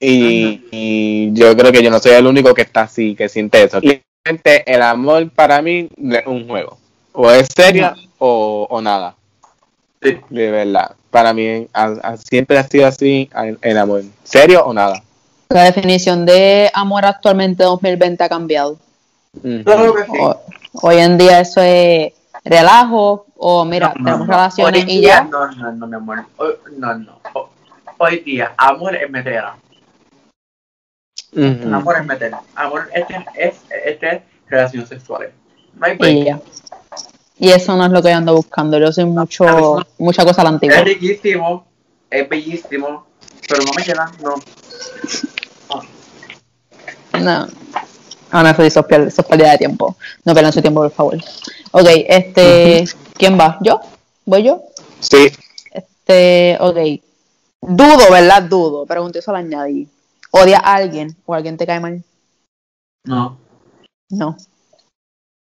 Y, 0.00 0.62
y 0.72 1.30
yo 1.32 1.56
creo 1.56 1.70
que 1.70 1.82
yo 1.82 1.90
no 1.90 2.00
soy 2.00 2.12
el 2.12 2.26
único 2.26 2.52
que 2.54 2.62
está 2.62 2.82
así, 2.82 3.14
que 3.14 3.28
siente 3.28 3.62
eso. 3.62 3.78
Literalmente, 3.80 4.64
el 4.72 4.82
amor 4.82 5.30
para 5.30 5.62
mí 5.62 5.88
es 5.96 6.26
un 6.26 6.48
juego. 6.48 6.78
O 7.12 7.30
es 7.30 7.48
serio 7.54 7.94
o, 8.18 8.66
o 8.70 8.80
nada. 8.80 9.14
Sí. 10.02 10.18
De 10.30 10.50
verdad. 10.50 10.92
Para 11.10 11.32
mí 11.32 11.68
a- 11.72 11.84
a- 12.02 12.16
siempre 12.16 12.58
ha 12.58 12.64
sido 12.64 12.86
así 12.86 13.28
el, 13.36 13.58
el 13.60 13.78
amor. 13.78 14.02
¿Serio 14.24 14.64
o 14.64 14.72
nada? 14.72 15.02
La 15.50 15.64
definición 15.64 16.24
de 16.24 16.70
amor 16.72 17.04
actualmente 17.04 17.62
2020 17.64 18.24
ha 18.24 18.28
cambiado. 18.28 18.78
Que 19.42 19.62
sí. 19.64 20.18
O- 20.20 20.40
hoy 20.82 20.96
en 20.98 21.18
día 21.18 21.40
eso 21.40 21.60
es 21.62 22.12
relajo 22.44 23.26
o 23.36 23.64
mira, 23.64 23.88
No, 23.88 23.94
no, 23.98 24.04
tenemos 24.04 24.26
no. 24.26 24.32
relaciones 24.32 24.84
Hoy 24.84 24.90
y 24.92 25.00
día, 25.00 25.08
ya. 25.08 25.24
No, 25.24 25.50
no, 25.52 25.72
no, 25.72 25.86
mi 25.86 25.94
amor. 25.96 26.24
Hoy, 26.38 26.54
no, 26.76 26.94
no. 26.94 27.18
Ho- 27.34 27.50
Hoy 27.98 28.18
día, 28.20 28.52
amor 28.56 28.96
es 28.96 29.08
meter. 29.10 29.44
Amor 31.72 31.96
es 31.98 32.04
meter. 32.06 32.32
Amor 32.54 32.90
este 32.94 33.24
es, 33.36 33.54
este 33.84 34.16
es 34.16 34.22
relaciones 34.48 34.88
sexuales. 34.88 35.30
No 35.74 35.86
hay 35.86 35.96
break. 35.96 36.42
Y 37.42 37.50
eso 37.50 37.76
no 37.76 37.84
es 37.84 37.90
lo 37.90 38.00
que 38.00 38.10
yo 38.10 38.16
ando 38.16 38.36
buscando. 38.36 38.78
Yo 38.78 38.92
soy 38.92 39.04
mucho, 39.04 39.84
mucha 39.98 40.24
cosa 40.24 40.42
a 40.42 40.44
la 40.44 40.50
antigua. 40.50 40.76
Es 40.76 40.84
riquísimo, 40.84 41.66
es 42.08 42.28
bellísimo, 42.28 43.04
pero 43.48 43.64
no 43.64 43.72
me 43.76 43.82
llena, 43.82 44.12
no. 44.22 44.36
No. 47.20 47.48
Ah, 48.30 48.42
no, 48.44 48.64
eso, 48.64 48.86
es 48.88 49.26
pérdida 49.26 49.50
de 49.50 49.58
tiempo. 49.58 49.96
No 50.24 50.34
pierdan 50.34 50.52
su 50.52 50.62
tiempo, 50.62 50.82
por 50.82 50.92
favor. 50.92 51.16
Ok, 51.72 51.88
este. 52.06 52.84
¿Quién 53.14 53.36
va? 53.36 53.58
¿Yo? 53.60 53.80
¿Voy 54.24 54.44
yo? 54.44 54.62
Sí. 55.00 55.32
Este, 55.72 56.56
ok. 56.60 56.76
Dudo, 57.60 58.08
¿verdad? 58.12 58.44
Dudo. 58.44 58.86
Pregunté 58.86 59.18
eso 59.18 59.32
al 59.32 59.38
añadir. 59.38 59.88
¿Odia 60.30 60.58
a 60.58 60.74
alguien 60.74 61.16
o 61.26 61.34
alguien 61.34 61.56
te 61.56 61.66
cae 61.66 61.80
mal? 61.80 62.04
No. 63.02 63.36
No. 64.10 64.36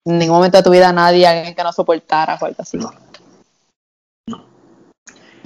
En 0.06 0.18
ningún 0.18 0.36
momento 0.36 0.56
de 0.56 0.62
tu 0.62 0.70
vida 0.70 0.92
nadie, 0.92 1.26
alguien 1.26 1.54
que 1.54 1.62
no 1.64 1.72
soportara 1.72 2.38
o 2.40 2.44
algo 2.44 2.62
así. 2.62 2.78
No. 2.78 2.92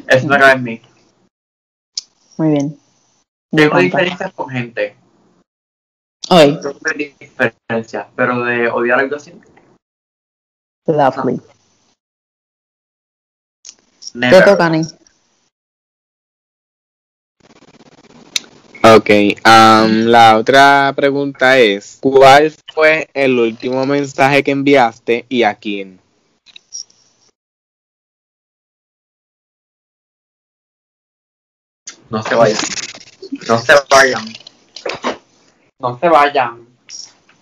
Es 0.07 0.23
una 0.23 0.39
cara 0.39 0.53
en 0.53 0.63
mí. 0.63 0.83
Muy 2.37 2.51
bien. 2.51 2.79
Tengo 3.51 3.79
diferencias 3.79 4.33
con 4.35 4.51
gente. 4.51 4.97
Tengo 6.29 6.61
diferencias, 7.19 8.07
pero 8.15 8.45
de 8.45 8.69
odiar 8.69 9.01
algo 9.01 9.17
así, 9.17 9.33
lovely. 10.87 11.41
Te 14.13 14.19
never. 14.19 14.45
toca, 14.45 14.67
Ani. 14.67 14.83
Ok. 18.97 19.11
am, 19.45 20.07
la 20.07 20.37
otra 20.37 20.93
pregunta 20.97 21.59
es: 21.59 21.99
¿Cuál 22.01 22.53
fue 22.75 23.09
el 23.15 23.39
último 23.39 23.87
mensaje 23.87 24.43
que 24.43 24.51
enviaste 24.51 25.25
y 25.29 25.45
a 25.45 25.55
quién? 25.55 26.01
No 32.11 32.23
se 32.23 32.35
vayan. 32.35 32.59
No 33.49 33.59
se 33.59 33.73
vayan. 33.91 34.25
No 35.81 35.99
se 35.99 36.09
vayan. 36.09 36.67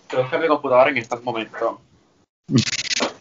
Creo 0.07 0.29
que 0.29 0.37
mi 0.39 0.47
computadora 0.47 0.89
en 0.91 0.97
estos 0.97 1.23
momentos 1.23 1.77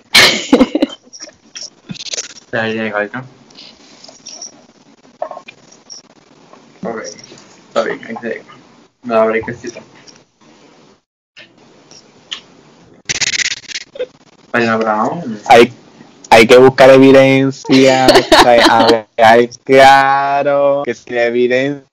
¿no? 3.13 3.25
Ok. 7.75 7.98
Se 8.09 8.43
Me 9.03 9.27
breakcito. 9.27 9.81
Vaya 14.51 14.77
Brown. 14.77 15.39
Hay, 15.47 15.73
hay 16.31 16.47
que 16.47 16.57
buscar 16.57 16.89
evidencia. 16.89 18.07
hay 19.17 19.49
claro 19.63 20.83
que 20.87 20.95
sin 20.95 21.19
evidencia 21.19 21.85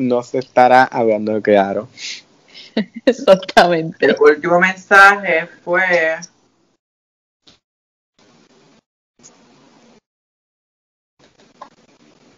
no 0.00 0.22
se 0.24 0.38
estará 0.38 0.84
hablando 0.84 1.40
claro. 1.40 1.88
Exactamente. 3.06 4.06
El 4.06 4.16
último 4.18 4.58
mensaje 4.58 5.48
fue. 5.64 6.16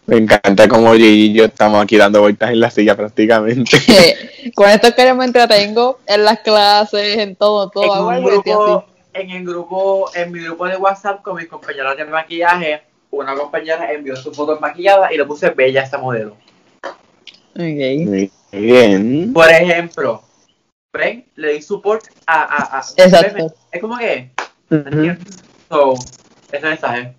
Me 0.06 0.18
encanta 0.18 0.68
como 0.68 0.92
Gigi 0.92 1.26
y 1.26 1.32
yo 1.32 1.44
estamos 1.46 1.82
aquí 1.82 1.96
dando 1.96 2.20
vueltas 2.20 2.50
en 2.50 2.60
la 2.60 2.70
silla 2.70 2.96
prácticamente. 2.96 3.76
Con 4.54 4.68
esto 4.68 4.94
que 4.94 5.04
yo 5.04 5.14
me 5.14 5.24
entretengo 5.24 5.98
en 6.06 6.24
las 6.24 6.40
clases, 6.40 7.18
en 7.18 7.34
todo, 7.34 7.68
todo. 7.70 7.84
en, 7.84 7.90
Hago 7.90 8.08
un 8.08 8.24
grupo, 8.24 8.84
en 9.12 9.30
el 9.30 9.44
grupo, 9.44 10.10
en 10.14 10.32
mi 10.32 10.40
grupo 10.40 10.66
de 10.66 10.76
WhatsApp 10.76 11.22
con 11.22 11.36
mis 11.36 11.48
compañeras 11.48 11.96
de 11.96 12.04
maquillaje, 12.04 12.82
una 13.10 13.34
compañera 13.34 13.92
envió 13.92 14.14
su 14.14 14.32
foto 14.32 14.58
maquillada 14.60 15.12
y 15.12 15.16
le 15.16 15.24
puse 15.24 15.50
bella 15.50 15.80
a 15.80 15.84
esta 15.84 15.98
modelo. 15.98 16.36
así. 17.54 18.02
Ok. 18.02 18.06
Muy 18.06 18.30
bien. 18.52 19.32
Por 19.32 19.50
ejemplo, 19.50 20.22
ven, 20.92 21.26
le 21.34 21.54
di 21.54 21.62
support 21.62 22.04
a, 22.26 22.42
a, 22.42 22.78
a 22.78 22.84
Exacto. 22.96 23.54
Es 23.72 23.80
como 23.80 23.98
que, 23.98 24.30
Ujú. 24.70 25.16
so, 25.68 25.94
ese 26.52 26.66
mensaje. 26.66 27.14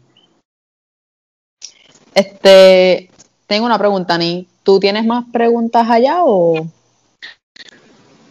Este, 2.18 3.12
tengo 3.46 3.68
una 3.68 3.78
pregunta, 3.78 4.18
Ni. 4.18 4.48
¿Tú 4.64 4.80
tienes 4.80 5.06
más 5.06 5.26
preguntas 5.32 5.88
allá 5.88 6.22
o 6.24 6.66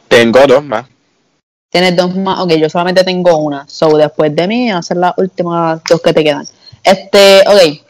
Tengo 0.09 0.45
dos 0.45 0.65
más. 0.65 0.87
tienes 1.71 1.95
dos 1.95 2.17
más? 2.17 2.41
Ok, 2.41 2.55
yo 2.55 2.69
solamente 2.69 3.05
tengo 3.05 3.37
una. 3.37 3.69
So, 3.69 3.97
después 3.97 4.35
de 4.35 4.49
mí, 4.49 4.73
hacer 4.73 4.97
las 4.97 5.17
últimas 5.17 5.81
dos 5.89 6.03
que 6.03 6.13
te 6.13 6.25
quedan. 6.25 6.45
Este, 6.83 7.43
ok. 7.47 7.87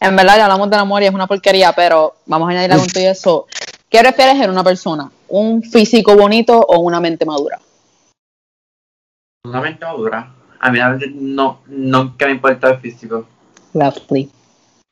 En 0.00 0.16
verdad, 0.16 0.38
ya 0.38 0.44
hablamos 0.44 0.70
del 0.70 0.80
amor 0.80 1.02
y 1.02 1.06
es 1.06 1.12
una 1.12 1.26
porquería, 1.26 1.74
pero 1.74 2.14
vamos 2.24 2.48
a 2.48 2.52
añadir 2.52 2.72
algo 2.72 2.86
y 2.94 3.04
eso. 3.04 3.46
¿Qué 3.90 3.98
prefieres 3.98 4.40
en 4.40 4.48
una 4.48 4.64
persona? 4.64 5.10
¿Un 5.28 5.62
físico 5.62 6.16
bonito 6.16 6.58
o 6.58 6.78
una 6.78 6.98
mente 6.98 7.26
madura? 7.26 7.60
Una 9.44 9.60
mente 9.60 9.84
madura. 9.84 10.32
A 10.58 10.70
mí 10.70 10.78
la 10.78 10.88
verdad 10.88 11.08
no, 11.12 11.60
nunca 11.66 12.24
me 12.24 12.32
importa 12.32 12.70
el 12.70 12.78
físico. 12.78 13.26
Lovely. 13.74 14.30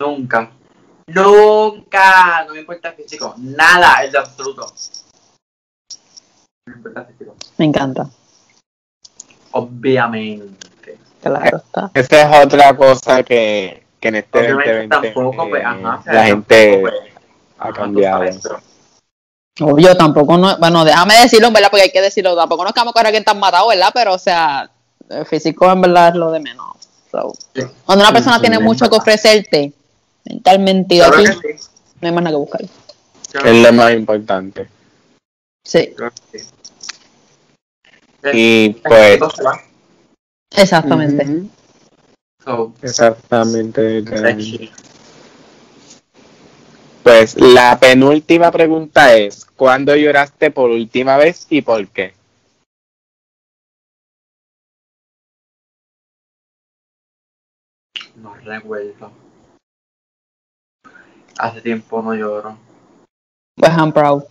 Nunca. 0.01 0.51
Nunca. 1.09 2.45
No 2.47 2.55
me 2.55 2.61
importa 2.61 2.91
el 2.91 2.95
físico. 2.95 3.35
Nada, 3.39 4.05
en 4.05 4.13
lo 4.13 4.21
absoluto. 4.21 4.67
No 6.67 6.73
me 6.73 6.77
importa 6.77 7.01
el 7.01 7.07
físico. 7.07 7.35
Me 7.57 7.65
encanta. 7.65 8.09
Obviamente. 9.53 10.99
Claro 11.21 11.57
está. 11.57 11.91
Esa 11.95 12.23
es 12.39 12.47
otra 12.47 12.77
cosa 12.77 13.25
que, 13.25 13.83
que 13.99 14.09
en 14.09 14.15
este 14.17 14.39
Obviamente 14.39 14.89
2020 14.97 15.13
tampoco, 15.13 15.49
pues, 15.49 15.63
eh, 15.63 15.67
ajá. 15.67 15.97
o 15.99 16.03
sea, 16.05 16.13
la 16.13 16.25
gente 16.27 16.71
tampoco, 16.73 16.91
pues, 16.91 17.13
ha 17.59 17.73
cambiado. 17.73 18.25
Obvio, 19.61 19.97
tampoco 19.97 20.39
no, 20.39 20.57
bueno, 20.59 20.85
déjame 20.85 21.15
decirlo, 21.21 21.51
¿verdad? 21.51 21.71
Porque 21.71 21.83
hay 21.83 21.91
que 21.91 22.01
decirlo, 22.01 22.37
tampoco 22.37 22.63
nos 22.63 22.73
quedamos 22.73 22.95
con 22.95 23.05
alguien 23.05 23.25
tan 23.25 23.41
matado, 23.41 23.67
¿verdad? 23.67 23.91
Pero, 23.93 24.15
o 24.15 24.19
sea, 24.19 24.71
el 25.09 25.27
físico 25.27 25.69
en 25.73 25.81
verdad 25.81 26.11
es 26.11 26.15
lo 26.15 26.31
de 26.31 26.39
menos. 26.39 26.77
So, 27.11 27.33
Sí. 27.57 27.63
Cuando 27.85 28.05
una 28.05 28.13
persona 28.13 28.37
Sí, 28.37 28.43
tiene 28.43 28.61
mucho 28.61 28.89
que 28.89 28.97
ofrecerte, 28.97 29.73
mentalmente 30.29 30.97
y 30.97 31.01
sí. 31.01 31.05
no 32.01 32.09
hay 32.09 32.13
más 32.13 32.25
nada 32.25 32.31
que 32.31 32.37
buscar. 32.37 32.63
Es 32.63 33.63
lo 33.63 33.73
más 33.73 33.93
importante. 33.93 34.69
Sí. 35.65 35.95
Y 38.33 38.65
El 38.67 38.75
pues. 38.83 39.21
exactamente. 40.57 41.49
So, 42.45 42.73
Exactamente. 42.83 44.03
Rechi. 44.03 44.71
Pues 47.03 47.37
la 47.37 47.79
penúltima 47.79 48.51
pregunta 48.51 49.15
es: 49.15 49.45
¿Cuándo 49.45 49.95
lloraste 49.97 50.51
por 50.51 50.71
última 50.71 51.17
vez 51.17 51.47
y 51.51 51.63
por 51.63 51.87
qué? 51.89 52.15
No 58.17 58.35
recuerdo. 58.35 59.28
Hace 61.39 61.61
tiempo 61.61 62.03
no 62.03 62.15
lloro. 62.15 62.57
Pues 63.57 63.73
I'm 63.77 63.93
proud. 63.93 64.25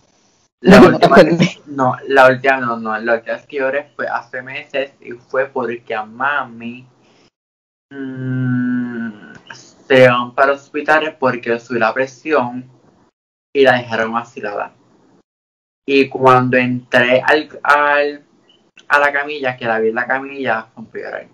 La 0.60 0.80
No, 0.80 0.88
última 0.88 1.16
la 2.08 2.28
última 2.28 2.60
no, 2.60 2.76
no, 2.76 2.98
la 2.98 3.14
última 3.14 3.36
vez 3.36 3.46
que 3.46 3.58
lloré 3.58 3.84
fue 3.94 4.06
hace 4.08 4.42
meses 4.42 4.92
y 5.00 5.12
fue 5.12 5.46
porque 5.46 5.94
a 5.94 6.04
mami 6.04 6.86
mm, 7.92 9.32
se 9.52 10.08
van 10.08 10.34
para 10.34 10.52
hospitales 10.52 11.14
porque 11.18 11.58
subió 11.60 11.80
la 11.80 11.94
presión 11.94 12.68
y 13.54 13.62
la 13.62 13.74
dejaron 13.78 14.12
vacilada. 14.12 14.72
Y 15.86 16.08
cuando 16.08 16.56
entré 16.56 17.22
al, 17.22 17.48
al 17.62 18.24
a 18.88 18.98
la 18.98 19.12
camilla, 19.12 19.56
que 19.56 19.64
la 19.66 19.78
vi 19.78 19.88
en 19.88 19.94
la 19.94 20.06
camilla, 20.06 20.66
fue 20.90 21.02
llorar. 21.02 21.28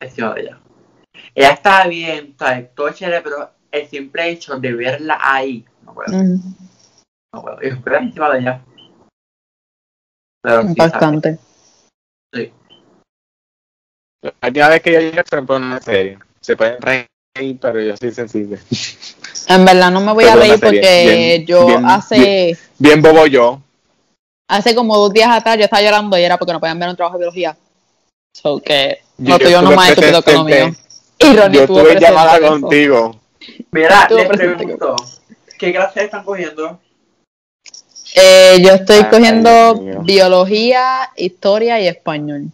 Encima 0.00 0.34
de 0.34 0.40
ella. 0.42 0.58
Ella 1.34 1.50
estaba 1.50 1.86
bien, 1.86 2.36
todo 2.74 2.90
chévere, 2.90 3.22
pero 3.22 3.50
el 3.80 3.88
simple 3.88 4.28
hecho 4.30 4.58
de 4.58 4.72
verla 4.72 5.18
ahí, 5.20 5.64
no 5.82 5.94
puedo. 5.94 6.12
Mm, 6.16 6.40
No 7.34 7.42
puedo. 7.42 7.58
Y 7.62 7.70
fue 7.72 7.96
encima 7.98 8.30
de 8.30 8.38
ella. 8.40 8.62
Pero 10.42 10.62
sí. 12.34 12.52
La 14.22 14.48
última 14.48 14.68
vez 14.68 14.82
que 14.82 14.92
yo 14.92 15.00
lloré 15.00 15.24
fue 15.28 15.42
por 15.46 15.56
una 15.60 15.80
serie. 15.80 16.18
Se 16.40 16.56
pueden 16.56 16.80
reír, 16.80 17.58
pero 17.60 17.80
yo 17.80 17.96
soy 17.96 18.12
sensible. 18.12 18.58
En 19.48 19.64
verdad 19.64 19.90
no 19.90 20.00
me 20.00 20.12
voy 20.12 20.24
a 20.24 20.34
reír 20.36 20.58
porque 20.60 20.80
bien- 21.40 21.46
yo 21.46 21.66
bien- 21.66 21.84
hace 21.86 22.58
Bien 22.78 23.00
bobo 23.02 23.26
yo. 23.26 23.60
hace 24.48 24.74
como 24.74 24.96
dos 24.96 25.12
días 25.12 25.28
atrás 25.30 25.56
yo 25.58 25.64
estaba 25.64 25.82
llorando 25.82 26.16
y 26.18 26.22
era 26.22 26.36
porque 26.38 26.52
no 26.52 26.60
podían 26.60 26.78
ver 26.78 26.88
un 26.88 26.96
trabajo 26.96 27.16
de 27.18 27.22
biología. 27.24 27.56
So 28.34 28.60
que 28.60 29.00
Yo- 29.18 29.30
lo 29.32 29.38
yo 29.38 29.44
tuyo 29.44 29.62
no 29.62 29.72
más 29.72 29.90
estúpido 29.90 30.22
que 30.22 30.32
lo 30.32 30.44
mío. 30.44 30.74
Y 31.18 31.36
Ronnie 31.36 31.60
Yo 31.60 31.66
tuve 31.66 31.98
llamada 32.00 32.40
contigo. 32.40 33.20
Mira, 33.70 34.08
les 34.10 34.26
pregunto, 34.28 34.96
¿qué 35.58 35.72
clases 35.72 36.04
están 36.04 36.24
cogiendo? 36.24 36.80
Eh, 38.14 38.58
yo 38.62 38.70
estoy 38.70 38.98
Ay, 38.98 39.10
cogiendo 39.10 39.74
Dios 39.74 40.04
biología, 40.04 41.10
historia 41.16 41.80
y 41.80 41.86
español. 41.88 42.46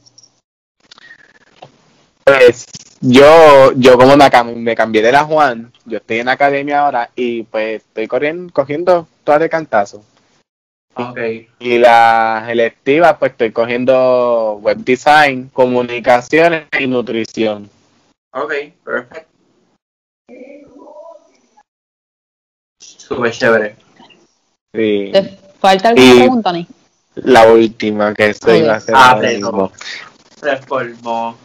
Pues 2.24 2.66
yo, 3.00 3.72
yo 3.76 3.98
como 3.98 4.16
me, 4.16 4.24
cam- 4.26 4.54
me 4.56 4.74
cambié 4.74 5.02
de 5.02 5.12
la 5.12 5.24
Juan, 5.24 5.72
yo 5.84 5.98
estoy 5.98 6.20
en 6.20 6.26
la 6.26 6.32
academia 6.32 6.80
ahora 6.80 7.10
y 7.14 7.42
pues 7.44 7.82
estoy 7.82 8.06
corriendo, 8.06 8.52
cogiendo 8.52 9.06
todas 9.24 9.40
de 9.40 9.48
cantazo. 9.48 10.04
Ok, 10.94 11.18
Y 11.58 11.78
las 11.78 12.48
electivas, 12.50 13.16
pues 13.18 13.32
estoy 13.32 13.50
cogiendo 13.50 14.58
web 14.60 14.76
design, 14.78 15.48
comunicaciones 15.48 16.66
y 16.78 16.86
nutrición. 16.86 17.68
ok, 18.32 18.52
perfecto. 18.84 19.28
Súper 23.14 23.32
chévere. 23.32 23.76
Sí. 24.74 25.10
¿Te 25.12 25.38
falta 25.58 25.88
alguna 25.90 26.14
Y- 26.14 26.18
pregunta, 26.18 26.52
Ni? 26.52 26.66
La 27.16 27.46
última 27.52 28.14
que 28.14 28.30
estoy 28.30 28.62
Ok. 28.62 28.68
haciendo 28.68 28.98
Ah, 29.00 29.10
ahora 29.10 29.20
pero- 29.28 29.52
mismo. 29.52 29.72
Reformó. 30.40 31.36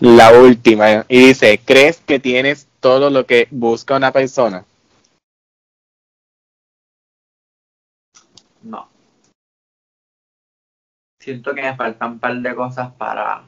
La 0.00 0.32
última. 0.32 1.04
Y 1.08 1.26
dice, 1.28 1.60
¿crees 1.64 1.98
que 1.98 2.18
tienes 2.18 2.66
todo 2.80 3.08
lo 3.08 3.24
que 3.24 3.46
busca 3.52 3.96
una 3.96 4.10
persona? 4.12 4.64
No. 8.62 8.88
Siento 11.20 11.54
que 11.54 11.62
me 11.62 11.76
faltan 11.76 12.12
un 12.12 12.18
par 12.18 12.34
de 12.36 12.54
cosas 12.54 12.92
para 12.94 13.44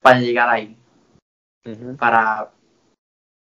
para 0.00 0.20
llegar 0.20 0.48
ahí. 0.50 0.76
Para 1.98 2.50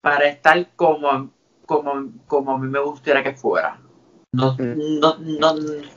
para 0.01 0.27
estar 0.27 0.67
como 0.75 1.29
como 1.65 2.11
como 2.27 2.51
a 2.51 2.57
mí 2.57 2.67
me 2.67 2.79
gustaría 2.79 3.23
que 3.23 3.33
fuera. 3.33 3.79
No, 4.33 4.55
Mm. 4.57 4.99
no, 4.99 5.17
no, 5.19 5.53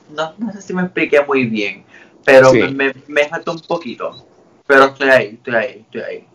no, 0.09 0.33
no 0.37 0.51
sé 0.53 0.61
si 0.61 0.73
me 0.73 0.83
expliqué 0.83 1.21
muy 1.21 1.45
bien, 1.45 1.85
pero 2.25 2.51
Sí. 2.51 2.59
me, 2.73 2.93
me, 3.07 3.27
falta 3.27 3.51
un 3.51 3.59
poquito. 3.61 4.25
Pero 4.67 4.85
estoy 4.85 5.09
ahí, 5.09 5.25
estoy 5.35 5.55
ahí, 5.55 5.85
estoy 5.85 6.01
ahí. 6.01 6.27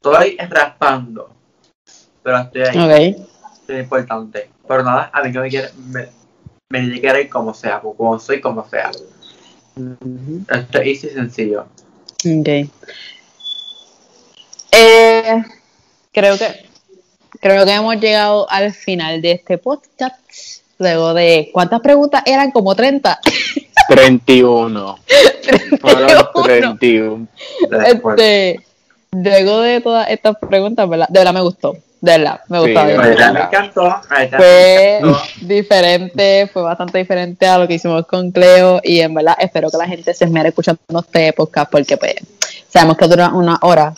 Estoy 0.00 0.36
raspando, 0.48 1.34
pero 2.22 2.38
estoy 2.38 2.62
ahí. 2.62 3.14
Ok. 3.14 3.28
es 3.68 3.82
importante. 3.82 4.50
Pero 4.66 4.82
nada, 4.84 5.10
a 5.12 5.22
mí 5.22 5.32
que 5.32 5.38
me 5.40 5.48
quiere, 5.48 5.68
me, 5.86 6.08
me 6.70 6.80
tiene 6.80 6.94
que 6.94 7.00
querer 7.00 7.28
como 7.28 7.52
sea, 7.54 7.80
como 7.80 8.18
soy, 8.18 8.40
como 8.40 8.68
sea. 8.68 8.90
Esto 10.48 10.78
es 10.78 10.86
easy 10.86 11.06
y 11.08 11.10
sencillo. 11.10 11.66
Ok. 12.24 12.48
Eh, 14.72 15.44
creo 16.12 16.36
que 16.38 16.46
creo 17.40 17.64
que 17.64 17.72
hemos 17.74 17.96
llegado 17.96 18.50
al 18.50 18.72
final 18.72 19.20
de 19.22 19.32
este 19.32 19.58
podcast. 19.58 20.16
Luego 20.78 21.14
de 21.14 21.50
¿cuántas 21.52 21.80
preguntas 21.80 22.22
eran? 22.26 22.50
Como 22.50 22.74
30. 22.74 23.20
31. 23.88 24.98
Fueron 25.80 26.08
31. 26.44 26.74
31. 26.78 27.28
Después, 27.84 28.16
Este, 28.20 28.60
luego 29.12 29.60
de 29.60 29.80
todas 29.80 30.08
estas 30.10 30.36
preguntas, 30.38 30.88
¿verdad? 30.88 31.06
De 31.08 31.18
verdad 31.20 31.34
me 31.34 31.40
gustó. 31.42 31.76
De 32.00 32.18
verdad, 32.18 32.40
me 32.48 32.58
Sí, 32.58 32.64
gustó. 32.72 32.86
de 32.86 32.94
pues, 32.96 33.08
verdad. 33.08 33.32
me 33.32 33.40
encantó. 33.42 34.00
Fue 34.36 35.00
diferente, 35.42 36.50
fue 36.52 36.62
bastante 36.62 36.98
diferente 36.98 37.46
a 37.46 37.58
lo 37.58 37.68
que 37.68 37.74
hicimos 37.74 38.06
con 38.06 38.32
Cleo 38.32 38.80
y 38.82 39.00
en 39.00 39.14
verdad 39.14 39.36
espero 39.38 39.70
que 39.70 39.76
la 39.76 39.86
gente 39.86 40.12
se 40.14 40.24
esmere 40.24 40.48
escuchando 40.48 40.80
este 40.98 41.32
podcast 41.32 41.70
porque 41.70 41.96
pues 41.96 42.14
sabemos 42.68 42.96
que 42.96 43.06
dura 43.06 43.28
una 43.28 43.58
hora, 43.62 43.94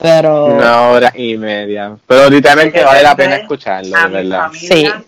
pero 0.00 0.46
Una 0.46 0.82
hora 0.88 1.12
y 1.14 1.36
media. 1.36 1.96
Pero 2.06 2.30
literalmente 2.30 2.82
vale 2.84 3.02
la 3.02 3.14
pena 3.16 3.36
escucharlo, 3.36 3.96
A 3.96 4.02
de 4.02 4.08
mi 4.08 4.14
verdad. 4.14 4.46
familia, 4.46 5.04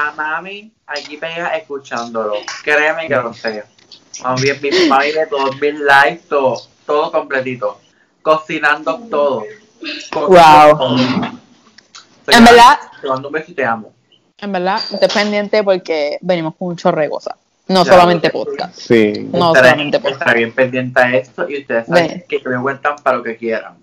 a 0.00 0.12
mami, 0.16 0.72
aquí 0.86 1.16
pega 1.16 1.56
escuchándolo. 1.56 2.34
Créeme 2.62 3.06
que 3.08 3.14
lo 3.14 3.32
sé. 3.32 3.64
Mami, 4.22 4.42
mi 4.62 4.88
mami 4.88 5.12
ve 5.12 5.26
todos 5.28 5.54
mis 5.60 5.74
lives, 5.74 6.28
todo, 6.28 6.60
todo 6.86 7.10
completito. 7.12 7.80
Cocinando 8.22 9.00
todo. 9.10 9.44
Cocinando 10.12 10.76
Wow. 10.76 10.78
todo. 10.78 10.96
En 12.28 12.44
verdad- 12.44 12.78
Te 13.02 13.08
mando 13.08 13.28
un 13.28 13.32
beso 13.34 13.50
y 13.52 13.54
te 13.54 13.64
amo. 13.64 13.92
en 14.38 14.52
verdad 14.52 14.80
esté 14.92 15.08
pendiente 15.08 15.62
porque 15.62 16.18
venimos 16.22 16.54
con 16.58 16.68
un 16.68 16.76
chorro 16.76 17.00
de 17.00 17.08
cosas, 17.10 17.34
no 17.68 17.84
Ya, 17.84 17.92
solamente 17.92 18.30
podcast. 18.30 18.74
Sí. 18.78 19.28
No 19.32 19.48
estaré, 19.48 19.70
solamente 19.70 19.98
podcast. 20.00 20.20
estaré 20.22 20.38
bien 20.40 20.52
pendiente 20.54 21.00
a 21.00 21.14
esto 21.14 21.48
y 21.48 21.60
ustedes 21.60 21.86
saben 21.86 22.08
Ve. 22.08 22.26
que 22.28 22.48
me 22.48 22.60
cuentan 22.62 22.96
para 23.02 23.18
lo 23.18 23.22
que 23.22 23.36
quieran. 23.36 23.76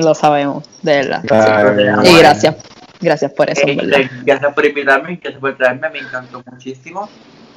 Lo 0.00 0.14
sabemos, 0.14 0.64
de 0.82 0.96
verdad. 1.02 1.22
Ay, 1.30 2.10
Y 2.10 2.18
gracias, 2.18 2.56
gracias 3.00 3.32
por 3.32 3.50
eso. 3.50 3.62
Este, 3.66 4.10
gracias 4.24 4.54
por 4.54 4.64
invitarme, 4.64 5.16
gracias 5.16 5.40
por 5.40 5.56
traerme, 5.56 5.90
me 5.90 5.98
encantó 5.98 6.42
muchísimo. 6.50 7.08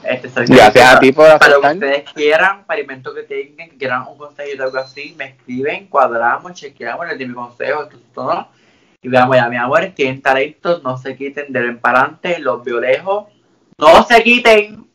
Este, 0.03 0.29
Gracias 0.45 0.95
a 0.95 0.99
ti 0.99 1.11
por 1.11 1.37
Para 1.37 1.55
lo 1.55 1.61
que 1.61 1.67
ustedes 1.67 2.03
quieran, 2.13 2.63
para 2.63 2.79
eventos 2.79 3.13
que 3.13 3.23
tengan, 3.23 3.69
que 3.69 3.77
quieran 3.77 4.07
un 4.07 4.17
consejo 4.17 4.61
o 4.61 4.65
algo 4.65 4.77
así, 4.77 5.13
me 5.17 5.25
escriben, 5.25 5.87
cuadramos, 5.87 6.53
chequeamos, 6.53 7.05
les 7.07 7.17
doy 7.17 7.27
mi 7.27 7.33
consejo, 7.33 7.83
esto, 7.83 7.99
no. 8.15 8.47
Y 9.01 9.09
veamos 9.09 9.35
ya, 9.35 9.49
mi 9.49 9.57
amor, 9.57 9.91
tienen 9.95 10.21
talentos, 10.21 10.81
no 10.83 10.97
se 10.97 11.15
quiten 11.15 11.51
de 11.51 11.59
en 11.59 11.79
para 11.79 11.99
adelante, 11.99 12.39
los 12.39 12.63
veo 12.63 12.79
lejos, 12.79 13.25
no 13.77 14.03
se 14.03 14.23
quiten. 14.23 14.87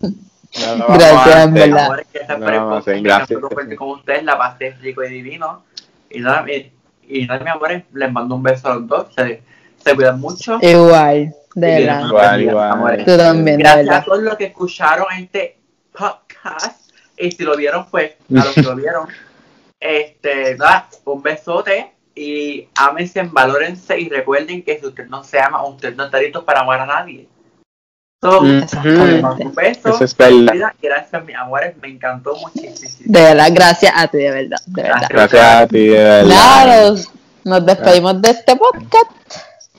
No 0.00 0.78
vamos 0.78 0.98
Gracias, 0.98 1.36
a 1.36 1.42
en 1.44 1.54
verdad. 1.54 1.84
Amor, 2.28 2.86
No, 2.86 3.02
gracias, 3.02 3.40
con 3.78 3.90
ustedes, 3.90 4.24
la 4.24 4.36
pasé 4.36 4.70
rico 4.80 5.04
y 5.04 5.08
divino. 5.08 5.64
Y 6.10 6.20
nada, 6.20 6.44
y, 6.50 6.72
y 7.08 7.26
nada, 7.26 7.44
mi 7.44 7.50
amor, 7.50 7.84
les 7.92 8.12
mando 8.12 8.34
un 8.34 8.42
beso 8.42 8.68
a 8.68 8.74
los 8.74 8.86
dos, 8.86 9.06
se, 9.14 9.42
se 9.76 9.94
cuidan 9.94 10.20
mucho. 10.20 10.58
Igual, 10.60 11.34
de 11.54 11.66
verdad. 11.66 12.06
Igual, 12.06 12.42
igual. 12.42 12.70
Amores. 12.72 13.04
Tú 13.04 13.16
también, 13.16 13.56
de 13.58 13.62
Gracias 13.62 13.96
a 13.96 14.04
todos 14.04 14.22
los 14.22 14.36
que 14.36 14.46
escucharon 14.46 15.06
este 15.18 15.58
podcast. 15.92 16.90
Y 17.16 17.30
si 17.30 17.44
lo 17.44 17.56
vieron, 17.56 17.86
pues, 17.90 18.12
a 18.30 18.44
los 18.44 18.54
que 18.54 18.62
lo 18.62 18.76
vieron, 18.76 19.08
este, 19.78 20.56
nada, 20.56 20.88
un 21.04 21.22
besote 21.22 21.92
y 22.14 22.68
ámense, 22.74 23.22
valórense 23.22 23.98
y 23.98 24.08
recuerden 24.08 24.62
que 24.62 24.78
si 24.78 24.86
usted 24.86 25.06
no 25.06 25.24
se 25.24 25.40
ama, 25.40 25.64
usted 25.64 25.94
no 25.94 26.04
está 26.04 26.18
listo 26.18 26.44
para 26.44 26.60
amar 26.60 26.80
a 26.80 26.86
nadie. 26.86 27.28
So. 28.20 28.44
Exactamente. 28.44 29.46
un 29.46 29.54
beso. 29.54 29.88
Eso 29.88 30.04
es 30.04 30.16
verdad. 30.16 30.74
Gracias, 30.82 31.24
mis 31.24 31.36
amores. 31.36 31.74
Me 31.80 31.88
encantó 31.88 32.36
muchísimo. 32.36 32.92
De 33.06 33.20
verdad, 33.20 33.48
gracias 33.52 33.92
a 33.96 34.08
ti, 34.08 34.18
de 34.18 34.30
verdad, 34.30 34.58
de 34.66 34.82
verdad. 34.82 35.06
Gracias 35.08 35.42
a 35.42 35.66
ti, 35.66 35.86
de 35.86 35.98
verdad. 35.98 36.26
Nada, 36.26 36.94
nos, 37.44 37.66
despedimos 37.66 38.20
de 38.20 38.30
este 38.30 38.56
podcast. 38.56 39.10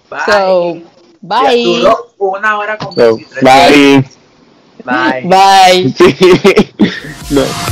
Bye. 0.10 0.20
So, 0.26 0.78
bye. 1.22 1.64
Duró 1.64 2.14
una 2.18 2.58
hora 2.58 2.78
con 2.78 2.96
So, 2.96 3.16
23 3.16 3.44
bye. 3.44 4.04
Bye. 4.84 5.22
Bye. 5.24 5.94
Sí. 5.98 6.74
No. 7.30 7.71